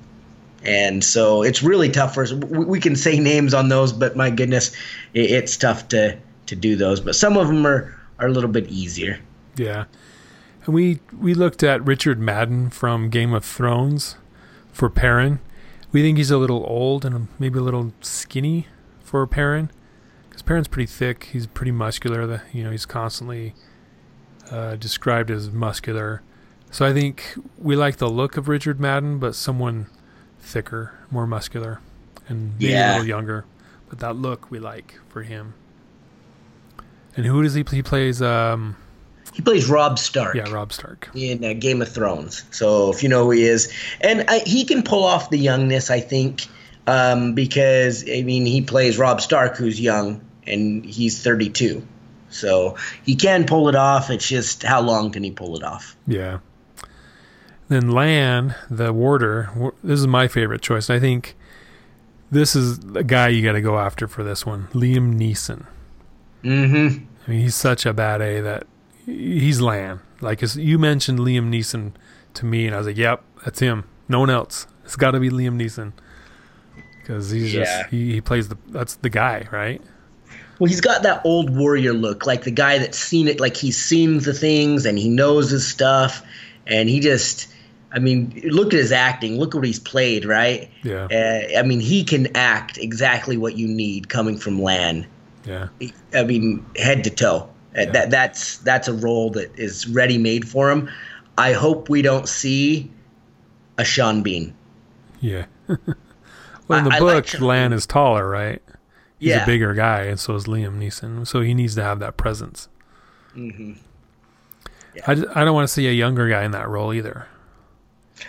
And 0.65 1.03
so 1.03 1.43
it's 1.43 1.63
really 1.63 1.89
tough 1.89 2.15
for 2.15 2.23
us. 2.23 2.33
We 2.33 2.79
can 2.79 2.95
say 2.95 3.19
names 3.19 3.53
on 3.53 3.69
those, 3.69 3.93
but 3.93 4.17
my 4.17 4.31
goodness, 4.31 4.71
it's 5.15 5.57
tough 5.57 5.89
to 5.89 6.19
to 6.47 6.57
do 6.57 6.77
those. 6.77 7.01
But 7.01 7.17
some 7.17 7.37
of 7.37 7.49
them 7.49 7.67
are 7.67 7.99
are 8.19 8.29
a 8.29 8.31
little 8.31 8.51
bit 8.51 8.69
easier. 8.69 9.19
Yeah. 9.57 9.85
And 10.65 10.75
we 10.75 11.01
we 11.17 11.35
looked 11.35 11.63
at 11.63 11.85
Richard 11.85 12.19
Madden 12.19 12.71
from 12.71 13.11
Game 13.11 13.33
of 13.33 13.45
Thrones 13.45 14.17
for 14.73 14.89
Perrin. 14.89 15.41
We 15.91 16.03
think 16.03 16.19
he's 16.19 16.31
a 16.31 16.39
little 16.39 16.65
old 16.67 17.05
and 17.05 17.29
maybe 17.39 17.59
a 17.59 17.63
little 17.63 17.93
skinny 18.01 18.69
for 19.01 19.27
Perrin. 19.27 19.71
Because 20.29 20.43
Perrin's 20.43 20.69
pretty 20.69 20.87
thick. 20.87 21.25
He's 21.33 21.47
pretty 21.47 21.73
muscular. 21.73 22.27
The, 22.27 22.43
you 22.53 22.65
know, 22.65 22.71
he's 22.71 22.87
constantly 22.87 23.55
uh, 24.51 24.77
described 24.77 25.31
as 25.31 25.51
muscular. 25.51 26.23
So 26.71 26.87
I 26.87 26.95
think 26.95 27.35
we 27.59 27.77
like 27.77 27.97
the 27.97 28.09
look 28.09 28.39
of 28.39 28.49
Richard 28.49 28.81
Madden, 28.81 29.19
but 29.19 29.35
someone 29.35 29.89
thicker, 30.41 30.95
more 31.11 31.27
muscular, 31.27 31.81
and 32.29 32.55
maybe 32.55 32.73
yeah. 32.73 32.93
a 32.93 32.95
little 32.95 33.09
younger. 33.09 33.45
But 33.91 33.99
that 33.99 34.17
look 34.17 34.51
we 34.51 34.59
like 34.59 34.99
for 35.11 35.23
him. 35.23 35.53
And 37.15 37.27
who 37.27 37.43
does 37.43 37.53
he? 37.53 37.63
He 37.71 37.83
plays 37.83 38.23
um, 38.23 38.77
he 39.33 39.43
plays 39.43 39.69
Rob 39.69 39.99
Stark. 39.99 40.35
Yeah, 40.35 40.51
Rob 40.51 40.73
Stark 40.73 41.11
in 41.15 41.45
uh, 41.45 41.55
Game 41.55 41.83
of 41.83 41.89
Thrones. 41.89 42.45
So 42.51 42.93
if 42.93 43.03
you 43.03 43.09
know 43.09 43.25
who 43.25 43.31
he 43.33 43.45
is, 43.45 43.73
and 44.01 44.29
uh, 44.29 44.41
he 44.47 44.65
can 44.65 44.83
pull 44.83 45.05
off 45.05 45.31
the 45.31 45.39
youngness, 45.39 45.91
I 45.91 46.01
think, 46.01 46.47
um, 46.87 47.35
because 47.35 48.05
I 48.09 48.23
mean 48.23 48.47
he 48.47 48.63
plays 48.63 48.99
Rob 48.99 49.21
Stark, 49.21 49.57
who's 49.57 49.81
young, 49.81 50.21
and 50.47 50.85
he's 50.85 51.23
32. 51.23 51.87
So 52.29 52.77
he 53.05 53.15
can 53.15 53.45
pull 53.45 53.69
it 53.69 53.75
off. 53.75 54.11
It's 54.11 54.27
just 54.27 54.63
how 54.63 54.81
long 54.81 55.11
can 55.13 55.23
he 55.23 55.31
pull 55.31 55.57
it 55.57 55.63
off? 55.63 55.97
Yeah. 56.07 56.39
Then 57.69 57.91
Lan, 57.91 58.55
the 58.71 58.93
warder. 58.93 59.73
This 59.83 60.01
is 60.01 60.07
my 60.07 60.29
favorite 60.29 60.63
choice. 60.63 60.91
I 60.91 60.99
think 60.99 61.37
this 62.31 62.57
is 62.57 62.81
the 62.81 63.05
guy 63.05 63.29
you 63.29 63.43
got 63.43 63.53
to 63.53 63.61
go 63.61 63.79
after 63.79 64.09
for 64.09 64.25
this 64.25 64.45
one, 64.45 64.69
Liam 64.73 65.19
Neeson. 65.19 65.67
Mm-hmm. 66.43 67.05
I 67.27 67.31
mean, 67.31 67.41
he's 67.41 67.55
such 67.55 67.87
a 67.87 67.93
bad 67.93 68.21
A 68.21 68.41
that 68.41 68.67
he's 69.07 69.61
Lan. 69.61 70.01
Like 70.21 70.43
as 70.43 70.57
you 70.57 70.79
mentioned 70.79 71.19
Liam 71.19 71.49
Neeson 71.51 71.93
to 72.35 72.47
me, 72.47 72.67
and 72.67 72.75
I 72.75 72.79
was 72.79 72.87
like, 72.87 72.97
"Yep, 72.97 73.23
that's 73.45 73.59
him. 73.61 73.85
No 74.09 74.21
one 74.21 74.31
else. 74.31 74.67
It's 74.85 74.97
got 74.97 75.13
to 75.13 75.21
be 75.21 75.31
Liam 75.31 75.57
Neeson." 75.61 75.93
Because 77.01 77.31
he's 77.31 77.53
Yeah. 77.53 77.65
just 77.65 77.91
he, 77.91 78.13
he 78.13 78.21
plays 78.21 78.49
the 78.49 78.57
that's 78.69 78.95
the 78.97 79.11
guy, 79.11 79.49
right? 79.51 79.81
Well, 80.59 80.69
he's 80.69 80.81
got 80.81 81.03
that 81.03 81.23
old 81.25 81.51
warrior 81.57 81.93
look, 81.93 82.25
like 82.27 82.45
the 82.45 82.51
guy 82.53 82.79
that's 82.79 82.99
seen 82.99 83.27
it, 83.27 83.41
like 83.41 83.57
he's 83.57 83.77
seen 83.83 84.21
the 84.21 84.33
things 84.35 84.87
and 84.87 84.97
he 84.97 85.09
knows 85.09 85.51
his 85.51 85.67
stuff, 85.67 86.23
and 86.67 86.89
he 86.89 87.01
just. 87.01 87.49
I 87.95 87.99
mean, 87.99 88.41
look 88.47 88.73
at 88.73 88.79
his 88.81 88.91
acting. 88.91 89.37
Look 89.39 89.55
at 89.55 89.59
what 89.59 89.67
he's 89.67 89.79
played, 89.79 90.25
right? 90.25 90.71
Yeah, 90.83 91.09
Uh, 91.13 91.59
I 91.59 91.63
mean, 91.63 91.79
he 91.79 92.05
can 92.05 92.35
act 92.35 92.79
exactly 92.79 93.37
what 93.37 93.59
you 93.59 93.69
need 93.69 94.09
coming 94.09 94.39
from 94.39 94.63
Lan. 94.63 95.07
yeah, 95.45 95.69
I 96.15 96.25
mean, 96.25 96.65
head 96.75 97.05
to 97.05 97.11
toe. 97.11 97.51
Uh, 97.77 97.81
Yeah. 97.83 97.91
That 97.93 98.11
that's 98.11 98.59
that's 98.59 98.89
a 98.89 98.93
role 98.93 99.31
that 99.31 99.59
is 99.59 99.87
ready 99.89 100.19
made 100.19 100.49
for 100.49 100.71
him. 100.71 100.89
I 101.39 101.53
hope 101.55 101.89
we 101.89 102.03
don't 102.03 102.29
see 102.29 102.91
a 103.79 103.85
Sean 103.85 104.23
Bean. 104.23 104.55
yeah. 105.21 105.47
well, 106.69 106.79
in 106.79 106.85
the 106.85 106.91
I- 106.91 106.97
I 106.97 107.01
book, 107.01 107.33
like 107.33 107.41
Lan 107.41 107.73
is 107.73 107.87
taller, 107.87 108.29
right? 108.29 108.61
He's 109.19 109.31
Yeah. 109.31 109.45
a 109.45 109.47
bigger 109.47 109.73
guy, 109.73 110.03
and 110.03 110.19
so 110.21 110.35
is 110.35 110.45
Liam 110.45 110.79
Neeson. 110.79 111.27
So 111.27 111.41
he 111.41 111.55
needs 111.55 111.75
to 111.77 111.83
have 111.83 112.01
that 112.01 112.17
presence. 112.17 112.69
Mm-hmm. 113.37 113.73
I, 115.07 115.15
d- 115.15 115.25
I 115.35 115.45
don't 115.45 115.55
want 115.55 115.67
to 115.67 115.73
see 115.73 115.89
a 115.89 115.93
younger 115.93 116.29
guy 116.29 116.43
in 116.45 116.51
that 116.51 116.69
role 116.69 116.93
either. 116.93 117.27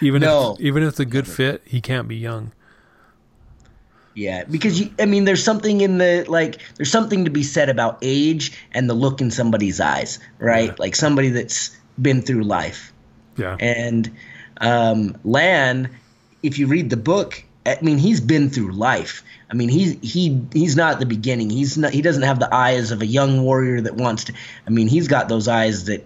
Even 0.01 0.21
No. 0.21 0.53
if 0.53 0.61
even 0.61 0.83
if 0.83 0.89
it's 0.89 0.99
a 0.99 1.05
good 1.05 1.27
fit, 1.27 1.61
he 1.65 1.81
can't 1.81 2.07
be 2.07 2.15
young. 2.15 2.53
Yeah, 4.15 4.43
because 4.43 4.79
you, 4.79 4.91
I 4.99 5.05
mean, 5.05 5.25
there's 5.25 5.43
something 5.43 5.81
in 5.81 5.97
the 5.97 6.25
like, 6.27 6.59
there's 6.75 6.91
something 6.91 7.25
to 7.25 7.31
be 7.31 7.43
said 7.43 7.69
about 7.69 7.97
age 8.01 8.57
and 8.71 8.89
the 8.89 8.93
look 8.93 9.21
in 9.21 9.31
somebody's 9.31 9.79
eyes, 9.79 10.19
right? 10.39 10.69
Yeah. 10.69 10.75
Like 10.77 10.95
somebody 10.95 11.29
that's 11.29 11.75
been 11.99 12.21
through 12.21 12.43
life. 12.43 12.93
Yeah, 13.37 13.57
And 13.59 14.15
um, 14.57 15.17
Lan, 15.23 15.89
if 16.43 16.59
you 16.59 16.67
read 16.67 16.91
the 16.91 16.97
book, 16.97 17.43
I 17.65 17.79
mean, 17.81 17.97
he's 17.97 18.21
been 18.21 18.49
through 18.49 18.73
life. 18.73 19.23
I 19.49 19.55
mean, 19.55 19.69
he's 19.69 19.97
he 20.01 20.41
he's 20.53 20.75
not 20.75 20.99
the 20.99 21.05
beginning. 21.05 21.49
He's 21.49 21.77
not. 21.77 21.93
He 21.93 22.01
doesn't 22.01 22.23
have 22.23 22.39
the 22.39 22.53
eyes 22.53 22.91
of 22.91 23.01
a 23.01 23.05
young 23.05 23.43
warrior 23.43 23.81
that 23.81 23.95
wants 23.95 24.25
to. 24.25 24.33
I 24.67 24.69
mean, 24.69 24.87
he's 24.87 25.07
got 25.07 25.29
those 25.29 25.47
eyes 25.47 25.85
that 25.85 26.05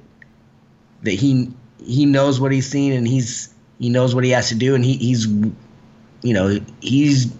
that 1.03 1.11
he 1.11 1.51
he 1.83 2.05
knows 2.05 2.39
what 2.39 2.51
he's 2.51 2.69
seen 2.69 2.93
and 2.93 3.07
he's 3.07 3.53
he 3.79 3.89
knows 3.89 4.15
what 4.15 4.23
he 4.23 4.31
has 4.31 4.49
to 4.49 4.55
do 4.55 4.75
and 4.75 4.83
he, 4.83 4.97
he's 4.97 5.27
you 5.27 6.33
know 6.33 6.59
he's 6.81 7.31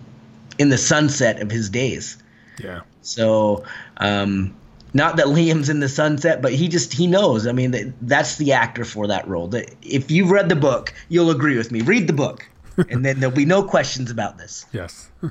in 0.58 0.70
the 0.70 0.78
sunset 0.78 1.42
of 1.42 1.52
his 1.52 1.70
days. 1.70 2.18
yeah, 2.64 2.82
So, 3.02 3.64
um, 3.98 4.56
not 4.94 5.18
that 5.18 5.28
Liam's 5.28 5.70
in 5.70 5.80
the 5.80 5.90
sunset, 5.90 6.42
but 6.42 6.54
he 6.54 6.68
just 6.68 6.94
he 6.94 7.08
knows. 7.08 7.46
I 7.46 7.52
mean, 7.52 7.72
that, 7.72 7.94
that's 8.02 8.38
the 8.38 8.54
actor 8.54 8.86
for 8.86 9.08
that 9.08 9.28
role. 9.28 9.48
That 9.48 9.74
if 9.82 10.10
you've 10.10 10.32
read 10.32 10.50
the 10.50 10.56
book, 10.56 10.94
you'll 11.10 11.30
agree 11.30 11.58
with 11.58 11.72
me. 11.72 11.82
Read 11.82 12.08
the 12.08 12.14
book, 12.14 12.50
and 12.90 13.06
then 13.06 13.20
there'll 13.20 13.36
be 13.36 13.46
no 13.46 13.64
questions 13.64 14.10
about 14.10 14.38
this. 14.38 14.66
yes. 14.72 15.12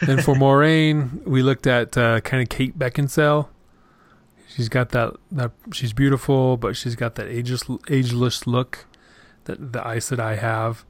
and 0.00 0.22
for 0.22 0.34
Moiraine, 0.34 1.24
we 1.26 1.42
looked 1.42 1.66
at 1.66 1.96
uh, 1.96 2.20
kind 2.20 2.42
of 2.42 2.48
Kate 2.48 2.78
Beckinsale. 2.78 3.48
She's 4.48 4.68
got 4.68 4.90
that 4.90 5.14
that 5.32 5.52
she's 5.72 5.92
beautiful, 5.92 6.56
but 6.56 6.76
she's 6.76 6.94
got 6.94 7.14
that 7.16 7.26
ageless 7.28 7.64
ageless 7.88 8.46
look 8.46 8.86
that 9.44 9.72
the 9.72 9.84
eyes 9.86 10.08
that 10.10 10.20
I 10.20 10.36
have, 10.36 10.84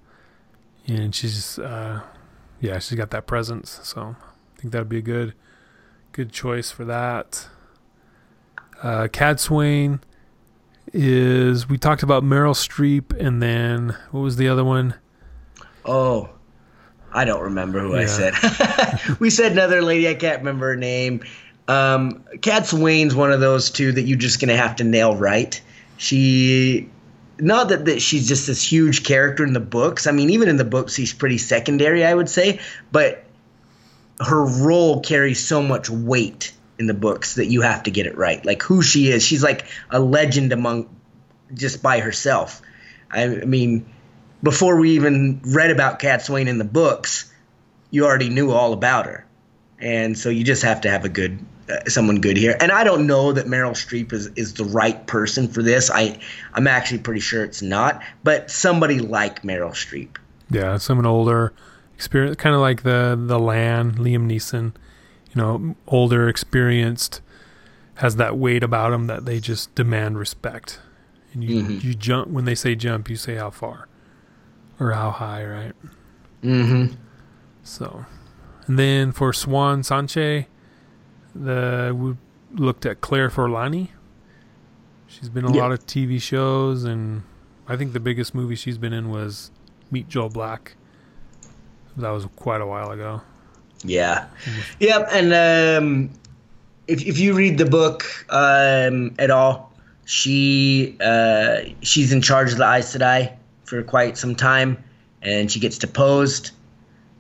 and 0.87 1.15
she's 1.15 1.59
uh, 1.59 2.01
yeah, 2.63 2.79
she's 2.79 2.97
got 2.97 3.11
that 3.11 3.27
presence. 3.27 3.81
So 3.83 4.17
I 4.57 4.61
think 4.61 4.73
that'd 4.73 4.89
be 4.89 4.99
a 4.99 5.03
good 5.03 5.35
good 6.13 6.33
choice 6.33 6.71
for 6.71 6.85
that. 6.85 7.49
Uh, 8.83 9.09
Cadsuane 9.09 10.01
is 10.93 11.69
we 11.69 11.77
talked 11.77 12.03
about 12.03 12.23
Meryl 12.23 12.55
Streep, 12.55 13.19
and 13.19 13.43
then 13.43 13.97
what 14.13 14.21
was 14.21 14.37
the 14.37 14.49
other 14.49 14.65
one? 14.65 14.95
Oh, 15.85 16.31
I 17.13 17.25
don't 17.25 17.43
remember 17.43 17.81
who 17.81 17.97
I 17.97 18.07
said. 18.07 18.35
we 19.19 19.29
said 19.29 19.53
another 19.53 19.83
lady. 19.83 20.09
I 20.09 20.15
can't 20.15 20.39
remember 20.39 20.69
her 20.69 20.77
name. 20.77 21.25
Um, 21.67 22.25
Cadsuane's 22.37 23.15
one 23.15 23.33
of 23.33 23.41
those 23.41 23.71
two 23.71 23.91
that 23.93 24.03
you're 24.03 24.19
just 24.19 24.41
gonna 24.41 24.57
have 24.57 24.77
to 24.77 24.85
nail 24.85 25.17
right. 25.17 25.61
She, 25.97 26.89
not 27.43 27.71
that, 27.71 27.85
that 27.87 28.01
she's 28.01 28.29
just 28.29 28.47
this 28.47 28.63
huge 28.63 29.05
character 29.05 29.45
in 29.45 29.53
the 29.53 29.61
books. 29.61 30.07
I 30.07 30.13
mean, 30.13 30.31
even 30.31 30.49
in 30.49 30.57
the 30.57 30.65
books, 30.65 30.95
she's 30.95 31.13
pretty 31.13 31.39
secondary, 31.39 32.05
I 32.05 32.15
would 32.15 32.29
say. 32.29 32.61
But 32.91 33.25
her 34.21 34.45
role 34.45 35.01
carries 35.01 35.45
so 35.45 35.63
much 35.63 35.91
weight 35.91 36.53
in 36.79 36.87
the 36.87 36.95
books 36.95 37.35
that 37.35 37.47
you 37.47 37.63
have 37.63 37.83
to 37.85 37.91
get 37.91 38.07
it 38.07 38.17
right. 38.17 38.45
Like 38.45 38.63
who 38.63 38.83
she 38.83 39.09
is, 39.09 39.25
she's 39.25 39.43
like 39.43 39.67
a 39.91 40.01
legend 40.01 40.53
among 40.53 40.89
just 41.53 41.83
by 41.83 42.01
herself. 42.01 42.63
I, 43.11 43.25
I 43.25 43.45
mean, 43.45 43.87
before 44.43 44.79
we 44.79 44.93
even 44.93 45.41
read 45.45 45.71
about 45.71 45.99
Cadsuane 46.01 46.49
in 46.49 46.59
the 46.59 46.65
books, 46.65 47.33
you 47.91 48.07
already 48.07 48.31
knew 48.31 48.51
all 48.51 48.73
about 48.73 49.07
her, 49.07 49.27
and 49.79 50.17
so 50.17 50.31
you 50.31 50.45
just 50.45 50.63
have 50.63 50.83
to 50.83 50.91
have 50.91 51.05
a 51.05 51.09
good 51.09 51.39
someone 51.87 52.21
good 52.21 52.37
here. 52.37 52.57
And 52.61 52.71
I 52.73 52.85
don't 52.85 53.07
know 53.07 53.33
that 53.33 53.47
Meryl 53.47 53.73
Streep 53.73 54.13
is 54.13 54.27
is 54.37 54.55
the 54.55 54.65
right 54.65 55.07
person 55.07 55.49
for 55.49 55.63
this. 55.63 55.91
I 55.91 56.19
I'm 56.55 56.67
actually 56.67 56.99
pretty 57.01 57.21
sure 57.21 57.45
it's 57.45 57.63
not, 57.63 58.03
but 58.25 58.51
somebody 58.51 58.99
like 59.01 59.43
Meryl 59.43 59.71
Streep. 59.73 60.17
Yeah, 60.51 60.77
someone 60.79 61.07
older, 61.07 61.53
experience, 61.95 62.37
kind 62.37 62.55
of 62.55 62.61
like 62.61 62.83
the 62.83 63.19
the 63.19 63.39
Lan, 63.39 63.93
Liam 63.97 64.27
Neeson. 64.27 64.75
You 65.35 65.41
know, 65.41 65.77
older, 65.87 66.29
experienced, 66.29 67.23
has 67.95 68.17
that 68.17 68.37
weight 68.37 68.63
about 68.63 68.93
him 68.93 69.07
that 69.07 69.25
they 69.25 69.41
just 69.41 69.75
demand 69.75 70.19
respect. 70.19 70.79
And 71.33 71.43
you 71.43 71.63
Mhm. 71.63 71.83
you 71.83 71.95
jump 71.95 72.29
when 72.29 72.45
they 72.45 72.55
say 72.55 72.75
jump, 72.75 73.09
you 73.09 73.17
say 73.17 73.37
how 73.37 73.49
far 73.49 73.89
or 74.79 74.93
how 74.93 75.11
high, 75.11 75.43
right? 75.43 75.73
Mm-hmm. 76.45 76.95
So, 77.63 78.05
and 78.67 78.79
then 78.79 79.13
for 79.13 79.33
Siuan 79.33 79.79
Sanche, 79.81 80.47
the 81.35 81.95
we 81.97 82.15
looked 82.55 82.87
at 82.87 83.01
Claire 83.01 83.29
Forlani. 83.31 83.89
She's 85.07 85.29
been 85.29 85.45
in 85.45 85.53
a 85.53 85.57
Yeah. 85.57 85.63
lot 85.63 85.73
of 85.73 85.87
TV 85.87 86.21
shows, 86.21 86.85
and 86.85 87.23
I 87.69 87.77
think 87.77 87.93
the 87.93 88.01
biggest 88.01 88.35
movie 88.35 88.55
she's 88.55 88.79
been 88.79 88.93
in 88.93 89.11
was 89.11 89.51
Meet 89.91 90.09
Joe 90.09 90.29
Black. 90.29 90.75
That 91.97 92.11
was 92.11 92.27
quite 92.37 92.61
a 92.63 92.67
while 92.67 92.91
ago. 92.91 93.21
Yeah. 93.85 94.27
Yep. 94.81 95.09
And 95.13 95.33
um, 95.85 96.11
if 96.87 97.03
if 97.07 97.19
you 97.19 97.35
read 97.35 97.59
the 97.59 97.67
book 97.67 98.05
um, 98.31 99.15
at 99.19 99.31
all, 99.31 99.73
she 100.05 100.97
uh, 101.05 101.57
she's 101.83 102.13
in 102.13 102.23
charge 102.23 102.53
of 102.53 102.59
the 102.59 102.65
Aes 102.71 102.97
Sedai 102.97 103.35
for 103.65 103.83
quite 103.83 104.17
some 104.17 104.35
time, 104.35 104.83
and 105.21 105.51
she 105.51 105.61
gets 105.61 105.77
deposed, 105.79 106.53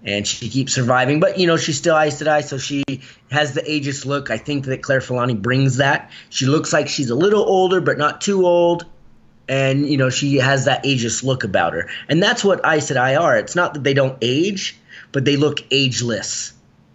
and 0.04 0.26
she 0.26 0.48
keeps 0.48 0.74
surviving. 0.74 1.20
But 1.20 1.38
you 1.38 1.46
know, 1.46 1.56
she's 1.56 1.78
still 1.78 1.96
Aes 1.96 2.20
Sedai, 2.20 2.44
so 2.44 2.58
she 2.58 2.84
has 3.30 3.54
the 3.54 3.62
ageist 3.62 4.06
look. 4.06 4.30
I 4.30 4.38
think 4.38 4.66
that 4.66 4.82
Claire 4.82 5.00
Forlani 5.00 5.40
brings 5.40 5.76
that. 5.76 6.10
She 6.30 6.46
looks 6.46 6.72
like 6.72 6.88
she's 6.88 7.10
a 7.10 7.14
little 7.14 7.42
older, 7.42 7.80
but 7.80 7.98
not 7.98 8.20
too 8.20 8.46
old. 8.46 8.86
And 9.48 9.86
you 9.88 9.96
know 9.96 10.08
she 10.08 10.36
has 10.36 10.64
that 10.66 10.84
ageist 10.84 11.24
look 11.24 11.44
about 11.44 11.72
her, 11.72 11.88
and 12.08 12.22
that's 12.22 12.44
what 12.44 12.60
Aes 12.64 12.90
Sedai 12.90 13.20
are. 13.20 13.36
It's 13.36 13.56
not 13.56 13.74
that 13.74 13.82
they 13.82 13.94
don't 13.94 14.16
age, 14.22 14.78
but 15.10 15.24
they 15.24 15.36
look 15.36 15.60
ageless 15.70 16.52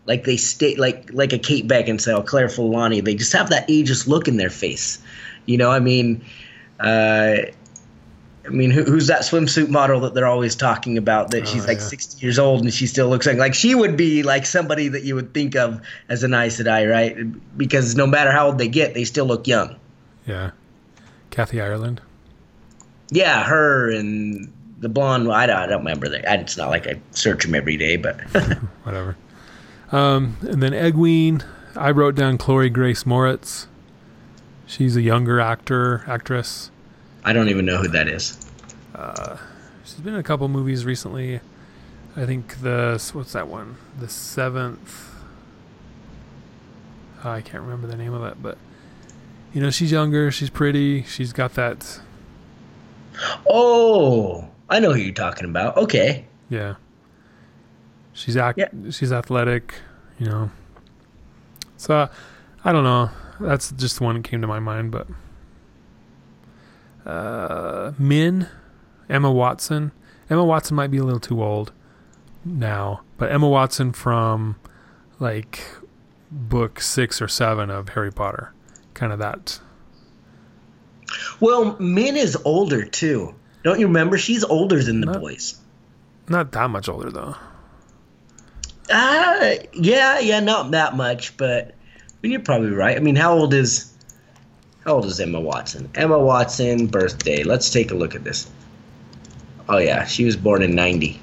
like 0.07 0.23
they 0.23 0.37
stay 0.37 0.75
like 0.75 1.09
like 1.13 1.33
a 1.33 1.37
Kate 1.37 1.67
Beckinsale, 1.67 2.25
Claire 2.25 2.47
Forlani. 2.47 3.03
They 3.03 3.13
just 3.13 3.33
have 3.33 3.49
that 3.49 3.69
ageless 3.69 4.07
look 4.07 4.27
in 4.27 4.37
their 4.37 4.49
face. 4.49 4.99
You 5.45 5.57
know, 5.57 5.69
I 5.69 5.79
mean, 5.79 6.25
uh, 6.79 7.37
I 8.47 8.49
mean, 8.49 8.71
who, 8.71 8.83
who's 8.83 9.07
that 9.07 9.21
swimsuit 9.21 9.69
model 9.69 9.99
that 10.01 10.13
they're 10.13 10.25
always 10.25 10.55
talking 10.55 10.97
about? 10.97 11.31
That 11.31 11.43
Oh, 11.43 11.45
she's 11.45 11.67
like 11.67 11.79
yeah. 11.79 11.83
60 11.83 12.25
years 12.25 12.39
old 12.39 12.61
and 12.61 12.73
she 12.73 12.87
still 12.87 13.09
looks 13.09 13.25
like 13.25 13.37
like 13.37 13.53
she 13.53 13.75
would 13.75 13.97
be 13.97 14.23
like 14.23 14.45
somebody 14.45 14.87
that 14.87 15.03
you 15.03 15.15
would 15.15 15.33
think 15.33 15.55
of 15.55 15.81
as 16.09 16.23
an 16.23 16.33
Aes 16.33 16.59
Sedai, 16.59 16.89
right? 16.89 17.57
Because 17.57 17.95
no 17.95 18.07
matter 18.07 18.31
how 18.31 18.47
old 18.47 18.57
they 18.57 18.67
get, 18.67 18.93
they 18.93 19.03
still 19.03 19.25
look 19.25 19.47
young. 19.47 19.75
Yeah, 20.25 20.51
Kathy 21.29 21.61
Ireland. 21.61 22.01
Yeah, 23.11 23.43
her 23.43 23.91
and 23.91 24.51
the 24.79 24.89
blonde. 24.89 25.31
I 25.31 25.45
don't, 25.45 25.55
I 25.57 25.65
don't 25.67 25.79
remember 25.79 26.09
that. 26.09 26.25
It's 26.41 26.57
not 26.57 26.69
like 26.69 26.87
I 26.87 26.99
search 27.11 27.43
them 27.43 27.55
every 27.55 27.77
day, 27.77 27.97
but 27.97 28.19
whatever. 28.83 29.15
Um, 29.91 30.37
and 30.41 30.61
then 30.61 30.73
Egwene, 30.73 31.45
I 31.75 31.91
wrote 31.91 32.15
down 32.15 32.37
Chloe 32.37 32.69
Grace 32.69 33.03
Moretz. 33.03 33.67
She's 34.65 34.97
a 34.97 35.01
younger 35.01 35.39
actor, 35.39 36.03
actress. 36.07 36.71
I 37.27 37.33
don't 37.33 37.49
even 37.49 37.65
know 37.65 37.75
who 37.75 37.89
that 37.89 38.07
is. 38.07 38.49
Uh, 38.95 39.35
she's 39.83 39.95
been 39.95 40.13
in 40.13 40.19
a 40.21 40.23
couple 40.23 40.47
movies 40.47 40.85
recently. 40.85 41.41
I 42.15 42.25
think 42.25 42.61
the 42.61 43.03
what's 43.11 43.33
that 43.33 43.49
one? 43.49 43.75
The 43.99 44.07
seventh. 44.07 45.13
Oh, 47.25 47.29
I 47.29 47.41
can't 47.41 47.63
remember 47.63 47.85
the 47.85 47.97
name 47.97 48.13
of 48.13 48.23
it, 48.23 48.41
but 48.41 48.57
you 49.53 49.59
know 49.59 49.69
she's 49.69 49.91
younger. 49.91 50.31
She's 50.31 50.49
pretty. 50.49 51.03
She's 51.03 51.33
got 51.33 51.55
that. 51.55 51.99
Oh, 53.45 54.47
I 54.69 54.79
know 54.79 54.93
who 54.93 55.01
you're 55.01 55.13
talking 55.13 55.49
about. 55.49 55.75
Okay. 55.75 56.27
Yeah. 56.47 56.75
She's 58.13 58.37
act. 58.37 58.57
Yeah. 58.57 58.69
She's 58.91 59.11
athletic. 59.11 59.73
You 60.17 60.27
know. 60.27 60.51
So, 61.75 62.07
I 62.63 62.71
don't 62.71 62.85
know. 62.85 63.09
That's 63.41 63.71
just 63.73 63.97
the 63.97 64.05
one 64.05 64.15
that 64.15 64.23
came 64.23 64.39
to 64.39 64.47
my 64.47 64.59
mind, 64.59 64.91
but 64.91 65.07
Uh, 67.07 67.93
Min, 67.97 68.47
Emma 69.09 69.31
Watson. 69.31 69.91
Emma 70.29 70.43
Watson 70.43 70.75
might 70.75 70.91
be 70.91 70.97
a 70.97 71.03
little 71.03 71.21
too 71.21 71.41
old 71.41 71.71
now, 72.43 73.01
but 73.17 73.31
Emma 73.31 73.47
Watson 73.47 73.93
from 73.93 74.57
like 75.19 75.63
book 76.29 76.81
six 76.81 77.21
or 77.21 77.27
seven 77.29 77.69
of 77.69 77.89
Harry 77.89 78.11
Potter, 78.11 78.53
kind 78.93 79.13
of 79.13 79.19
that. 79.19 79.59
Well, 81.39 81.77
Min 81.79 82.17
is 82.17 82.37
older 82.43 82.83
too. 82.83 83.33
Don't 83.63 83.79
you 83.79 83.87
remember? 83.87 84.17
She's 84.17 84.43
older 84.43 84.83
than 84.83 84.99
the 84.99 85.05
Not- 85.07 85.21
boys. 85.21 85.57
Not 86.29 86.51
that 86.51 86.69
much 86.69 86.89
older 86.89 87.09
though. 87.09 87.35
Uh, 88.89 89.55
yeah, 89.73 90.19
yeah, 90.19 90.39
not 90.41 90.71
that 90.71 90.95
much, 90.95 91.37
but 91.37 91.69
I 91.69 91.73
mean, 92.21 92.31
you're 92.33 92.41
probably 92.41 92.71
right. 92.71 92.97
I 92.97 92.99
mean, 92.99 93.15
how 93.15 93.33
old 93.33 93.53
is 93.53 93.93
how 94.87 94.95
old 94.95 95.05
is 95.05 95.19
Emma 95.19 95.39
Watson? 95.39 95.89
Emma 95.95 96.17
Watson 96.17 96.87
birthday. 96.87 97.43
Let's 97.43 97.69
take 97.69 97.91
a 97.91 97.93
look 97.93 98.15
at 98.15 98.23
this. 98.23 98.49
Oh 99.67 99.77
yeah, 99.77 100.05
she 100.05 100.23
was 100.23 100.37
born 100.37 100.63
in 100.63 100.73
'90. 100.73 101.19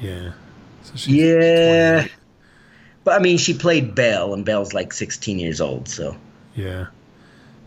Yeah. 0.00 0.32
So 0.82 0.92
she's 0.96 1.08
Yeah, 1.08 1.92
28. 2.02 2.12
but 3.04 3.18
I 3.18 3.22
mean, 3.22 3.38
she 3.38 3.54
played 3.54 3.94
Belle, 3.94 4.34
and 4.34 4.44
Belle's 4.44 4.74
like 4.74 4.92
16 4.92 5.38
years 5.38 5.60
old. 5.62 5.88
So 5.88 6.14
Yeah. 6.54 6.86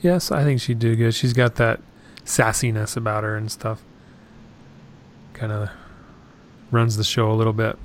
Yes, 0.02 0.32
I 0.32 0.44
think 0.44 0.62
she'd 0.62 0.80
do 0.80 0.96
good. 0.96 1.16
She's 1.16 1.34
got 1.34 1.56
that 1.56 1.80
sassiness 2.26 2.96
about 2.96 3.24
her 3.24 3.36
and 3.36 3.52
stuff. 3.52 3.82
Kind 5.34 5.52
of 5.52 5.70
runs 6.72 6.98
the 6.98 7.04
show 7.04 7.32
a 7.32 7.34
little 7.34 7.54
bit. 7.54 7.78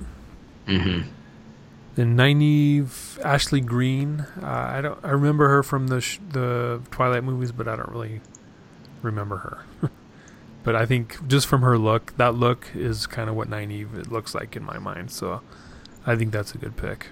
hmm 0.67 1.01
Then 1.99 2.15
Nynaeve 2.15 3.21
Ashley 3.25 3.59
Greene. 3.59 4.25
Uh, 4.41 4.45
I 4.45 4.79
don't. 4.79 4.97
I 5.03 5.09
remember 5.09 5.49
her 5.49 5.63
from 5.63 5.87
the 5.87 5.99
sh- 5.99 6.19
the 6.29 6.79
Twilight 6.91 7.25
movies, 7.25 7.51
but 7.51 7.67
I 7.67 7.75
don't 7.75 7.89
really 7.89 8.21
remember 9.01 9.35
her. 9.35 9.89
but 10.63 10.77
I 10.77 10.85
think 10.85 11.27
just 11.27 11.45
from 11.45 11.61
her 11.61 11.77
look, 11.77 12.15
that 12.15 12.35
look 12.35 12.69
is 12.73 13.05
kind 13.05 13.29
of 13.29 13.35
what 13.35 13.49
Nynaeve 13.49 13.99
it 13.99 14.09
looks 14.09 14.33
like 14.33 14.55
in 14.55 14.63
my 14.63 14.79
mind. 14.79 15.11
So 15.11 15.41
I 16.07 16.15
think 16.15 16.31
that's 16.31 16.55
a 16.55 16.57
good 16.57 16.77
pick. 16.77 17.07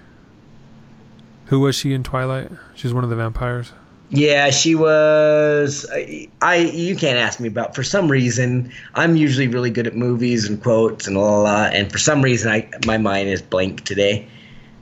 Who 1.48 1.60
was 1.60 1.76
she 1.76 1.92
in 1.92 2.02
Twilight? 2.02 2.50
She's 2.74 2.94
one 2.94 3.04
of 3.04 3.10
the 3.10 3.16
vampires. 3.16 3.72
Yeah, 4.08 4.48
she 4.48 4.74
was. 4.74 5.84
I, 5.92 6.30
I 6.40 6.56
you 6.56 6.96
can't 6.96 7.18
ask 7.18 7.40
me 7.40 7.48
about. 7.48 7.74
For 7.74 7.82
some 7.82 8.10
reason, 8.10 8.72
I'm 8.94 9.16
usually 9.16 9.48
really 9.48 9.68
good 9.68 9.86
at 9.86 9.94
movies 9.94 10.48
and 10.48 10.62
quotes 10.62 11.06
and 11.06 11.18
la 11.18 11.28
la. 11.28 11.42
la 11.42 11.64
and 11.64 11.92
for 11.92 11.98
some 11.98 12.22
reason, 12.22 12.50
I 12.50 12.70
my 12.86 12.96
mind 12.96 13.28
is 13.28 13.42
blank 13.42 13.84
today, 13.84 14.26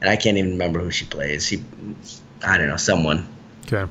and 0.01 0.11
I 0.11 0.17
can't 0.17 0.37
even 0.37 0.53
remember 0.53 0.81
who 0.81 0.91
she 0.91 1.05
plays. 1.05 1.47
She, 1.47 1.63
I 2.45 2.59
don't 2.59 2.69
know, 2.69 2.77
someone. 2.77 3.27
Okay. 3.67 3.91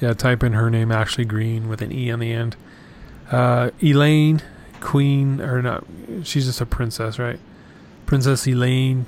Yeah, 0.00 0.12
type 0.12 0.42
in 0.42 0.52
her 0.52 0.70
name, 0.70 0.92
Ashley 0.92 1.24
Greene, 1.24 1.68
with 1.68 1.80
an 1.80 1.90
E 1.92 2.10
on 2.10 2.18
the 2.18 2.32
end. 2.32 2.56
Uh, 3.30 3.70
Elayne, 3.80 4.42
Queen, 4.80 5.40
or 5.40 5.62
not, 5.62 5.84
she's 6.22 6.46
just 6.46 6.60
a 6.60 6.66
princess, 6.66 7.18
right? 7.18 7.40
Princess 8.04 8.46
Elayne. 8.46 9.04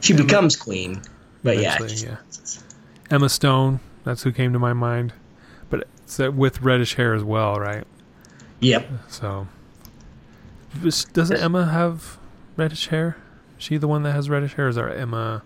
She 0.00 0.14
Emma- 0.14 0.22
becomes 0.22 0.56
queen, 0.56 1.02
but 1.42 1.58
yeah, 1.58 1.76
yeah. 1.82 2.16
Emma 3.10 3.28
Stone, 3.28 3.80
that's 4.04 4.22
who 4.22 4.32
came 4.32 4.52
to 4.52 4.58
my 4.58 4.72
mind. 4.72 5.12
But 5.68 5.88
it's 6.04 6.18
with 6.18 6.62
reddish 6.62 6.94
hair 6.94 7.14
as 7.14 7.24
well, 7.24 7.56
right? 7.58 7.84
Yep. 8.60 8.88
So. 9.08 9.48
Doesn't 11.12 11.36
Emma 11.36 11.66
have 11.66 12.18
reddish 12.56 12.88
hair? 12.88 13.16
She 13.60 13.76
the 13.76 13.86
one 13.86 14.02
that 14.04 14.12
has 14.12 14.28
reddish 14.30 14.54
hair? 14.54 14.66
Or 14.66 14.68
is 14.70 14.76
there 14.76 14.92
Emma? 14.92 15.42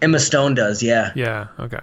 Emma 0.00 0.18
Stone 0.20 0.54
does, 0.54 0.82
yeah. 0.82 1.12
Yeah, 1.14 1.48
okay. 1.58 1.80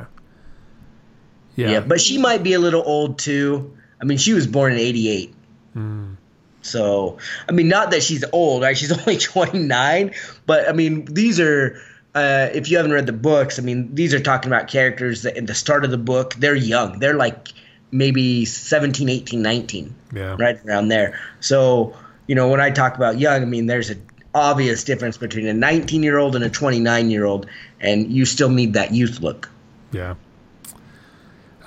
yeah. 1.56 1.72
Yeah. 1.72 1.80
but 1.82 2.00
she 2.00 2.18
might 2.18 2.42
be 2.42 2.54
a 2.54 2.60
little 2.60 2.84
old 2.86 3.20
too. 3.20 3.76
I 4.02 4.06
mean, 4.06 4.18
she 4.18 4.34
was 4.34 4.48
born 4.48 4.74
in 4.74 4.80
'88. 4.80 5.36
Mm, 5.76 6.16
So, 6.62 7.18
I 7.50 7.52
mean, 7.52 7.68
not 7.68 7.92
that 7.92 8.02
she's 8.04 8.24
old, 8.32 8.64
right? 8.64 8.78
She's 8.78 8.92
only 8.98 9.18
29, 9.18 10.14
but 10.46 10.70
I 10.70 10.72
mean, 10.74 11.06
these 11.06 11.40
are, 11.40 11.80
uh, 12.16 12.50
if 12.54 12.70
you 12.70 12.78
haven't 12.78 12.92
read 12.94 13.06
the 13.06 13.14
books, 13.14 13.60
I 13.60 13.62
mean, 13.62 13.94
these 13.96 14.14
are 14.14 14.20
talking 14.20 14.52
about 14.52 14.68
characters 14.68 15.24
that 15.24 15.38
at 15.38 15.48
the 15.48 15.56
start 15.56 15.84
of 15.86 15.92
the 15.92 15.98
book, 15.98 16.34
they're 16.36 16.56
young. 16.56 17.00
They're 17.00 17.16
like 17.16 17.50
maybe 17.92 18.46
17, 18.46 19.10
18, 19.10 19.42
19, 19.42 19.96
yeah. 20.14 20.36
right 20.40 20.60
around 20.66 20.88
there. 20.88 21.20
So, 21.40 21.96
you 22.28 22.36
know, 22.36 22.50
when 22.50 22.62
I 22.62 22.70
talk 22.70 22.96
about 22.96 23.20
young, 23.20 23.42
I 23.42 23.46
mean, 23.46 23.66
there's 23.66 23.90
an 23.90 24.06
obvious 24.34 24.84
difference 24.84 25.18
between 25.18 25.48
a 25.48 25.54
19 25.54 26.04
year 26.04 26.18
old 26.18 26.36
and 26.36 26.44
a 26.44 26.50
29 26.50 27.12
year 27.12 27.26
old, 27.26 27.48
and 27.80 28.12
you 28.12 28.26
still 28.26 28.50
need 28.50 28.74
that 28.74 28.94
youth 28.94 29.22
look. 29.22 29.50
Yeah. 29.92 30.16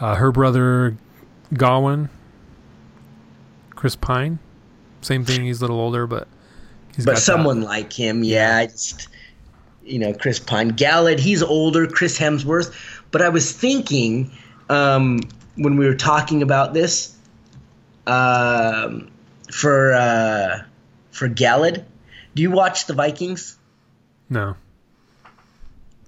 Uh, 0.01 0.15
her 0.17 0.33
brother, 0.33 0.97
Gawyn, 1.53 2.09
Chris 3.71 3.97
Pine, 3.97 4.39
same 5.03 5.25
thing. 5.25 5.45
He's 5.45 5.61
a 5.61 5.65
little 5.65 5.79
older, 5.79 6.07
but 6.07 6.27
he's 6.97 7.05
but 7.05 7.19
someone 7.19 7.62
like 7.62 7.93
him, 7.93 8.25
yeah, 8.25 8.57
I 8.57 8.67
just 8.67 9.09
you 9.85 9.99
know, 9.99 10.12
Chris 10.15 10.39
Pine, 10.39 10.73
Galad, 10.73 11.19
he's 11.19 11.43
older, 11.43 11.87
Chris 11.87 12.19
Hemsworth. 12.19 12.75
But 13.11 13.23
I 13.23 13.29
was 13.29 13.53
thinking 13.53 14.31
um, 14.69 15.21
when 15.57 15.77
we 15.77 15.87
were 15.87 15.95
talking 15.95 16.43
about 16.43 16.75
this 16.75 17.17
um, 18.07 19.11
for 19.53 19.93
uh, 19.93 20.62
for 21.11 21.29
Galad, 21.29 21.85
do 22.35 22.43
you 22.43 22.51
watch 22.51 22.87
the 22.87 22.95
Vikings? 22.95 23.57
No. 24.28 24.57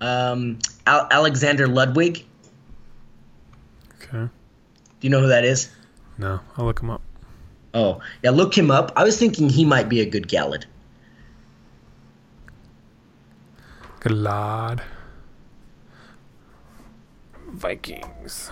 Um, 0.01 0.59
Al- 0.87 1.09
Alexander 1.11 1.67
Ludwig, 1.67 2.25
Okay. 4.03 4.19
do 4.19 4.31
you 5.01 5.11
know 5.11 5.21
who 5.21 5.29
that 5.29 5.45
is? 5.45 5.71
No. 6.19 6.41
I'll 6.57 6.65
look 6.67 6.81
him 6.81 6.91
up. 6.91 7.03
Oh, 7.75 8.01
yeah, 8.23 8.31
look 8.31 8.57
him 8.57 8.71
up. 8.71 8.93
I 8.97 9.05
was 9.05 9.19
thinking 9.19 9.49
he 9.49 9.65
might 9.65 9.89
be 9.89 10.01
a 10.01 10.07
good 10.07 10.29
Galad. 10.29 10.65
Good 14.01 14.13
lord. 14.13 14.83
Vikings. 17.49 18.51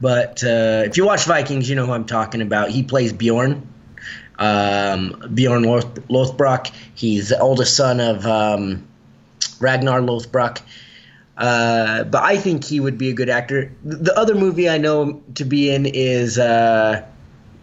But 0.00 0.42
uh, 0.42 0.84
if 0.86 0.96
you 0.96 1.04
watch 1.04 1.24
Vikings, 1.24 1.68
you 1.68 1.76
know 1.76 1.86
who 1.86 1.92
I'm 1.92 2.06
talking 2.06 2.40
about. 2.40 2.70
He 2.70 2.82
plays 2.82 3.12
Bjorn. 3.12 3.69
Um, 4.40 5.22
Bjorn 5.34 5.62
Loth- 5.64 6.08
Lothbrok. 6.08 6.72
He's 6.94 7.28
the 7.28 7.38
oldest 7.38 7.76
son 7.76 8.00
of 8.00 8.26
um, 8.26 8.86
Ragnar 9.60 10.00
Lothbrok. 10.00 10.60
Uh, 11.36 12.04
but 12.04 12.22
I 12.22 12.36
think 12.36 12.64
he 12.64 12.80
would 12.80 12.98
be 12.98 13.08
a 13.10 13.12
good 13.12 13.28
actor. 13.30 13.72
The 13.84 14.12
other 14.18 14.34
movie 14.34 14.68
I 14.68 14.78
know 14.78 15.02
him 15.02 15.22
to 15.34 15.44
be 15.44 15.70
in 15.70 15.86
is 15.86 16.38
uh, 16.38 17.02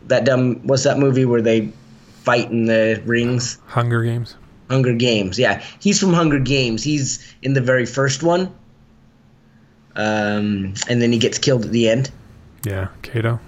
that 0.07 0.23
dumb. 0.25 0.55
What's 0.67 0.83
that 0.83 0.97
movie 0.97 1.25
where 1.25 1.41
they 1.41 1.71
fight 2.23 2.49
in 2.49 2.65
the 2.65 3.01
rings? 3.05 3.57
Hunger 3.67 4.03
Games. 4.03 4.35
Hunger 4.69 4.93
Games. 4.93 5.37
Yeah, 5.39 5.63
he's 5.79 5.99
from 5.99 6.13
Hunger 6.13 6.39
Games. 6.39 6.83
He's 6.83 7.23
in 7.41 7.53
the 7.53 7.61
very 7.61 7.85
first 7.85 8.21
one. 8.23 8.53
Um, 9.95 10.73
and 10.87 11.01
then 11.01 11.11
he 11.11 11.17
gets 11.17 11.37
killed 11.39 11.65
at 11.65 11.71
the 11.71 11.89
end. 11.89 12.11
Yeah. 12.63 12.89
Cato. 13.01 13.39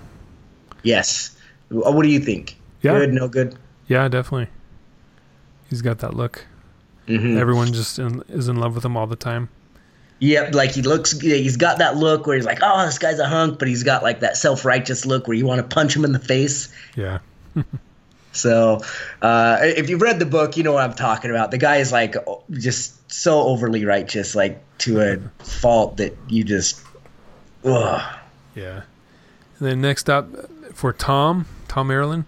Yes. 0.83 1.35
Uh, 1.71 1.91
What 1.91 2.03
do 2.03 2.09
you 2.09 2.19
think? 2.19 2.55
Yeah. 2.81 2.99
Good, 2.99 3.13
no 3.13 3.27
good? 3.27 3.57
Yeah, 3.87 4.07
definitely. 4.07 4.47
He's 5.69 5.81
got 5.81 5.99
that 5.99 6.13
look. 6.15 6.45
hmm 7.07 7.37
Everyone 7.37 7.73
just 7.73 7.99
in, 7.99 8.23
is 8.29 8.47
in 8.47 8.57
love 8.57 8.75
with 8.75 8.85
him 8.85 8.95
all 8.97 9.07
the 9.07 9.15
time. 9.15 9.49
Yep, 10.21 10.53
like 10.53 10.71
he 10.71 10.81
looks, 10.81 11.17
he's 11.17 11.55
got 11.55 11.77
that 11.77 11.95
look 11.95 12.27
where 12.27 12.35
he's 12.35 12.45
like, 12.45 12.59
oh, 12.61 12.85
this 12.85 12.99
guy's 12.99 13.19
a 13.19 13.27
hunk, 13.27 13.57
but 13.57 13.69
he's 13.69 13.83
got 13.83 14.03
like 14.03 14.19
that 14.19 14.35
self 14.35 14.65
righteous 14.65 15.05
look 15.05 15.27
where 15.27 15.37
you 15.37 15.45
want 15.45 15.59
to 15.61 15.75
punch 15.75 15.95
him 15.95 16.03
in 16.03 16.11
the 16.11 16.19
face. 16.19 16.73
Yeah. 16.95 17.19
So, 18.31 18.81
uh, 19.21 19.57
if 19.61 19.89
you've 19.89 20.01
read 20.01 20.19
the 20.19 20.25
book, 20.25 20.55
you 20.55 20.63
know 20.63 20.71
what 20.71 20.83
I'm 20.83 20.93
talking 20.93 21.31
about. 21.31 21.49
The 21.49 21.57
guy 21.57 21.77
is 21.77 21.91
like 21.91 22.15
just 22.51 23.11
so 23.11 23.41
overly 23.41 23.85
righteous, 23.85 24.35
like 24.35 24.61
to 24.79 25.01
a 25.01 25.43
fault 25.43 25.97
that 25.97 26.15
you 26.27 26.43
just, 26.43 26.81
ugh. 27.65 28.01
Yeah. 28.55 28.83
And 29.57 29.67
then 29.67 29.81
next 29.81 30.09
up 30.09 30.29
for 30.73 30.93
Tom, 30.93 31.47
Thom 31.67 31.87
Merrilin, 31.87 32.25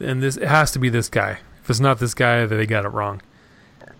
and 0.00 0.22
this 0.22 0.36
it 0.36 0.48
has 0.48 0.72
to 0.72 0.78
be 0.78 0.88
this 0.88 1.08
guy. 1.08 1.38
If 1.62 1.70
it's 1.70 1.80
not 1.80 1.98
this 1.98 2.14
guy, 2.14 2.46
then 2.46 2.58
they 2.58 2.66
got 2.66 2.84
it 2.84 2.88
wrong. 2.88 3.20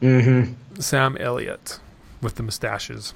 hmm 0.00 0.52
Sam 0.78 1.16
Elliott 1.18 1.80
with 2.22 2.36
the 2.36 2.42
mustaches. 2.42 3.14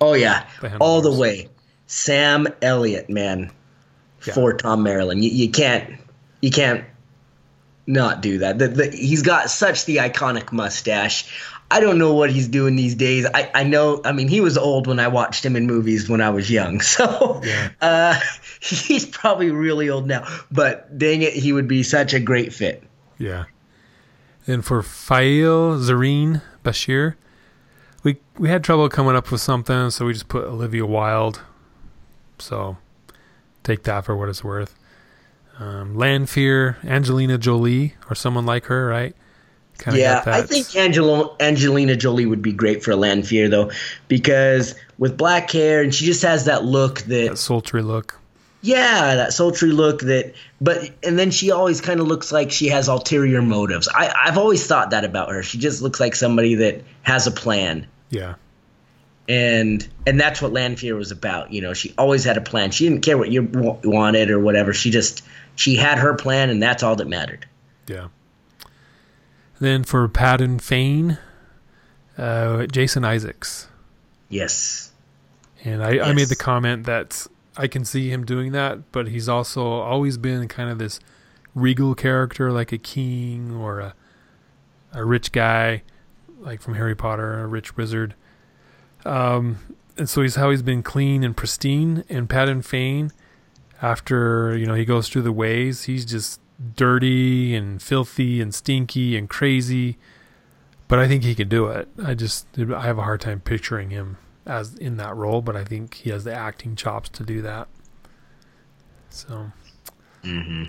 Oh 0.00 0.14
yeah, 0.14 0.46
The 0.60 0.76
all 0.78 1.00
the 1.02 1.12
way. 1.12 1.48
Sam 1.86 2.46
Elliott, 2.62 3.10
man, 3.10 3.50
Yeah. 4.24 4.34
for 4.34 4.52
Thom 4.56 4.84
Merrilin. 4.84 5.22
You, 5.22 5.30
you 5.30 5.50
can't, 5.50 5.94
you 6.40 6.50
can't 6.50 6.84
not 7.86 8.20
do 8.22 8.38
that. 8.38 8.58
The, 8.58 8.68
the, 8.68 8.90
he's 8.90 9.22
got 9.22 9.50
such 9.50 9.84
the 9.86 9.96
iconic 9.96 10.52
mustache. 10.52 11.26
I 11.70 11.78
don't 11.80 11.98
know 11.98 12.14
what 12.14 12.30
he's 12.30 12.48
doing 12.48 12.74
these 12.74 12.94
days. 12.96 13.26
I, 13.32 13.50
I 13.54 13.62
know. 13.64 14.00
I 14.04 14.12
mean, 14.12 14.26
he 14.28 14.40
was 14.40 14.58
old 14.58 14.86
when 14.88 14.98
I 14.98 15.06
watched 15.08 15.44
him 15.44 15.54
in 15.54 15.66
movies 15.66 16.08
when 16.08 16.20
I 16.20 16.30
was 16.30 16.50
young. 16.50 16.80
So 16.84 17.40
Yeah. 17.44 17.70
uh, 17.80 18.18
he's 18.60 19.06
probably 19.06 19.50
really 19.52 19.88
old 19.88 20.06
now. 20.08 20.26
But 20.50 20.98
dang 20.98 21.22
it, 21.22 21.32
he 21.32 21.52
would 21.52 21.68
be 21.68 21.82
such 21.84 22.12
a 22.12 22.18
great 22.20 22.52
fit. 22.52 22.82
Yeah. 23.18 23.44
And 24.46 24.64
for 24.64 24.82
Faile 24.82 25.76
Zarine 25.78 26.42
Bashere, 26.64 27.14
we 28.02 28.18
we 28.38 28.48
had 28.48 28.64
trouble 28.64 28.88
coming 28.88 29.14
up 29.14 29.30
with 29.30 29.40
something, 29.42 29.90
so 29.90 30.06
we 30.06 30.14
just 30.14 30.28
put 30.28 30.44
Olivia 30.46 30.86
Wilde. 30.86 31.40
So 32.38 32.78
take 33.62 33.82
that 33.84 34.04
for 34.06 34.16
what 34.16 34.28
it's 34.30 34.42
worth. 34.42 34.74
Um, 35.58 35.94
Lanfear, 35.94 36.78
Angelina 36.82 37.36
Jolie, 37.36 37.94
or 38.08 38.14
someone 38.14 38.46
like 38.46 38.64
her, 38.64 38.86
right? 38.86 39.14
Kinda 39.80 39.98
yeah, 39.98 40.22
I 40.26 40.42
think 40.42 40.76
Angelo, 40.76 41.34
Angelina 41.40 41.96
Jolie 41.96 42.26
would 42.26 42.42
be 42.42 42.52
great 42.52 42.84
for 42.84 42.90
a 42.90 42.96
Lanfear 42.96 43.48
though, 43.48 43.70
because 44.08 44.74
with 44.98 45.16
black 45.16 45.50
hair 45.50 45.82
and 45.82 45.94
she 45.94 46.04
just 46.04 46.20
has 46.22 46.44
that 46.44 46.64
look 46.64 47.00
that, 47.02 47.30
that 47.30 47.38
sultry 47.38 47.82
look. 47.82 48.18
Yeah, 48.60 49.14
that 49.14 49.32
sultry 49.32 49.70
look 49.70 50.02
that, 50.02 50.34
but 50.60 50.90
and 51.02 51.18
then 51.18 51.30
she 51.30 51.50
always 51.50 51.80
kind 51.80 51.98
of 51.98 52.08
looks 52.08 52.30
like 52.30 52.52
she 52.52 52.68
has 52.68 52.88
ulterior 52.88 53.40
motives. 53.40 53.88
I 53.88 54.12
I've 54.26 54.36
always 54.36 54.66
thought 54.66 54.90
that 54.90 55.06
about 55.06 55.30
her. 55.30 55.42
She 55.42 55.56
just 55.56 55.80
looks 55.80 55.98
like 55.98 56.14
somebody 56.14 56.56
that 56.56 56.82
has 57.00 57.26
a 57.26 57.30
plan. 57.30 57.86
Yeah. 58.10 58.34
And 59.30 59.88
and 60.06 60.20
that's 60.20 60.42
what 60.42 60.52
Lanfear 60.52 60.94
was 60.94 61.10
about. 61.10 61.54
You 61.54 61.62
know, 61.62 61.72
she 61.72 61.94
always 61.96 62.22
had 62.24 62.36
a 62.36 62.42
plan. 62.42 62.70
She 62.70 62.86
didn't 62.86 63.02
care 63.02 63.16
what 63.16 63.30
you 63.30 63.44
wanted 63.82 64.30
or 64.30 64.38
whatever. 64.38 64.74
She 64.74 64.90
just 64.90 65.24
she 65.56 65.76
had 65.76 65.96
her 65.96 66.12
plan, 66.12 66.50
and 66.50 66.62
that's 66.62 66.82
all 66.82 66.96
that 66.96 67.08
mattered. 67.08 67.46
Yeah. 67.86 68.08
Then 69.60 69.84
for 69.84 70.08
Padan 70.08 70.58
Fain, 70.58 71.18
uh, 72.18 72.66
Jason 72.66 73.04
Isaacs. 73.04 73.68
Yes. 74.28 74.92
And 75.62 75.82
I, 75.82 75.92
yes. 75.92 76.06
I 76.06 76.12
made 76.12 76.28
the 76.28 76.36
comment 76.36 76.86
that 76.86 77.26
I 77.56 77.68
can 77.68 77.84
see 77.84 78.10
him 78.10 78.24
doing 78.24 78.52
that, 78.52 78.90
but 78.90 79.08
he's 79.08 79.28
also 79.28 79.62
always 79.64 80.16
been 80.16 80.48
kind 80.48 80.70
of 80.70 80.78
this 80.78 80.98
regal 81.54 81.94
character, 81.94 82.50
like 82.50 82.72
a 82.72 82.78
king 82.78 83.52
or 83.52 83.80
a 83.80 83.94
a 84.92 85.04
rich 85.04 85.32
guy, 85.32 85.82
like 86.38 86.60
from 86.60 86.74
Harry 86.74 86.94
Potter, 86.94 87.40
a 87.40 87.46
rich 87.46 87.76
wizard. 87.76 88.14
Um, 89.04 89.58
and 89.96 90.08
so 90.08 90.22
he's 90.22 90.34
how 90.34 90.50
he's 90.50 90.62
been 90.62 90.82
clean 90.82 91.22
and 91.22 91.36
pristine. 91.36 92.04
And 92.08 92.28
Padan 92.28 92.62
Fain, 92.62 93.12
after 93.82 94.56
you 94.56 94.66
know 94.66 94.74
he 94.74 94.84
goes 94.84 95.08
through 95.08 95.22
the 95.22 95.32
ways, 95.32 95.84
he's 95.84 96.04
just 96.04 96.40
dirty 96.76 97.54
and 97.54 97.82
filthy 97.82 98.40
and 98.40 98.54
stinky 98.54 99.16
and 99.16 99.28
crazy. 99.28 99.98
But 100.88 100.98
I 100.98 101.08
think 101.08 101.22
he 101.22 101.34
can 101.34 101.48
do 101.48 101.68
it. 101.68 101.88
I 102.02 102.14
just 102.14 102.46
I 102.58 102.82
have 102.82 102.98
a 102.98 103.02
hard 103.02 103.20
time 103.20 103.40
picturing 103.40 103.90
him 103.90 104.18
as 104.46 104.74
in 104.74 104.96
that 104.96 105.14
role, 105.14 105.40
but 105.40 105.56
I 105.56 105.64
think 105.64 105.94
he 105.94 106.10
has 106.10 106.24
the 106.24 106.34
acting 106.34 106.74
chops 106.76 107.08
to 107.10 107.22
do 107.22 107.42
that. 107.42 107.68
So. 109.10 109.52
Mm-hmm. 110.24 110.64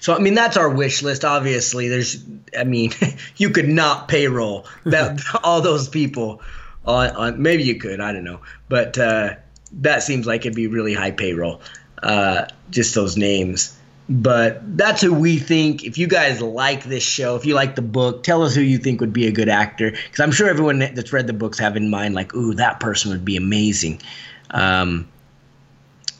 So 0.00 0.14
I 0.14 0.18
mean 0.18 0.34
that's 0.34 0.56
our 0.56 0.68
wish 0.68 1.02
list. 1.02 1.24
Obviously, 1.24 1.88
there's 1.88 2.24
I 2.58 2.64
mean 2.64 2.92
you 3.36 3.50
could 3.50 3.68
not 3.68 4.08
payroll 4.08 4.66
that 4.84 5.20
all 5.44 5.60
those 5.60 5.88
people 5.88 6.42
on, 6.84 7.10
on 7.10 7.42
maybe 7.42 7.62
you 7.62 7.76
could 7.76 8.00
I 8.00 8.12
don't 8.12 8.24
know, 8.24 8.40
but 8.68 8.98
uh, 8.98 9.34
that 9.72 10.02
seems 10.02 10.26
like 10.26 10.42
it'd 10.42 10.54
be 10.54 10.66
really 10.66 10.94
high 10.94 11.12
payroll. 11.12 11.60
Uh, 12.02 12.46
just 12.70 12.94
those 12.94 13.16
names. 13.16 13.78
But 14.08 14.76
that's 14.76 15.00
who 15.00 15.14
we 15.14 15.38
think. 15.38 15.84
If 15.84 15.96
you 15.96 16.06
guys 16.06 16.42
like 16.42 16.84
this 16.84 17.02
show, 17.02 17.36
if 17.36 17.46
you 17.46 17.54
like 17.54 17.76
the 17.76 17.82
book, 17.82 18.22
tell 18.22 18.42
us 18.42 18.54
who 18.54 18.60
you 18.60 18.78
think 18.78 19.00
would 19.00 19.12
be 19.12 19.26
a 19.26 19.32
good 19.32 19.48
actor. 19.48 19.90
Because 19.90 20.20
I'm 20.20 20.32
sure 20.32 20.48
everyone 20.48 20.80
that's 20.80 21.12
read 21.12 21.26
the 21.26 21.32
books 21.32 21.58
have 21.58 21.76
in 21.76 21.88
mind, 21.88 22.14
like, 22.14 22.34
ooh, 22.34 22.54
that 22.54 22.80
person 22.80 23.10
would 23.10 23.24
be 23.24 23.36
amazing. 23.36 24.02
Um, 24.50 25.08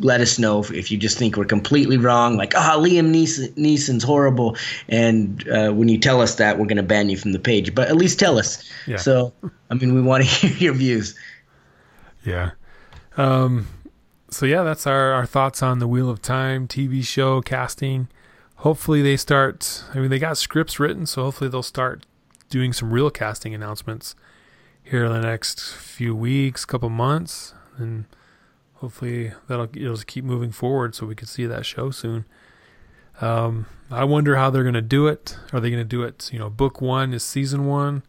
let 0.01 0.21
us 0.21 0.39
know 0.39 0.61
if, 0.61 0.73
if, 0.73 0.91
you 0.91 0.99
just 0.99 1.19
think 1.19 1.37
we're 1.37 1.45
completely 1.45 1.97
wrong, 1.97 2.37
like, 2.37 2.55
ah, 2.57 2.75
oh, 2.75 2.81
Liam 2.81 3.13
Neeson, 3.13 3.53
Neeson's 3.55 4.03
horrible. 4.03 4.57
And 4.89 5.47
uh, 5.49 5.73
when 5.73 5.89
you 5.89 5.99
tell 5.99 6.21
us 6.21 6.37
that, 6.37 6.59
we're 6.59 6.67
going 6.67 6.77
to 6.77 6.83
ban 6.83 7.09
you 7.09 7.17
from 7.17 7.33
the 7.33 7.39
page. 7.39 7.75
But 7.75 7.89
at 7.89 7.97
least 7.97 8.19
tell 8.19 8.39
us. 8.39 8.69
Yeah. 8.87 8.97
So, 8.97 9.33
I 9.71 9.75
mean, 9.75 9.95
we 9.95 10.03
want 10.03 10.25
to 10.25 10.29
hear 10.47 10.57
your 10.57 10.75
views. 10.75 11.15
Yeah. 12.25 12.53
Um, 13.17 13.67
so 14.33 14.47
yeah, 14.47 14.63
that's 14.63 14.87
our, 14.87 15.13
our 15.13 15.27
thoughts 15.27 15.63
on 15.63 15.79
the 15.79 15.87
Wheel 15.87 16.09
of 16.09 16.23
Time 16.23 16.67
TV 16.67 17.05
show 17.05 17.41
casting. 17.43 18.09
Hopefully 18.57 19.03
they 19.03 19.17
start. 19.17 19.85
I 19.95 19.99
mean, 19.99 20.11
they 20.11 20.19
got 20.19 20.39
scripts 20.39 20.81
written, 20.81 21.07
so 21.07 21.25
hopefully 21.25 21.51
they'll 21.51 21.63
start 21.63 22.07
doing 22.49 22.73
some 22.73 22.93
real 22.93 23.11
casting 23.11 23.55
announcements 23.55 24.15
here 24.83 25.05
in 25.05 25.13
the 25.13 25.21
next 25.21 25.75
few 25.75 26.15
weeks, 26.15 26.65
couple 26.65 26.89
months, 26.89 27.55
and 27.77 28.07
hopefully 28.75 29.33
that'll 29.49 29.69
it'll 29.75 29.97
keep 29.99 30.25
moving 30.25 30.51
forward 30.51 30.95
so 30.95 31.07
we 31.07 31.15
can 31.15 31.27
see 31.27 31.47
that 31.47 31.67
show 31.67 31.91
soon. 31.91 32.25
Um, 33.21 33.67
I 33.91 34.05
wonder 34.05 34.37
how 34.37 34.51
they're 34.51 34.63
going 34.63 34.75
to 34.75 34.81
do 34.81 35.07
it. 35.07 35.37
Are 35.53 35.61
they 35.61 35.71
going 35.71 35.83
to 35.83 35.89
do 35.89 36.03
it? 36.03 36.31
You 36.33 36.39
know, 36.39 36.49
book 36.49 36.81
one 36.81 37.13
is 37.13 37.23
season 37.23 37.67
one 37.67 38.03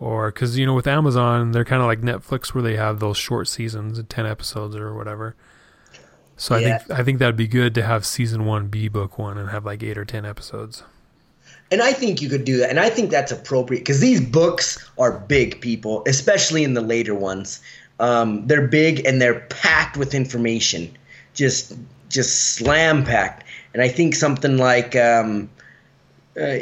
or 0.00 0.30
because 0.30 0.58
you 0.58 0.66
know 0.66 0.74
with 0.74 0.86
Amazon 0.86 1.52
they're 1.52 1.64
kind 1.64 1.82
of 1.82 1.86
like 1.86 2.00
Netflix 2.00 2.54
where 2.54 2.62
they 2.62 2.76
have 2.76 3.00
those 3.00 3.16
short 3.16 3.48
seasons, 3.48 4.02
ten 4.08 4.26
episodes 4.26 4.76
or 4.76 4.94
whatever. 4.94 5.34
So 6.36 6.56
yeah. 6.56 6.76
I 6.76 6.78
think 6.78 7.00
I 7.00 7.02
think 7.02 7.18
that'd 7.18 7.36
be 7.36 7.48
good 7.48 7.74
to 7.74 7.82
have 7.82 8.06
season 8.06 8.44
one 8.44 8.68
be 8.68 8.88
book 8.88 9.18
one 9.18 9.38
and 9.38 9.50
have 9.50 9.64
like 9.64 9.82
eight 9.82 9.98
or 9.98 10.04
ten 10.04 10.24
episodes. 10.24 10.84
And 11.70 11.82
I 11.82 11.92
think 11.92 12.22
you 12.22 12.30
could 12.30 12.44
do 12.44 12.56
that, 12.58 12.70
and 12.70 12.80
I 12.80 12.88
think 12.88 13.10
that's 13.10 13.30
appropriate 13.30 13.80
because 13.80 14.00
these 14.00 14.22
books 14.22 14.88
are 14.98 15.12
big, 15.12 15.60
people, 15.60 16.02
especially 16.06 16.64
in 16.64 16.72
the 16.72 16.80
later 16.80 17.14
ones. 17.14 17.60
Um, 18.00 18.46
they're 18.46 18.66
big 18.66 19.04
and 19.04 19.20
they're 19.20 19.40
packed 19.50 19.96
with 19.96 20.14
information, 20.14 20.96
just 21.34 21.76
just 22.08 22.54
slam 22.54 23.04
packed. 23.04 23.44
And 23.74 23.82
I 23.82 23.88
think 23.88 24.14
something 24.14 24.56
like 24.56 24.96
um, 24.96 25.50
uh, 26.40 26.58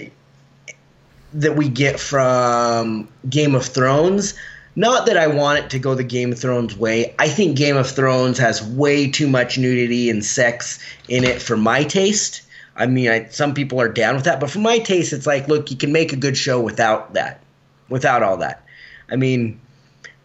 that 1.37 1.55
we 1.55 1.69
get 1.69 2.01
from 2.01 3.09
Game 3.29 3.55
of 3.55 3.65
Thrones. 3.65 4.35
Not 4.75 5.07
that 5.07 5.17
I 5.17 5.27
want 5.27 5.59
it 5.59 5.71
to 5.71 5.79
go 5.79 5.95
the 5.95 6.05
Game 6.05 6.33
of 6.33 6.39
Thrones 6.39 6.77
way. 6.77 7.15
I 7.19 7.29
think 7.29 7.57
Game 7.57 7.77
of 7.77 7.89
Thrones 7.89 8.39
has 8.39 8.63
way 8.63 9.11
too 9.11 9.29
much 9.29 9.59
nudity 9.59 10.11
and 10.11 10.25
sex 10.25 10.79
in 11.09 11.25
it 11.25 11.41
for 11.41 11.57
my 11.57 11.85
taste. 11.85 12.43
I 12.75 12.87
mean, 12.87 13.09
I, 13.09 13.27
some 13.29 13.55
people 13.55 13.81
are 13.81 13.89
down 13.89 14.15
with 14.15 14.25
that, 14.25 14.41
but 14.41 14.51
for 14.51 14.59
my 14.59 14.79
taste, 14.79 15.13
it's 15.13 15.27
like, 15.27 15.49
look, 15.49 15.71
you 15.71 15.77
can 15.77 15.93
make 15.93 16.13
a 16.13 16.17
good 16.17 16.37
show 16.37 16.61
without 16.61 17.15
that, 17.15 17.41
without 17.89 18.23
all 18.23 18.37
that. 18.39 18.65
I 19.11 19.17
mean, 19.17 19.61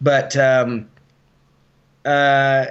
but 0.00 0.36
um, 0.36 0.88
uh, 2.04 2.66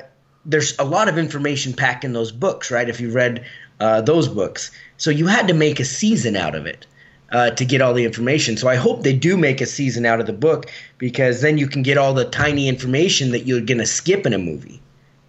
there's 0.45 0.77
a 0.77 0.83
lot 0.83 1.09
of 1.09 1.17
information 1.17 1.73
packed 1.73 2.03
in 2.03 2.13
those 2.13 2.31
books, 2.31 2.69
right? 2.69 2.89
If 2.89 2.99
you 2.99 3.11
read 3.11 3.45
uh, 3.79 4.01
those 4.01 4.27
books, 4.27 4.71
so 4.97 5.09
you 5.09 5.25
had 5.25 5.47
to 5.47 5.53
make 5.53 5.79
a 5.79 5.85
season 5.85 6.35
out 6.35 6.53
of 6.53 6.65
it 6.67 6.85
uh, 7.31 7.51
to 7.51 7.65
get 7.65 7.81
all 7.81 7.93
the 7.93 8.05
information. 8.05 8.57
So 8.57 8.67
I 8.67 8.75
hope 8.75 9.03
they 9.03 9.13
do 9.13 9.37
make 9.37 9.61
a 9.61 9.65
season 9.65 10.05
out 10.05 10.19
of 10.19 10.25
the 10.25 10.33
book 10.33 10.65
because 10.97 11.41
then 11.41 11.57
you 11.57 11.67
can 11.67 11.81
get 11.81 11.97
all 11.97 12.13
the 12.13 12.25
tiny 12.25 12.67
information 12.67 13.31
that 13.31 13.41
you're 13.41 13.61
going 13.61 13.77
to 13.77 13.85
skip 13.85 14.25
in 14.25 14.33
a 14.33 14.37
movie. 14.37 14.81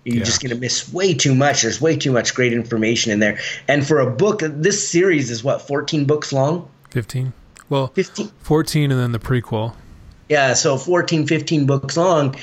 You're 0.05 0.17
yeah. 0.17 0.25
just 0.25 0.43
going 0.43 0.53
to 0.53 0.61
miss 0.61 0.93
way 0.93 1.15
too 1.15 1.35
much. 1.35 1.63
There's 1.63 1.81
way 1.81 1.97
too 1.97 2.13
much 2.13 2.35
great 2.35 2.53
information 2.53 3.13
in 3.13 3.21
there. 3.21 3.39
And 3.69 3.87
for 3.87 4.01
a 4.01 4.11
book, 4.11 4.41
this 4.43 4.89
series 4.89 5.31
is 5.31 5.45
what 5.45 5.63
14 5.63 6.05
books 6.07 6.33
long. 6.33 6.69
15. 6.91 7.33
Well, 7.69 7.87
15. 7.89 8.31
14 8.41 8.91
and 8.91 9.01
then 9.01 9.13
the 9.13 9.21
prequel. 9.21 9.75
Yeah, 10.29 10.55
so 10.55 10.77
14, 10.77 11.27
15 11.27 11.67
books 11.67 11.97
long. 11.97 12.35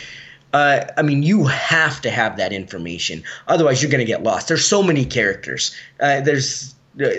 Uh, 0.54 0.86
I 0.98 1.02
mean, 1.02 1.22
you 1.22 1.46
have 1.46 2.02
to 2.02 2.10
have 2.10 2.38
that 2.38 2.54
information. 2.54 3.24
Otherwise, 3.48 3.82
you're 3.82 3.92
going 3.92 4.00
to 4.00 4.06
get 4.06 4.24
lost. 4.24 4.48
There's 4.48 4.66
so 4.66 4.82
many 4.82 5.06
characters. 5.06 5.76
Uh, 6.00 6.22
there's 6.22 6.74
uh, 7.04 7.10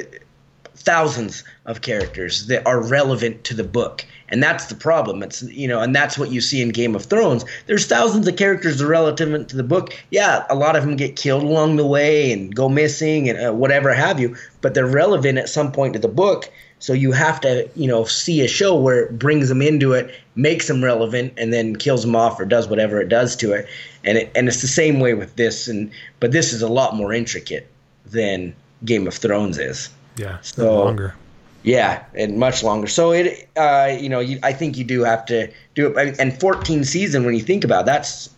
thousands 0.80 1.44
of 1.66 1.82
characters 1.82 2.46
that 2.46 2.66
are 2.66 2.80
relevant 2.82 3.44
to 3.44 3.54
the 3.54 3.64
book. 3.64 4.04
And 4.30 4.42
that's 4.42 4.66
the 4.66 4.74
problem. 4.74 5.22
It's 5.22 5.42
you 5.42 5.68
know 5.68 5.80
and 5.80 5.94
that's 5.94 6.16
what 6.16 6.30
you 6.30 6.40
see 6.40 6.62
in 6.62 6.70
game 6.70 6.94
of 6.94 7.04
thrones. 7.04 7.44
There's 7.66 7.86
thousands 7.86 8.26
of 8.26 8.36
characters 8.36 8.78
that 8.78 8.84
are 8.84 8.88
relevant 8.88 9.48
to 9.50 9.56
the 9.56 9.62
book. 9.62 9.92
Yeah 10.10 10.44
a 10.48 10.54
lot 10.54 10.76
of 10.76 10.84
them 10.84 10.96
get 10.96 11.16
killed 11.16 11.42
along 11.42 11.76
the 11.76 11.86
way 11.86 12.32
and 12.32 12.54
go 12.54 12.68
missing 12.68 13.28
and 13.28 13.38
uh, 13.46 13.52
whatever 13.52 13.92
have 13.92 14.18
you 14.18 14.36
but 14.60 14.74
they're 14.74 14.86
relevant 14.86 15.38
at 15.38 15.48
some 15.48 15.72
point 15.72 15.94
to 15.94 15.98
the 15.98 16.08
book. 16.08 16.50
So 16.78 16.94
you 16.94 17.12
have 17.12 17.40
to 17.42 17.68
you 17.74 17.88
know 17.88 18.04
see 18.04 18.40
a 18.40 18.48
show 18.48 18.74
where 18.80 19.04
it 19.04 19.18
brings 19.18 19.48
them 19.48 19.60
into 19.60 19.92
it 19.92 20.14
makes 20.34 20.66
them 20.68 20.82
relevant 20.82 21.34
and 21.36 21.52
then 21.52 21.76
kills 21.76 22.02
them 22.02 22.16
off 22.16 22.40
or 22.40 22.46
does 22.46 22.68
whatever 22.68 23.00
it 23.00 23.08
does 23.08 23.36
to 23.36 23.52
it. 23.52 23.68
And 24.04 24.16
it, 24.16 24.32
and 24.34 24.48
it's 24.48 24.62
the 24.62 24.68
same 24.68 25.00
way 25.00 25.12
with 25.12 25.36
this. 25.36 25.68
And 25.68 25.90
but 26.20 26.32
this 26.32 26.52
is 26.52 26.62
a 26.62 26.68
lot 26.68 26.96
more 26.96 27.12
intricate 27.12 27.66
than 28.06 28.54
game 28.84 29.06
of 29.06 29.14
thrones 29.14 29.58
is 29.58 29.90
yeah, 30.16 30.38
so 30.42 30.84
longer. 30.84 31.14
Yeah, 31.62 32.04
and 32.14 32.38
much 32.38 32.62
longer. 32.62 32.86
So 32.86 33.12
it, 33.12 33.48
uh, 33.56 33.94
you 33.98 34.08
know, 34.08 34.20
you, 34.20 34.38
I 34.42 34.52
think 34.52 34.78
you 34.78 34.84
do 34.84 35.04
have 35.04 35.26
to 35.26 35.50
do 35.74 35.88
it. 35.94 36.18
And 36.18 36.38
14 36.40 36.84
season, 36.84 37.24
when 37.24 37.34
you 37.34 37.42
think 37.42 37.64
about 37.64 37.82
it, 37.82 37.86
that's 37.86 38.30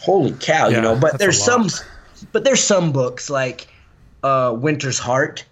holy 0.00 0.32
cow, 0.32 0.68
yeah, 0.68 0.76
you 0.76 0.82
know. 0.82 0.96
But 0.96 1.18
there's 1.18 1.42
some, 1.42 1.68
but 2.32 2.44
there's 2.44 2.62
some 2.62 2.92
books 2.92 3.28
like 3.28 3.68
uh, 4.22 4.56
Winter's 4.58 4.98
Heart, 4.98 5.44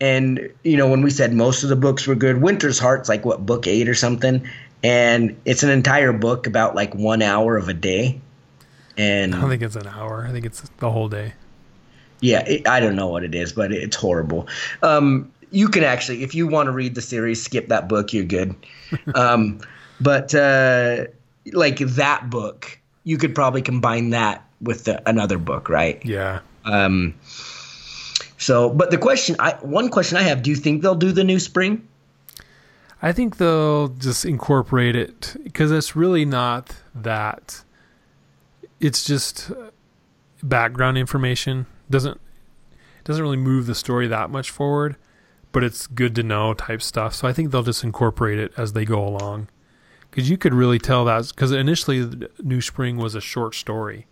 and 0.00 0.48
you 0.62 0.76
know, 0.76 0.88
when 0.88 1.02
we 1.02 1.10
said 1.10 1.32
most 1.32 1.64
of 1.64 1.68
the 1.68 1.76
books 1.76 2.06
were 2.06 2.14
good, 2.14 2.40
Winter's 2.40 2.78
Heart's 2.78 3.08
like 3.08 3.24
what 3.24 3.44
book 3.44 3.66
eight 3.66 3.88
or 3.88 3.94
something, 3.94 4.46
and 4.82 5.40
it's 5.44 5.64
an 5.64 5.70
entire 5.70 6.12
book 6.12 6.46
about 6.46 6.76
like 6.76 6.94
one 6.94 7.22
hour 7.22 7.56
of 7.56 7.68
a 7.68 7.74
day. 7.74 8.20
And 8.96 9.34
I 9.34 9.40
don't 9.40 9.50
think 9.50 9.62
it's 9.62 9.76
an 9.76 9.86
hour. 9.86 10.26
I 10.28 10.32
think 10.32 10.44
it's 10.44 10.60
the 10.78 10.90
whole 10.90 11.08
day. 11.08 11.32
Yeah, 12.20 12.40
it, 12.46 12.68
I 12.68 12.80
don't 12.80 12.96
know 12.96 13.08
what 13.08 13.24
it 13.24 13.34
is, 13.34 13.52
but 13.52 13.72
it's 13.72 13.96
horrible. 13.96 14.48
Um, 14.82 15.32
you 15.50 15.68
can 15.68 15.84
actually, 15.84 16.22
if 16.22 16.34
you 16.34 16.46
want 16.46 16.66
to 16.66 16.72
read 16.72 16.94
the 16.94 17.02
series, 17.02 17.42
skip 17.42 17.68
that 17.68 17.88
book. 17.88 18.12
You're 18.12 18.24
good. 18.24 18.54
um, 19.14 19.60
but 20.00 20.34
uh, 20.34 21.06
like 21.52 21.78
that 21.78 22.30
book, 22.30 22.78
you 23.04 23.18
could 23.18 23.34
probably 23.34 23.62
combine 23.62 24.10
that 24.10 24.44
with 24.60 24.84
the, 24.84 25.08
another 25.08 25.38
book, 25.38 25.68
right? 25.68 26.04
Yeah. 26.04 26.40
Um, 26.64 27.14
So, 28.40 28.70
but 28.70 28.90
the 28.90 28.96
question, 28.98 29.36
I 29.38 29.52
one 29.60 29.90
question 29.90 30.16
I 30.16 30.22
have: 30.22 30.42
Do 30.42 30.48
you 30.50 30.56
think 30.56 30.80
they'll 30.82 30.94
do 30.94 31.12
the 31.12 31.24
new 31.24 31.38
spring? 31.38 31.86
I 33.02 33.12
think 33.12 33.36
they'll 33.36 33.88
just 33.88 34.24
incorporate 34.24 34.96
it 34.96 35.36
because 35.44 35.70
it's 35.70 35.94
really 35.94 36.24
not 36.24 36.76
that. 36.94 37.62
It's 38.80 39.04
just 39.04 39.50
background 40.42 40.96
information. 40.96 41.66
Doesn't 41.90 42.20
doesn't 43.04 43.22
really 43.22 43.36
move 43.36 43.66
the 43.66 43.74
story 43.74 44.06
that 44.08 44.30
much 44.30 44.50
forward, 44.50 44.96
but 45.52 45.64
it's 45.64 45.86
good 45.86 46.14
to 46.14 46.22
know 46.22 46.54
type 46.54 46.82
stuff. 46.82 47.14
So 47.14 47.26
I 47.26 47.32
think 47.32 47.50
they'll 47.50 47.62
just 47.62 47.82
incorporate 47.82 48.38
it 48.38 48.52
as 48.56 48.72
they 48.72 48.84
go 48.84 49.06
along. 49.06 49.48
Because 50.10 50.28
you 50.28 50.36
could 50.36 50.54
really 50.54 50.78
tell 50.78 51.04
that 51.04 51.28
because 51.28 51.52
initially 51.52 52.28
New 52.42 52.60
Spring 52.60 52.96
was 52.96 53.14
a 53.14 53.20
short 53.20 53.54
story, 53.54 54.06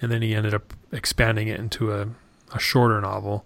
and 0.00 0.10
then 0.10 0.22
he 0.22 0.34
ended 0.34 0.54
up 0.54 0.72
expanding 0.90 1.48
it 1.48 1.60
into 1.60 1.92
a, 1.92 2.08
a 2.54 2.58
shorter 2.58 3.00
novel. 3.00 3.44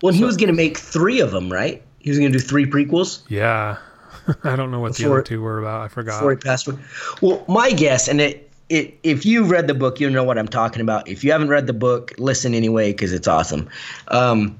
Well, 0.00 0.12
so, 0.12 0.18
he 0.18 0.24
was 0.24 0.36
going 0.36 0.48
to 0.48 0.54
make 0.54 0.78
three 0.78 1.20
of 1.20 1.32
them, 1.32 1.52
right? 1.52 1.82
He 1.98 2.10
was 2.10 2.20
going 2.20 2.30
to 2.30 2.38
do 2.38 2.44
three 2.44 2.66
prequels. 2.66 3.22
Yeah, 3.28 3.78
I 4.44 4.54
don't 4.54 4.70
know 4.70 4.78
what 4.78 4.96
before, 4.96 5.08
the 5.08 5.14
other 5.14 5.22
two 5.22 5.42
were 5.42 5.58
about. 5.58 5.80
I 5.80 5.88
forgot. 5.88 6.18
Before 6.18 6.30
he 6.30 6.36
passed 6.36 6.68
away. 6.68 6.78
Well, 7.20 7.44
my 7.48 7.72
guess, 7.72 8.06
and 8.06 8.20
it, 8.20 8.51
it, 8.72 8.98
if 9.02 9.26
you 9.26 9.44
read 9.44 9.66
the 9.66 9.74
book, 9.74 10.00
you 10.00 10.08
know 10.08 10.24
what 10.24 10.38
I'm 10.38 10.48
talking 10.48 10.80
about. 10.80 11.06
If 11.06 11.22
you 11.22 11.30
haven't 11.30 11.50
read 11.50 11.66
the 11.66 11.74
book, 11.74 12.12
listen 12.16 12.54
anyway 12.54 12.92
because 12.92 13.12
it's 13.12 13.28
awesome. 13.28 13.68
Um, 14.08 14.58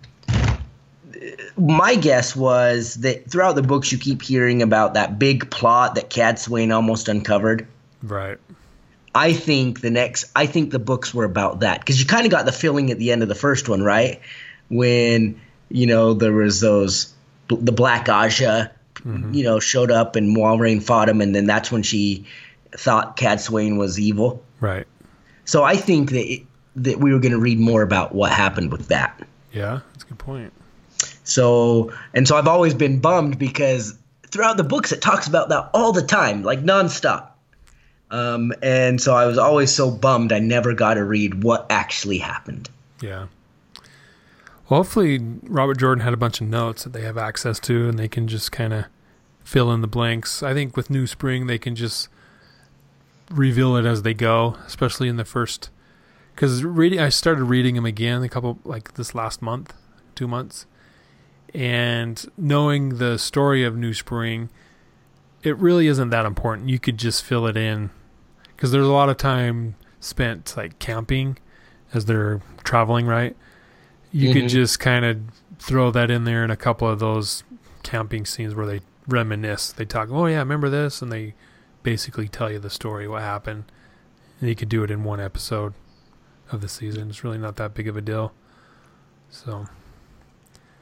my 1.57 1.95
guess 1.95 2.37
was 2.37 2.97
that 2.97 3.31
throughout 3.31 3.55
the 3.55 3.63
books 3.63 3.91
you 3.91 3.97
keep 3.97 4.21
hearing 4.21 4.61
about 4.61 4.93
that 4.95 5.19
big 5.19 5.51
plot 5.51 5.95
that 5.95 6.11
Cadsuane 6.11 6.75
almost 6.75 7.09
uncovered. 7.09 7.67
Right. 8.03 8.37
I 9.15 9.33
think 9.33 9.81
the 9.81 9.91
next 9.91 10.31
I 10.37 10.45
think 10.45 10.73
the 10.73 10.79
books 10.79 11.15
were 11.15 11.25
about 11.25 11.61
that 11.61 11.81
because 11.81 11.99
you 11.99 12.05
kind 12.05 12.27
of 12.27 12.31
got 12.31 12.45
the 12.45 12.53
feeling 12.53 12.91
at 12.91 12.99
the 12.99 13.13
end 13.13 13.23
of 13.23 13.29
the 13.29 13.35
first 13.35 13.67
one, 13.67 13.83
right? 13.83 14.21
When 14.69 15.41
you 15.71 15.87
know 15.87 16.13
there 16.13 16.33
was 16.33 16.61
those 16.61 17.15
the 17.49 17.73
Black 17.73 18.07
Ajah, 18.07 18.71
mm-hmm. 18.97 19.33
you 19.33 19.45
know, 19.45 19.59
showed 19.59 19.91
up 19.91 20.17
and 20.17 20.37
Moiraine 20.37 20.83
fought 20.83 21.09
him, 21.09 21.23
and 21.23 21.35
then 21.35 21.47
that's 21.47 21.73
when 21.73 21.83
she 21.83 22.27
thought 22.77 23.17
Cadsuane 23.17 23.79
was 23.79 23.99
evil. 23.99 24.43
Right. 24.61 24.87
So 25.45 25.65
I 25.65 25.77
think 25.77 26.11
that 26.11 26.33
it, 26.33 26.43
that 26.77 27.01
we 27.01 27.13
were 27.13 27.19
going 27.19 27.33
to 27.33 27.39
read 27.39 27.59
more 27.59 27.83
about 27.83 28.15
what 28.15 28.33
happened 28.33 28.73
with 28.73 28.89
that. 28.89 29.27
Yeah, 29.53 29.81
that's 29.93 30.05
a 30.05 30.07
good 30.07 30.19
point. 30.19 30.53
So, 31.25 31.93
and 32.15 32.27
so 32.27 32.37
I've 32.37 32.49
always 32.49 32.75
been 32.75 33.01
bummed 33.01 33.39
because 33.39 33.97
throughout 34.29 34.57
the 34.57 34.65
books 34.65 34.93
it 34.93 35.03
talks 35.03 35.27
about 35.27 35.49
that 35.51 35.71
all 35.75 35.93
the 35.93 36.03
time, 36.03 36.43
like 36.43 36.63
nonstop. 36.63 37.29
Um, 38.11 38.53
and 38.63 39.01
so 39.01 39.15
I 39.15 39.27
was 39.27 39.39
always 39.39 39.75
so 39.75 39.91
bummed 39.91 40.33
I 40.33 40.39
never 40.39 40.75
got 40.75 40.95
to 40.95 41.05
read 41.05 41.45
what 41.45 41.67
actually 41.71 42.19
happened. 42.19 42.69
Yeah. 43.01 43.27
Well, 44.69 44.83
hopefully 44.83 45.19
Robert 45.45 45.79
Jordan 45.79 46.05
had 46.05 46.13
a 46.13 46.19
bunch 46.19 46.41
of 46.41 46.47
notes 46.47 46.85
that 46.85 46.93
they 46.93 47.03
have 47.03 47.19
access 47.19 47.59
to 47.61 47.89
and 47.89 47.99
they 47.99 48.09
can 48.09 48.29
just 48.29 48.53
kind 48.53 48.73
of 48.73 48.85
fill 49.45 49.73
in 49.73 49.81
the 49.81 49.87
blanks. 49.87 50.43
I 50.43 50.55
think 50.55 50.77
with 50.77 50.91
New 50.91 51.07
Spring 51.07 51.47
they 51.47 51.59
can 51.59 51.75
just 51.75 52.09
reveal 53.33 53.77
it 53.77 53.85
as 53.85 54.03
they 54.03 54.15
go, 54.15 54.57
especially 54.67 55.09
in 55.09 55.17
the 55.17 55.25
first. 55.25 55.71
Because 56.35 56.65
reading, 56.65 57.01
I 57.01 57.09
started 57.09 57.45
reading 57.45 57.75
them 57.75 57.87
again 57.87 58.23
a 58.23 58.29
couple 58.29 58.59
like 58.65 58.95
this 58.95 59.15
last 59.15 59.43
month, 59.43 59.75
two 60.15 60.27
months, 60.27 60.67
and 61.55 62.25
knowing 62.37 62.99
the 62.99 63.19
story 63.19 63.65
of 63.65 63.77
New 63.77 63.93
Spring, 63.93 64.49
it 65.43 65.57
really 65.59 65.87
isn't 65.87 66.11
that 66.11 66.25
important. 66.25 66.69
You 66.69 66.79
could 66.79 66.99
just 66.99 67.25
fill 67.25 67.47
it 67.47 67.57
in 67.57 67.91
because 68.57 68.71
there's 68.71 68.87
a 68.87 68.93
lot 68.93 69.09
of 69.09 69.17
time 69.17 69.75
spent 70.01 70.55
like 70.57 70.79
camping 70.79 71.39
as 71.93 72.07
they're 72.07 72.41
traveling, 72.65 73.07
right? 73.07 73.37
You 74.11 74.31
mm-hmm. 74.31 74.41
could 74.41 74.49
just 74.49 74.81
kind 74.81 75.05
of 75.05 75.21
throw 75.59 75.91
that 75.91 76.11
in 76.11 76.25
there 76.25 76.45
in 76.45 76.51
a 76.51 76.57
couple 76.57 76.89
of 76.89 76.99
those 76.99 77.45
camping 77.83 78.25
scenes 78.25 78.55
where 78.55 78.67
they 78.67 78.81
reminisce. 79.07 79.73
They 79.73 79.85
talk, 79.85 80.09
"Oh 80.11 80.27
yeah, 80.27 80.39
remember 80.39 80.71
this?" 80.71 81.03
and 81.03 81.13
they 81.13 81.35
basically 81.83 82.29
tell 82.29 82.51
you 82.51 82.59
the 82.59 82.71
story, 82.71 83.09
what 83.09 83.23
happened. 83.23 83.65
And 84.41 84.49
you 84.49 84.55
could 84.55 84.69
do 84.69 84.83
it 84.83 84.91
in 84.91 85.05
one 85.05 85.21
episode 85.21 85.75
of 86.51 86.61
the 86.61 86.69
season. 86.69 87.11
It's 87.11 87.23
really 87.25 87.39
not 87.39 87.57
that 87.57 87.75
big 87.75 87.89
of 87.89 87.97
a 87.97 88.01
deal. 88.01 88.33
So 89.31 89.67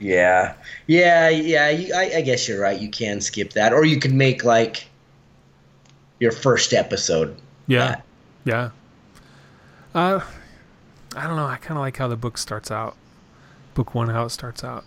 yeah, 0.01 0.55
yeah, 0.86 1.28
yeah. 1.28 1.66
I, 1.94 2.12
I 2.16 2.20
guess 2.22 2.48
you're 2.48 2.61
right. 2.61 2.80
You 2.80 2.88
can 2.88 3.20
skip 3.20 3.53
that, 3.53 3.72
or 3.72 3.84
you 3.84 4.01
could 4.01 4.14
make 4.14 4.44
like 4.44 4.88
your 6.18 6.32
first 6.32 6.72
episode. 6.72 7.36
Yeah, 7.66 8.01
yeah. 8.44 8.70
Uh, 9.94 10.20
I 11.14 11.26
don't 11.26 11.36
know. 11.36 11.46
I 11.46 11.57
kind 11.57 11.76
of 11.76 11.82
like 11.82 11.98
how 11.98 12.09
the 12.09 12.16
book 12.16 12.38
starts 12.38 12.70
out. 12.70 12.96
Book 13.74 13.94
one, 13.94 14.09
how 14.09 14.24
it 14.24 14.30
starts 14.30 14.64
out. 14.64 14.84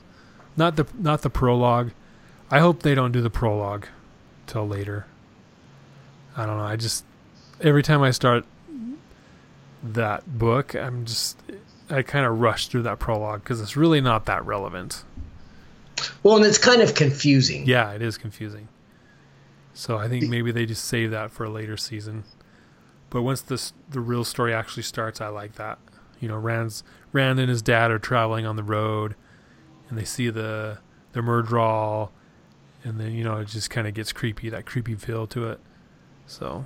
Not 0.57 0.76
the 0.76 0.88
not 0.97 1.22
the 1.22 1.30
prologue. 1.30 1.91
I 2.49 2.59
hope 2.59 2.82
they 2.82 2.95
don't 2.95 3.11
do 3.11 3.22
the 3.22 3.30
prologue 3.30 3.86
till 4.47 4.68
later. 4.68 5.05
I 6.36 6.46
don't 6.46 6.58
know. 6.58 6.64
I 6.64 6.76
just 6.76 7.06
every 7.62 7.84
time 7.84 8.02
I 8.02 8.12
start 8.12 8.46
that 9.84 10.38
book, 10.38 10.76
I'm 10.76 11.06
just 11.06 11.38
I 11.90 12.02
kind 12.02 12.26
of 12.26 12.40
rush 12.40 12.68
through 12.68 12.84
that 12.84 13.00
prologue 13.00 13.44
because 13.44 13.62
it's 13.62 13.76
really 13.76 14.02
not 14.02 14.26
that 14.26 14.46
relevant. 14.46 15.04
Well, 16.24 16.38
and 16.38 16.46
it's 16.46 16.58
kind 16.58 16.82
of 16.82 16.96
confusing. 16.96 17.66
Yeah, 17.66 17.92
it 17.92 18.02
is 18.02 18.18
confusing. 18.18 18.68
So 19.74 19.98
I 19.98 20.08
think 20.08 20.30
maybe 20.30 20.52
they 20.52 20.66
just 20.66 20.86
save 20.86 21.12
that 21.12 21.32
for 21.32 21.46
a 21.46 21.50
later 21.50 21.78
season. 21.78 22.24
But 23.10 23.24
once 23.24 23.42
this 23.42 23.74
the 23.90 24.00
real 24.00 24.24
story 24.24 24.54
actually 24.54 24.84
starts, 24.84 25.22
I 25.22 25.28
like 25.28 25.54
that. 25.56 25.78
You 26.20 26.28
know, 26.28 26.38
Rand's 26.38 26.84
Rand 27.12 27.40
and 27.40 27.50
his 27.50 27.62
dad 27.62 27.92
are 27.92 28.00
traveling 28.00 28.46
on 28.46 28.56
the 28.56 28.64
road, 28.64 29.16
and 29.90 29.98
they 29.98 30.06
see 30.06 30.30
the 30.30 30.80
the 31.12 31.22
Myrddraal, 31.22 32.10
and 32.84 33.00
then 33.00 33.12
you 33.12 33.24
know 33.24 33.38
it 33.38 33.48
just 33.48 33.70
kind 33.70 33.88
of 33.88 33.94
gets 33.94 34.12
creepy, 34.12 34.50
that 34.50 34.66
creepy 34.66 34.96
feel 34.96 35.28
to 35.28 35.50
it. 35.50 35.60
So. 36.28 36.65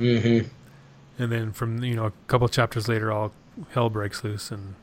Mm-hmm. 0.00 0.48
And 1.18 1.32
then 1.32 1.52
from 1.52 1.82
you 1.82 1.94
know 1.94 2.06
a 2.06 2.12
couple 2.26 2.48
chapters 2.48 2.88
later, 2.88 3.10
all 3.10 3.32
hell 3.70 3.88
breaks 3.88 4.22
loose 4.22 4.50
and 4.50 4.74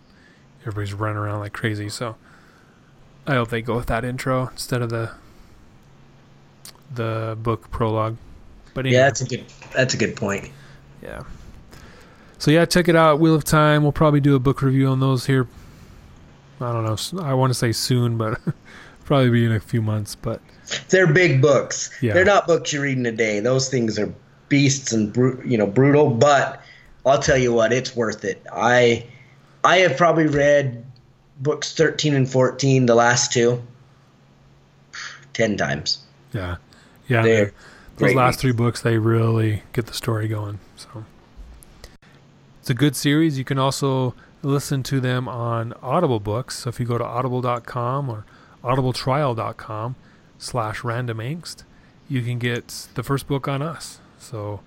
everybody's 0.61 0.93
running 0.93 1.17
around 1.17 1.39
like 1.39 1.53
crazy. 1.53 1.89
So 1.89 2.15
I 3.27 3.35
hope 3.35 3.49
they 3.49 3.61
go 3.61 3.75
with 3.75 3.87
that 3.87 4.03
intro 4.03 4.47
instead 4.47 4.81
of 4.81 4.89
the 4.89 5.11
the 6.93 7.37
book 7.41 7.69
prologue. 7.71 8.17
But 8.73 8.85
anyway. 8.85 8.97
yeah, 8.97 9.05
that's 9.05 9.21
a 9.21 9.25
good 9.25 9.45
that's 9.73 9.93
a 9.93 9.97
good 9.97 10.15
point. 10.15 10.49
Yeah. 11.01 11.23
So 12.37 12.51
yeah, 12.51 12.65
check 12.65 12.87
it 12.87 12.95
out. 12.95 13.19
Wheel 13.19 13.35
of 13.35 13.43
Time. 13.43 13.83
We'll 13.83 13.91
probably 13.91 14.19
do 14.19 14.35
a 14.35 14.39
book 14.39 14.61
review 14.61 14.87
on 14.87 14.99
those 14.99 15.27
here. 15.27 15.47
I 16.59 16.71
don't 16.71 16.83
know. 16.83 17.23
I 17.23 17.33
want 17.33 17.51
to 17.51 17.53
say 17.53 17.71
soon, 17.71 18.17
but 18.17 18.39
probably 19.05 19.29
be 19.29 19.45
in 19.45 19.51
a 19.51 19.59
few 19.59 19.81
months. 19.81 20.15
But 20.15 20.41
they're 20.89 21.11
big 21.11 21.41
books. 21.41 21.89
Yeah. 22.01 22.13
They're 22.13 22.25
not 22.25 22.47
books 22.47 22.73
you 22.73 22.81
read 22.81 22.97
in 22.97 23.05
a 23.05 23.11
day. 23.11 23.39
Those 23.39 23.69
things 23.69 23.99
are 23.99 24.13
beasts 24.49 24.91
and 24.91 25.15
you 25.45 25.57
know 25.57 25.67
brutal. 25.67 26.09
But 26.09 26.61
I'll 27.05 27.21
tell 27.21 27.37
you 27.37 27.53
what, 27.53 27.73
it's 27.73 27.95
worth 27.95 28.23
it. 28.23 28.43
I 28.51 29.05
I 29.63 29.77
have 29.77 29.97
probably 29.97 30.27
read 30.27 30.85
books 31.39 31.73
13 31.73 32.13
and 32.13 32.29
14, 32.29 32.85
the 32.85 32.95
last 32.95 33.31
two, 33.31 33.61
10 35.33 35.57
times. 35.57 35.99
Yeah. 36.33 36.57
Yeah. 37.07 37.23
They're 37.23 37.53
those 37.97 38.15
last 38.15 38.39
three 38.39 38.51
books, 38.51 38.81
they 38.81 38.97
really 38.97 39.63
get 39.71 39.85
the 39.85 39.93
story 39.93 40.27
going. 40.27 40.59
So 40.75 41.05
it's 42.59 42.69
a 42.69 42.73
good 42.73 42.95
series. 42.95 43.37
You 43.37 43.43
can 43.43 43.59
also 43.59 44.15
listen 44.41 44.83
to 44.83 44.99
them 44.99 45.27
on 45.27 45.73
Audible 45.81 46.19
books. 46.19 46.59
So 46.59 46.69
if 46.69 46.79
you 46.79 46.85
go 46.85 46.97
to 46.97 47.05
audible.com 47.05 48.09
or 48.09 48.25
audibletrial.com 48.63 49.95
slash 50.37 50.83
random 50.83 51.17
angst, 51.17 51.63
you 52.07 52.21
can 52.21 52.39
get 52.39 52.87
the 52.95 53.03
first 53.03 53.27
book 53.27 53.47
on 53.47 53.61
us. 53.61 53.99
So 54.19 54.61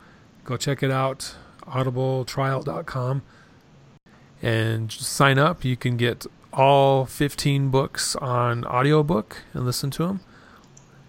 go 0.44 0.56
check 0.56 0.82
it 0.82 0.90
out 0.90 1.34
audibletrial.com 1.66 3.22
and 4.42 4.92
sign 4.92 5.38
up. 5.38 5.64
You 5.64 5.76
can 5.76 5.96
get 5.96 6.26
all 6.52 7.04
15 7.04 7.70
books 7.70 8.16
on 8.16 8.64
audiobook 8.64 9.42
and 9.52 9.64
listen 9.64 9.90
to 9.92 10.06
them. 10.06 10.20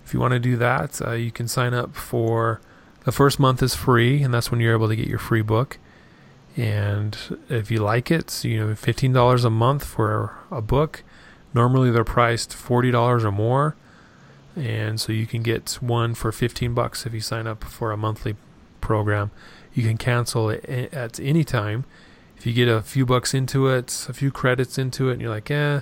If 0.03 0.13
you 0.13 0.19
want 0.19 0.33
to 0.33 0.39
do 0.39 0.57
that, 0.57 1.01
uh, 1.05 1.11
you 1.11 1.31
can 1.31 1.47
sign 1.47 1.73
up 1.73 1.95
for 1.95 2.61
the 3.03 3.11
first 3.11 3.39
month 3.39 3.63
is 3.63 3.75
free, 3.75 4.21
and 4.21 4.33
that's 4.33 4.51
when 4.51 4.59
you're 4.59 4.73
able 4.73 4.89
to 4.89 4.95
get 4.95 5.07
your 5.07 5.19
free 5.19 5.41
book. 5.41 5.77
And 6.55 7.17
if 7.49 7.69
you 7.69 7.79
like 7.79 8.09
it, 8.09 8.43
you 8.43 8.59
know, 8.59 8.73
$15 8.73 9.45
a 9.45 9.49
month 9.49 9.85
for 9.85 10.33
a 10.49 10.61
book. 10.61 11.03
Normally 11.54 11.91
they're 11.91 12.04
priced 12.04 12.52
$40 12.52 13.24
or 13.24 13.32
more. 13.32 13.76
And 14.56 15.00
so 15.00 15.12
you 15.12 15.28
can 15.28 15.43
get 15.43 15.78
one 15.82 16.16
for 16.16 16.32
15 16.32 16.74
bucks 16.74 17.06
if 17.06 17.14
you 17.14 17.22
sign 17.22 17.45
up 17.45 17.64
for 17.64 17.91
a 17.91 17.98
monthly 17.98 18.36
program. 18.82 19.32
You 19.74 19.84
can 19.84 19.98
cancel 19.98 20.50
it 20.50 20.66
at 20.66 21.20
any 21.20 21.43
time. 21.43 21.86
If 22.38 22.45
you 22.45 22.54
get 22.54 22.68
a 22.68 22.82
few 22.82 23.06
bucks 23.06 23.34
into 23.34 23.68
it, 23.68 24.06
a 24.10 24.14
few 24.14 24.32
credits 24.32 24.78
into 24.78 25.10
it, 25.10 25.14
and 25.14 25.22
you're 25.22 25.30
like, 25.30 25.50
eh, 25.52 25.82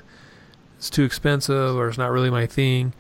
it's 0.77 0.89
too 0.89 1.03
expensive 1.03 1.75
or 1.75 1.87
it's 1.87 1.97
not 1.97 2.11
really 2.11 2.29
my 2.29 2.45
thing, 2.45 2.93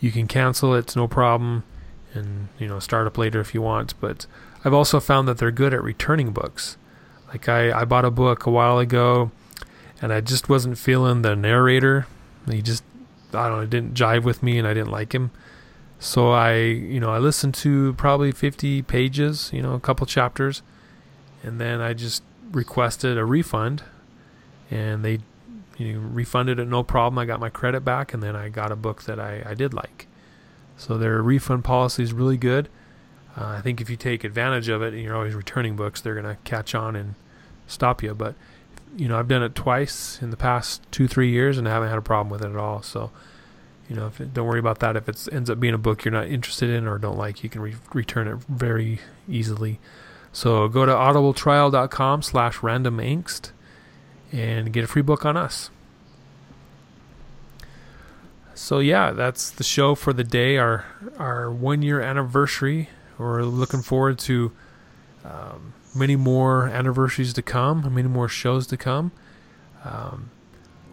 you 0.00 0.10
can 0.10 0.26
cancel 0.26 0.74
it, 0.74 0.94
no 0.94 1.08
problem, 1.08 1.64
and 2.12 2.48
you 2.58 2.68
know 2.68 2.78
start 2.78 3.06
up 3.06 3.16
later 3.16 3.40
if 3.40 3.54
you 3.54 3.62
want. 3.62 3.98
But 4.00 4.26
I've 4.64 4.74
also 4.74 5.00
found 5.00 5.26
that 5.28 5.38
they're 5.38 5.50
good 5.50 5.72
at 5.74 5.82
returning 5.82 6.32
books. 6.32 6.76
Like 7.28 7.48
I, 7.48 7.80
I 7.80 7.84
bought 7.84 8.04
a 8.04 8.10
book 8.10 8.46
a 8.46 8.50
while 8.50 8.78
ago, 8.78 9.30
and 10.04 10.12
I 10.12 10.20
just 10.20 10.50
wasn't 10.50 10.76
feeling 10.76 11.22
the 11.22 11.34
narrator. 11.34 12.06
He 12.50 12.60
just, 12.60 12.84
I 13.32 13.48
don't 13.48 13.60
know, 13.60 13.66
didn't 13.66 13.94
jive 13.94 14.22
with 14.22 14.42
me, 14.42 14.58
and 14.58 14.68
I 14.68 14.74
didn't 14.74 14.90
like 14.90 15.14
him. 15.14 15.30
So 15.98 16.30
I, 16.30 16.56
you 16.56 17.00
know, 17.00 17.08
I 17.08 17.16
listened 17.16 17.54
to 17.54 17.94
probably 17.94 18.30
50 18.30 18.82
pages, 18.82 19.48
you 19.50 19.62
know, 19.62 19.72
a 19.72 19.80
couple 19.80 20.06
chapters, 20.06 20.60
and 21.42 21.58
then 21.58 21.80
I 21.80 21.94
just 21.94 22.22
requested 22.52 23.16
a 23.16 23.24
refund, 23.24 23.82
and 24.70 25.02
they, 25.02 25.20
you 25.78 25.94
know, 25.94 26.00
refunded 26.00 26.58
it 26.58 26.68
no 26.68 26.82
problem. 26.82 27.18
I 27.18 27.24
got 27.24 27.40
my 27.40 27.48
credit 27.48 27.80
back, 27.80 28.12
and 28.12 28.22
then 28.22 28.36
I 28.36 28.50
got 28.50 28.70
a 28.70 28.76
book 28.76 29.04
that 29.04 29.18
I, 29.18 29.42
I 29.46 29.54
did 29.54 29.72
like. 29.72 30.06
So 30.76 30.98
their 30.98 31.22
refund 31.22 31.64
policy 31.64 32.02
is 32.02 32.12
really 32.12 32.36
good. 32.36 32.68
Uh, 33.38 33.46
I 33.46 33.62
think 33.62 33.80
if 33.80 33.88
you 33.88 33.96
take 33.96 34.22
advantage 34.22 34.68
of 34.68 34.82
it 34.82 34.92
and 34.92 35.02
you're 35.02 35.16
always 35.16 35.34
returning 35.34 35.76
books, 35.76 36.02
they're 36.02 36.20
going 36.20 36.26
to 36.26 36.36
catch 36.44 36.74
on 36.74 36.94
and 36.94 37.14
stop 37.66 38.02
you. 38.02 38.14
But 38.14 38.34
you 38.96 39.08
know, 39.08 39.18
I've 39.18 39.28
done 39.28 39.42
it 39.42 39.54
twice 39.54 40.20
in 40.22 40.30
the 40.30 40.36
past 40.36 40.82
two, 40.90 41.08
three 41.08 41.30
years, 41.30 41.58
and 41.58 41.68
I 41.68 41.72
haven't 41.72 41.88
had 41.88 41.98
a 41.98 42.02
problem 42.02 42.30
with 42.30 42.42
it 42.42 42.50
at 42.50 42.56
all. 42.56 42.82
So, 42.82 43.10
you 43.88 43.96
know, 43.96 44.10
it, 44.18 44.32
don't 44.32 44.46
worry 44.46 44.58
about 44.58 44.78
that. 44.80 44.96
If 44.96 45.08
it 45.08 45.28
ends 45.32 45.50
up 45.50 45.60
being 45.60 45.74
a 45.74 45.78
book 45.78 46.04
you're 46.04 46.12
not 46.12 46.28
interested 46.28 46.70
in 46.70 46.86
or 46.86 46.98
don't 46.98 47.18
like, 47.18 47.42
you 47.42 47.50
can 47.50 47.60
re- 47.60 47.76
return 47.92 48.28
it 48.28 48.36
very 48.48 49.00
easily. 49.28 49.80
So 50.32 50.68
go 50.68 50.84
to 50.86 50.92
audibletrial.com 50.92 52.22
slash 52.22 52.62
random 52.62 52.98
angst 52.98 53.50
and 54.32 54.72
get 54.72 54.84
a 54.84 54.86
free 54.86 55.02
book 55.02 55.24
on 55.24 55.36
us. 55.36 55.70
So 58.54 58.78
yeah, 58.78 59.10
that's 59.10 59.50
the 59.50 59.64
show 59.64 59.94
for 59.94 60.12
the 60.12 60.24
day. 60.24 60.58
Our 60.58 60.84
our 61.18 61.50
one 61.50 61.82
year 61.82 62.00
anniversary. 62.00 62.88
We're 63.18 63.42
looking 63.42 63.82
forward 63.82 64.18
to 64.20 64.52
um, 65.24 65.74
many 65.94 66.16
more 66.16 66.66
anniversaries 66.68 67.32
to 67.34 67.42
come, 67.42 67.94
many 67.94 68.08
more 68.08 68.28
shows 68.28 68.66
to 68.68 68.76
come. 68.76 69.12
Um, 69.84 70.30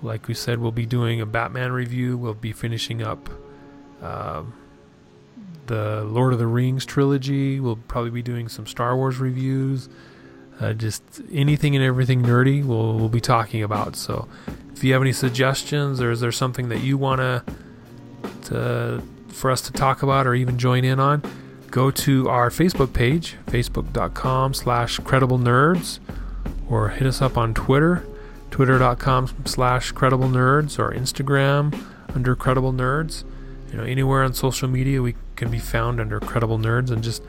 like 0.02 0.28
we 0.28 0.34
said, 0.34 0.60
we'll 0.60 0.72
be 0.72 0.86
doing 0.86 1.22
a 1.22 1.26
Batman 1.26 1.72
review. 1.72 2.18
We'll 2.18 2.34
be 2.34 2.52
finishing 2.52 3.02
up 3.02 3.30
um, 4.02 4.54
the 5.68 6.04
Lord 6.04 6.34
of 6.34 6.39
the 6.39 6.47
Rings 6.47 6.86
trilogy. 6.86 7.60
We'll 7.60 7.76
probably 7.76 8.12
be 8.12 8.22
doing 8.22 8.49
some 8.49 8.66
Star 8.66 8.95
Wars 8.95 9.18
reviews. 9.18 9.89
Uh, 10.60 10.74
just 10.74 11.04
anything 11.32 11.76
and 11.76 11.84
everything 11.84 12.22
nerdy 12.22 12.64
we'll, 12.64 12.93
we'll 12.95 13.10
be 13.10 13.22
talking 13.22 13.64
about. 13.64 13.95
So 13.95 14.28
if 14.74 14.84
you 14.84 14.93
have 14.93 15.02
any 15.02 15.14
suggestions 15.14 16.02
or 16.02 16.12
is 16.12 16.20
there 16.20 16.32
something 16.32 16.70
that 16.70 16.82
you 16.82 16.97
want 16.97 17.20
to 17.22 19.02
for 19.30 19.49
us 19.49 19.62
to 19.62 19.72
talk 19.72 20.04
about 20.04 20.28
or 20.28 20.36
even 20.36 20.58
join 20.58 20.84
in 20.84 20.99
on, 20.99 21.24
go 21.72 21.90
to 21.90 22.28
our 22.28 22.50
Facebook 22.50 22.94
page, 22.94 23.38
facebook.com 23.48 24.54
slash 24.54 25.00
credible 25.00 25.40
nerds, 25.40 26.00
or 26.70 26.90
hit 26.90 27.08
us 27.08 27.22
up 27.22 27.38
on 27.38 27.54
Twitter, 27.54 28.06
twitter.com 28.52 29.30
slash 29.46 29.92
credible 29.94 30.28
nerds, 30.28 30.78
or 30.78 30.92
Instagram 30.92 31.74
under 32.14 32.36
credible 32.36 32.74
nerds. 32.74 33.24
You 33.72 33.78
know, 33.78 33.84
anywhere 33.84 34.22
on 34.22 34.34
social 34.34 34.68
media 34.68 35.02
we 35.02 35.16
can 35.38 35.50
be 35.50 35.60
found 35.60 36.02
under 36.02 36.20
credible 36.20 36.60
nerds 36.60 36.92
and 36.92 37.02
just 37.02 37.24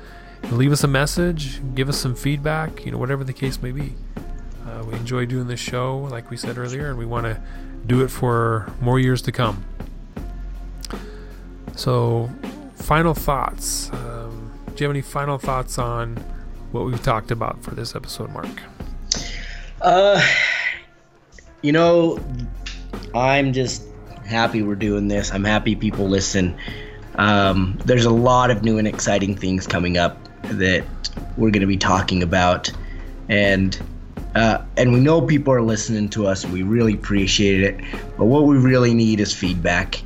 leave 0.51 0.73
us 0.73 0.83
a 0.83 0.89
message, 0.89 1.61
give 1.77 1.89
us 1.89 1.97
some 1.97 2.17
feedback, 2.17 2.85
you 2.85 2.91
know, 2.91 2.99
whatever 2.99 3.23
the 3.23 3.33
case 3.33 3.63
may 3.63 3.71
be. 3.71 3.95
Uh, 4.67 4.83
we 4.85 4.95
enjoy 4.95 5.25
doing 5.25 5.47
this 5.47 5.61
show, 5.61 5.99
like 5.99 6.31
we 6.31 6.37
said 6.37 6.59
earlier, 6.59 6.89
and 6.89 6.99
we 6.99 7.07
want 7.07 7.27
to 7.27 7.41
do 7.87 8.03
it 8.03 8.09
for 8.09 8.73
more 8.81 8.99
years 8.99 9.23
to 9.23 9.31
come. 9.31 9.65
So, 11.77 12.29
final 12.75 13.15
thoughts. 13.15 13.91
Um, 13.93 14.12
do 14.75 14.85
you 14.85 14.89
have 14.89 14.95
any 14.97 15.03
final 15.03 15.39
thoughts 15.39 15.79
on 15.79 16.17
what 16.71 16.85
we've 16.87 17.03
talked 17.03 17.31
about 17.31 17.63
for 17.63 17.75
this 17.75 17.95
episode, 17.95 18.31
Mark? 18.31 18.49
Uh, 19.81 20.21
you 21.61 21.73
know, 21.73 22.19
I'm 23.15 23.53
just 23.53 23.83
happy 24.25 24.63
we're 24.63 24.75
doing 24.75 25.09
this. 25.09 25.33
I'm 25.33 25.45
happy 25.45 25.77
people 25.77 26.09
listen. 26.09 26.57
Um, 27.17 27.79
there's 27.85 28.07
a 28.07 28.11
lot 28.11 28.51
of 28.51 28.63
new 28.63 28.79
and 28.79 28.89
exciting 28.89 29.37
things 29.37 29.67
coming 29.67 29.99
up 29.99 30.17
that 30.45 30.85
we're 31.37 31.51
going 31.51 31.61
to 31.61 31.67
be 31.67 31.77
talking 31.77 32.23
about, 32.23 32.71
and 33.29 33.79
uh, 34.35 34.65
and 34.79 34.93
we 34.93 35.01
know 35.01 35.21
people 35.21 35.53
are 35.53 35.63
listening 35.63 36.09
to 36.11 36.27
us. 36.27 36.47
We 36.47 36.63
really 36.63 36.95
appreciate 36.95 37.63
it. 37.63 37.81
But 38.17 38.25
what 38.25 38.45
we 38.45 38.57
really 38.57 38.95
need 38.95 39.21
is 39.21 39.35
feedback. 39.35 40.03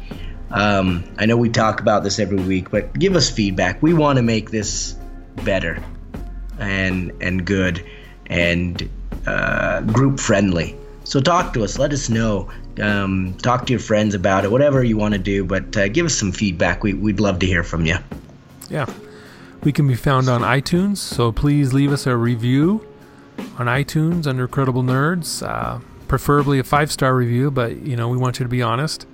Um, 0.51 1.05
I 1.19 1.27
know 1.27 1.37
we 1.37 1.49
talk 1.49 1.81
about 1.81 2.05
this 2.05 2.19
every 2.19 2.39
week, 2.39 2.71
but 2.71 2.93
give 2.99 3.17
us 3.17 3.31
feedback. 3.31 3.83
We 3.83 3.95
want 3.95 4.17
to 4.17 4.23
make 4.23 4.51
this 4.51 4.95
better 5.45 5.83
and 6.59 7.13
and 7.21 7.45
good 7.45 7.85
and 8.27 8.89
uh, 9.27 9.83
group 9.83 10.21
friendly. 10.21 10.77
So 11.05 11.21
talk 11.21 11.55
to 11.55 11.65
us. 11.65 11.79
Let 11.79 11.93
us 11.93 12.09
know. 12.09 12.51
Um, 12.81 13.35
talk 13.39 13.67
to 13.67 13.73
your 13.73 13.81
friends 13.81 14.15
about 14.15 14.45
it. 14.45 14.51
Whatever 14.51 14.85
you 14.85 14.97
want 14.97 15.15
to 15.15 15.19
do, 15.19 15.45
but 15.45 15.77
uh, 15.77 15.89
give 15.89 16.07
us 16.07 16.15
some 16.15 16.33
feedback. 16.33 16.83
We, 16.83 16.93
we'd 16.95 17.21
love 17.21 17.39
to 17.41 17.47
hear 17.47 17.63
from 17.63 17.87
you. 17.87 17.97
Yeah, 18.69 18.87
we 19.63 19.73
can 19.73 19.89
be 19.89 19.95
found 19.95 20.29
on 20.29 20.43
iTunes. 20.43 20.99
So 20.99 21.33
please 21.33 21.73
leave 21.73 21.93
us 21.93 22.07
a 22.07 22.17
review 22.17 22.87
on 23.59 23.67
iTunes 23.67 24.27
under 24.27 24.47
Credible 24.47 24.83
Nerds. 24.83 25.47
Uh, 25.47 25.81
preferably 26.09 26.59
a 26.59 26.65
five 26.65 26.93
star 26.93 27.15
review, 27.15 27.51
but 27.51 27.77
you 27.79 27.97
know 27.97 28.09
we 28.09 28.17
want 28.17 28.39
you 28.39 28.45
to 28.45 28.51
be 28.51 28.63
honest. 28.63 29.07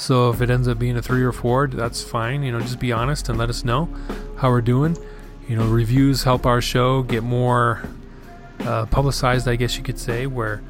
So 0.00 0.30
if 0.30 0.40
it 0.40 0.48
ends 0.48 0.66
up 0.66 0.78
being 0.78 0.96
a 0.96 1.02
three 1.02 1.22
or 1.22 1.30
four, 1.30 1.66
that's 1.66 2.02
fine. 2.02 2.42
You 2.42 2.52
know, 2.52 2.60
just 2.60 2.80
be 2.80 2.90
honest 2.90 3.28
and 3.28 3.36
let 3.36 3.50
us 3.50 3.66
know 3.66 3.86
how 4.38 4.48
we're 4.48 4.62
doing. 4.62 4.96
You 5.46 5.56
know, 5.56 5.66
reviews 5.68 6.22
help 6.22 6.46
our 6.46 6.62
show 6.62 7.02
get 7.02 7.22
more 7.22 7.82
uh, 8.60 8.86
publicized, 8.86 9.46
I 9.46 9.56
guess 9.56 9.76
you 9.76 9.82
could 9.82 9.98
say, 9.98 10.26
where 10.26 10.62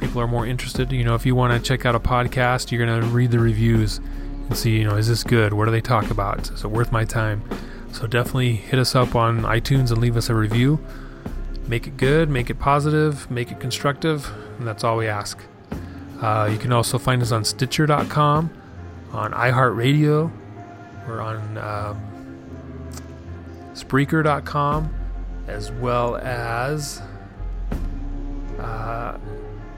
people 0.00 0.20
are 0.20 0.26
more 0.26 0.44
interested. 0.44 0.90
You 0.90 1.04
know, 1.04 1.14
if 1.14 1.24
you 1.24 1.36
want 1.36 1.52
to 1.52 1.60
check 1.60 1.86
out 1.86 1.94
a 1.94 2.00
podcast, 2.00 2.72
you're 2.72 2.84
going 2.84 3.00
to 3.00 3.06
read 3.06 3.30
the 3.30 3.38
reviews 3.38 3.98
and 4.48 4.58
see, 4.58 4.76
you 4.76 4.88
know, 4.88 4.96
is 4.96 5.06
this 5.06 5.22
good? 5.22 5.52
What 5.52 5.66
do 5.66 5.70
they 5.70 5.80
talk 5.80 6.10
about? 6.10 6.50
Is 6.50 6.64
it 6.64 6.68
worth 6.68 6.90
my 6.90 7.04
time? 7.04 7.44
So 7.92 8.08
definitely 8.08 8.56
hit 8.56 8.80
us 8.80 8.96
up 8.96 9.14
on 9.14 9.42
iTunes 9.42 9.92
and 9.92 9.98
leave 9.98 10.16
us 10.16 10.28
a 10.28 10.34
review. 10.34 10.84
Make 11.68 11.86
it 11.86 11.96
good, 11.96 12.28
make 12.28 12.50
it 12.50 12.58
positive, 12.58 13.30
make 13.30 13.52
it 13.52 13.60
constructive, 13.60 14.32
and 14.58 14.66
that's 14.66 14.82
all 14.82 14.96
we 14.96 15.06
ask. 15.06 15.38
Uh, 16.22 16.48
you 16.50 16.56
can 16.56 16.72
also 16.72 16.98
find 16.98 17.20
us 17.20 17.32
on 17.32 17.44
Stitcher.com, 17.44 18.48
on 19.12 19.32
iHeartRadio, 19.32 20.30
or 21.08 21.20
on 21.20 21.58
um, 21.58 22.00
Spreaker.com, 23.74 24.94
as 25.48 25.72
well 25.72 26.16
as 26.18 27.02
uh, 28.60 29.18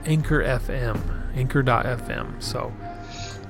Anchor 0.05 0.43
FM, 0.43 1.35
Anchor.fm. 1.35 2.43
So 2.43 2.71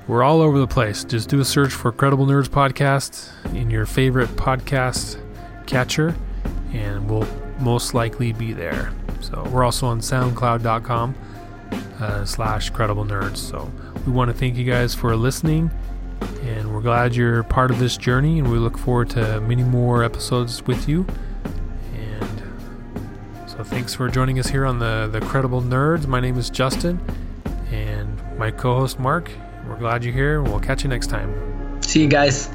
we're 0.08 0.22
all 0.22 0.40
over 0.40 0.58
the 0.58 0.66
place. 0.66 1.04
Just 1.04 1.28
do 1.28 1.38
a 1.40 1.44
search 1.44 1.74
for 1.74 1.92
Credible 1.92 2.24
Nerds 2.24 2.48
Podcast 2.48 3.30
in 3.54 3.70
your 3.70 3.84
favorite 3.84 4.30
podcast 4.30 5.20
catcher, 5.66 6.14
and 6.72 7.10
we'll 7.10 7.28
most 7.60 7.92
likely 7.92 8.32
be 8.32 8.54
there. 8.54 8.90
So 9.20 9.46
we're 9.52 9.64
also 9.64 9.86
on 9.86 10.00
SoundCloud.com 10.00 11.14
uh, 12.00 12.24
slash 12.24 12.70
credible 12.70 13.04
nerds. 13.04 13.38
So 13.38 13.70
we 14.06 14.12
want 14.12 14.30
to 14.30 14.36
thank 14.36 14.56
you 14.56 14.64
guys 14.64 14.94
for 14.94 15.14
listening, 15.16 15.70
and 16.42 16.74
we're 16.74 16.80
glad 16.80 17.14
you're 17.14 17.42
part 17.44 17.70
of 17.70 17.78
this 17.78 17.96
journey, 17.96 18.38
and 18.38 18.50
we 18.50 18.58
look 18.58 18.78
forward 18.78 19.10
to 19.10 19.40
many 19.40 19.62
more 19.62 20.02
episodes 20.04 20.62
with 20.66 20.88
you. 20.88 21.06
And 21.94 22.42
so 23.46 23.64
thanks 23.64 23.94
for 23.94 24.08
joining 24.08 24.38
us 24.38 24.48
here 24.48 24.66
on 24.66 24.78
the 24.78 25.08
the 25.10 25.20
Credible 25.20 25.62
Nerds. 25.62 26.06
My 26.06 26.20
name 26.20 26.38
is 26.38 26.50
Justin, 26.50 27.00
and 27.70 28.20
my 28.38 28.50
co-host 28.50 28.98
Mark. 28.98 29.30
We're 29.68 29.76
glad 29.76 30.04
you're 30.04 30.14
here, 30.14 30.40
and 30.40 30.48
we'll 30.48 30.60
catch 30.60 30.84
you 30.84 30.88
next 30.88 31.08
time. 31.08 31.82
See 31.82 32.02
you 32.02 32.08
guys. 32.08 32.50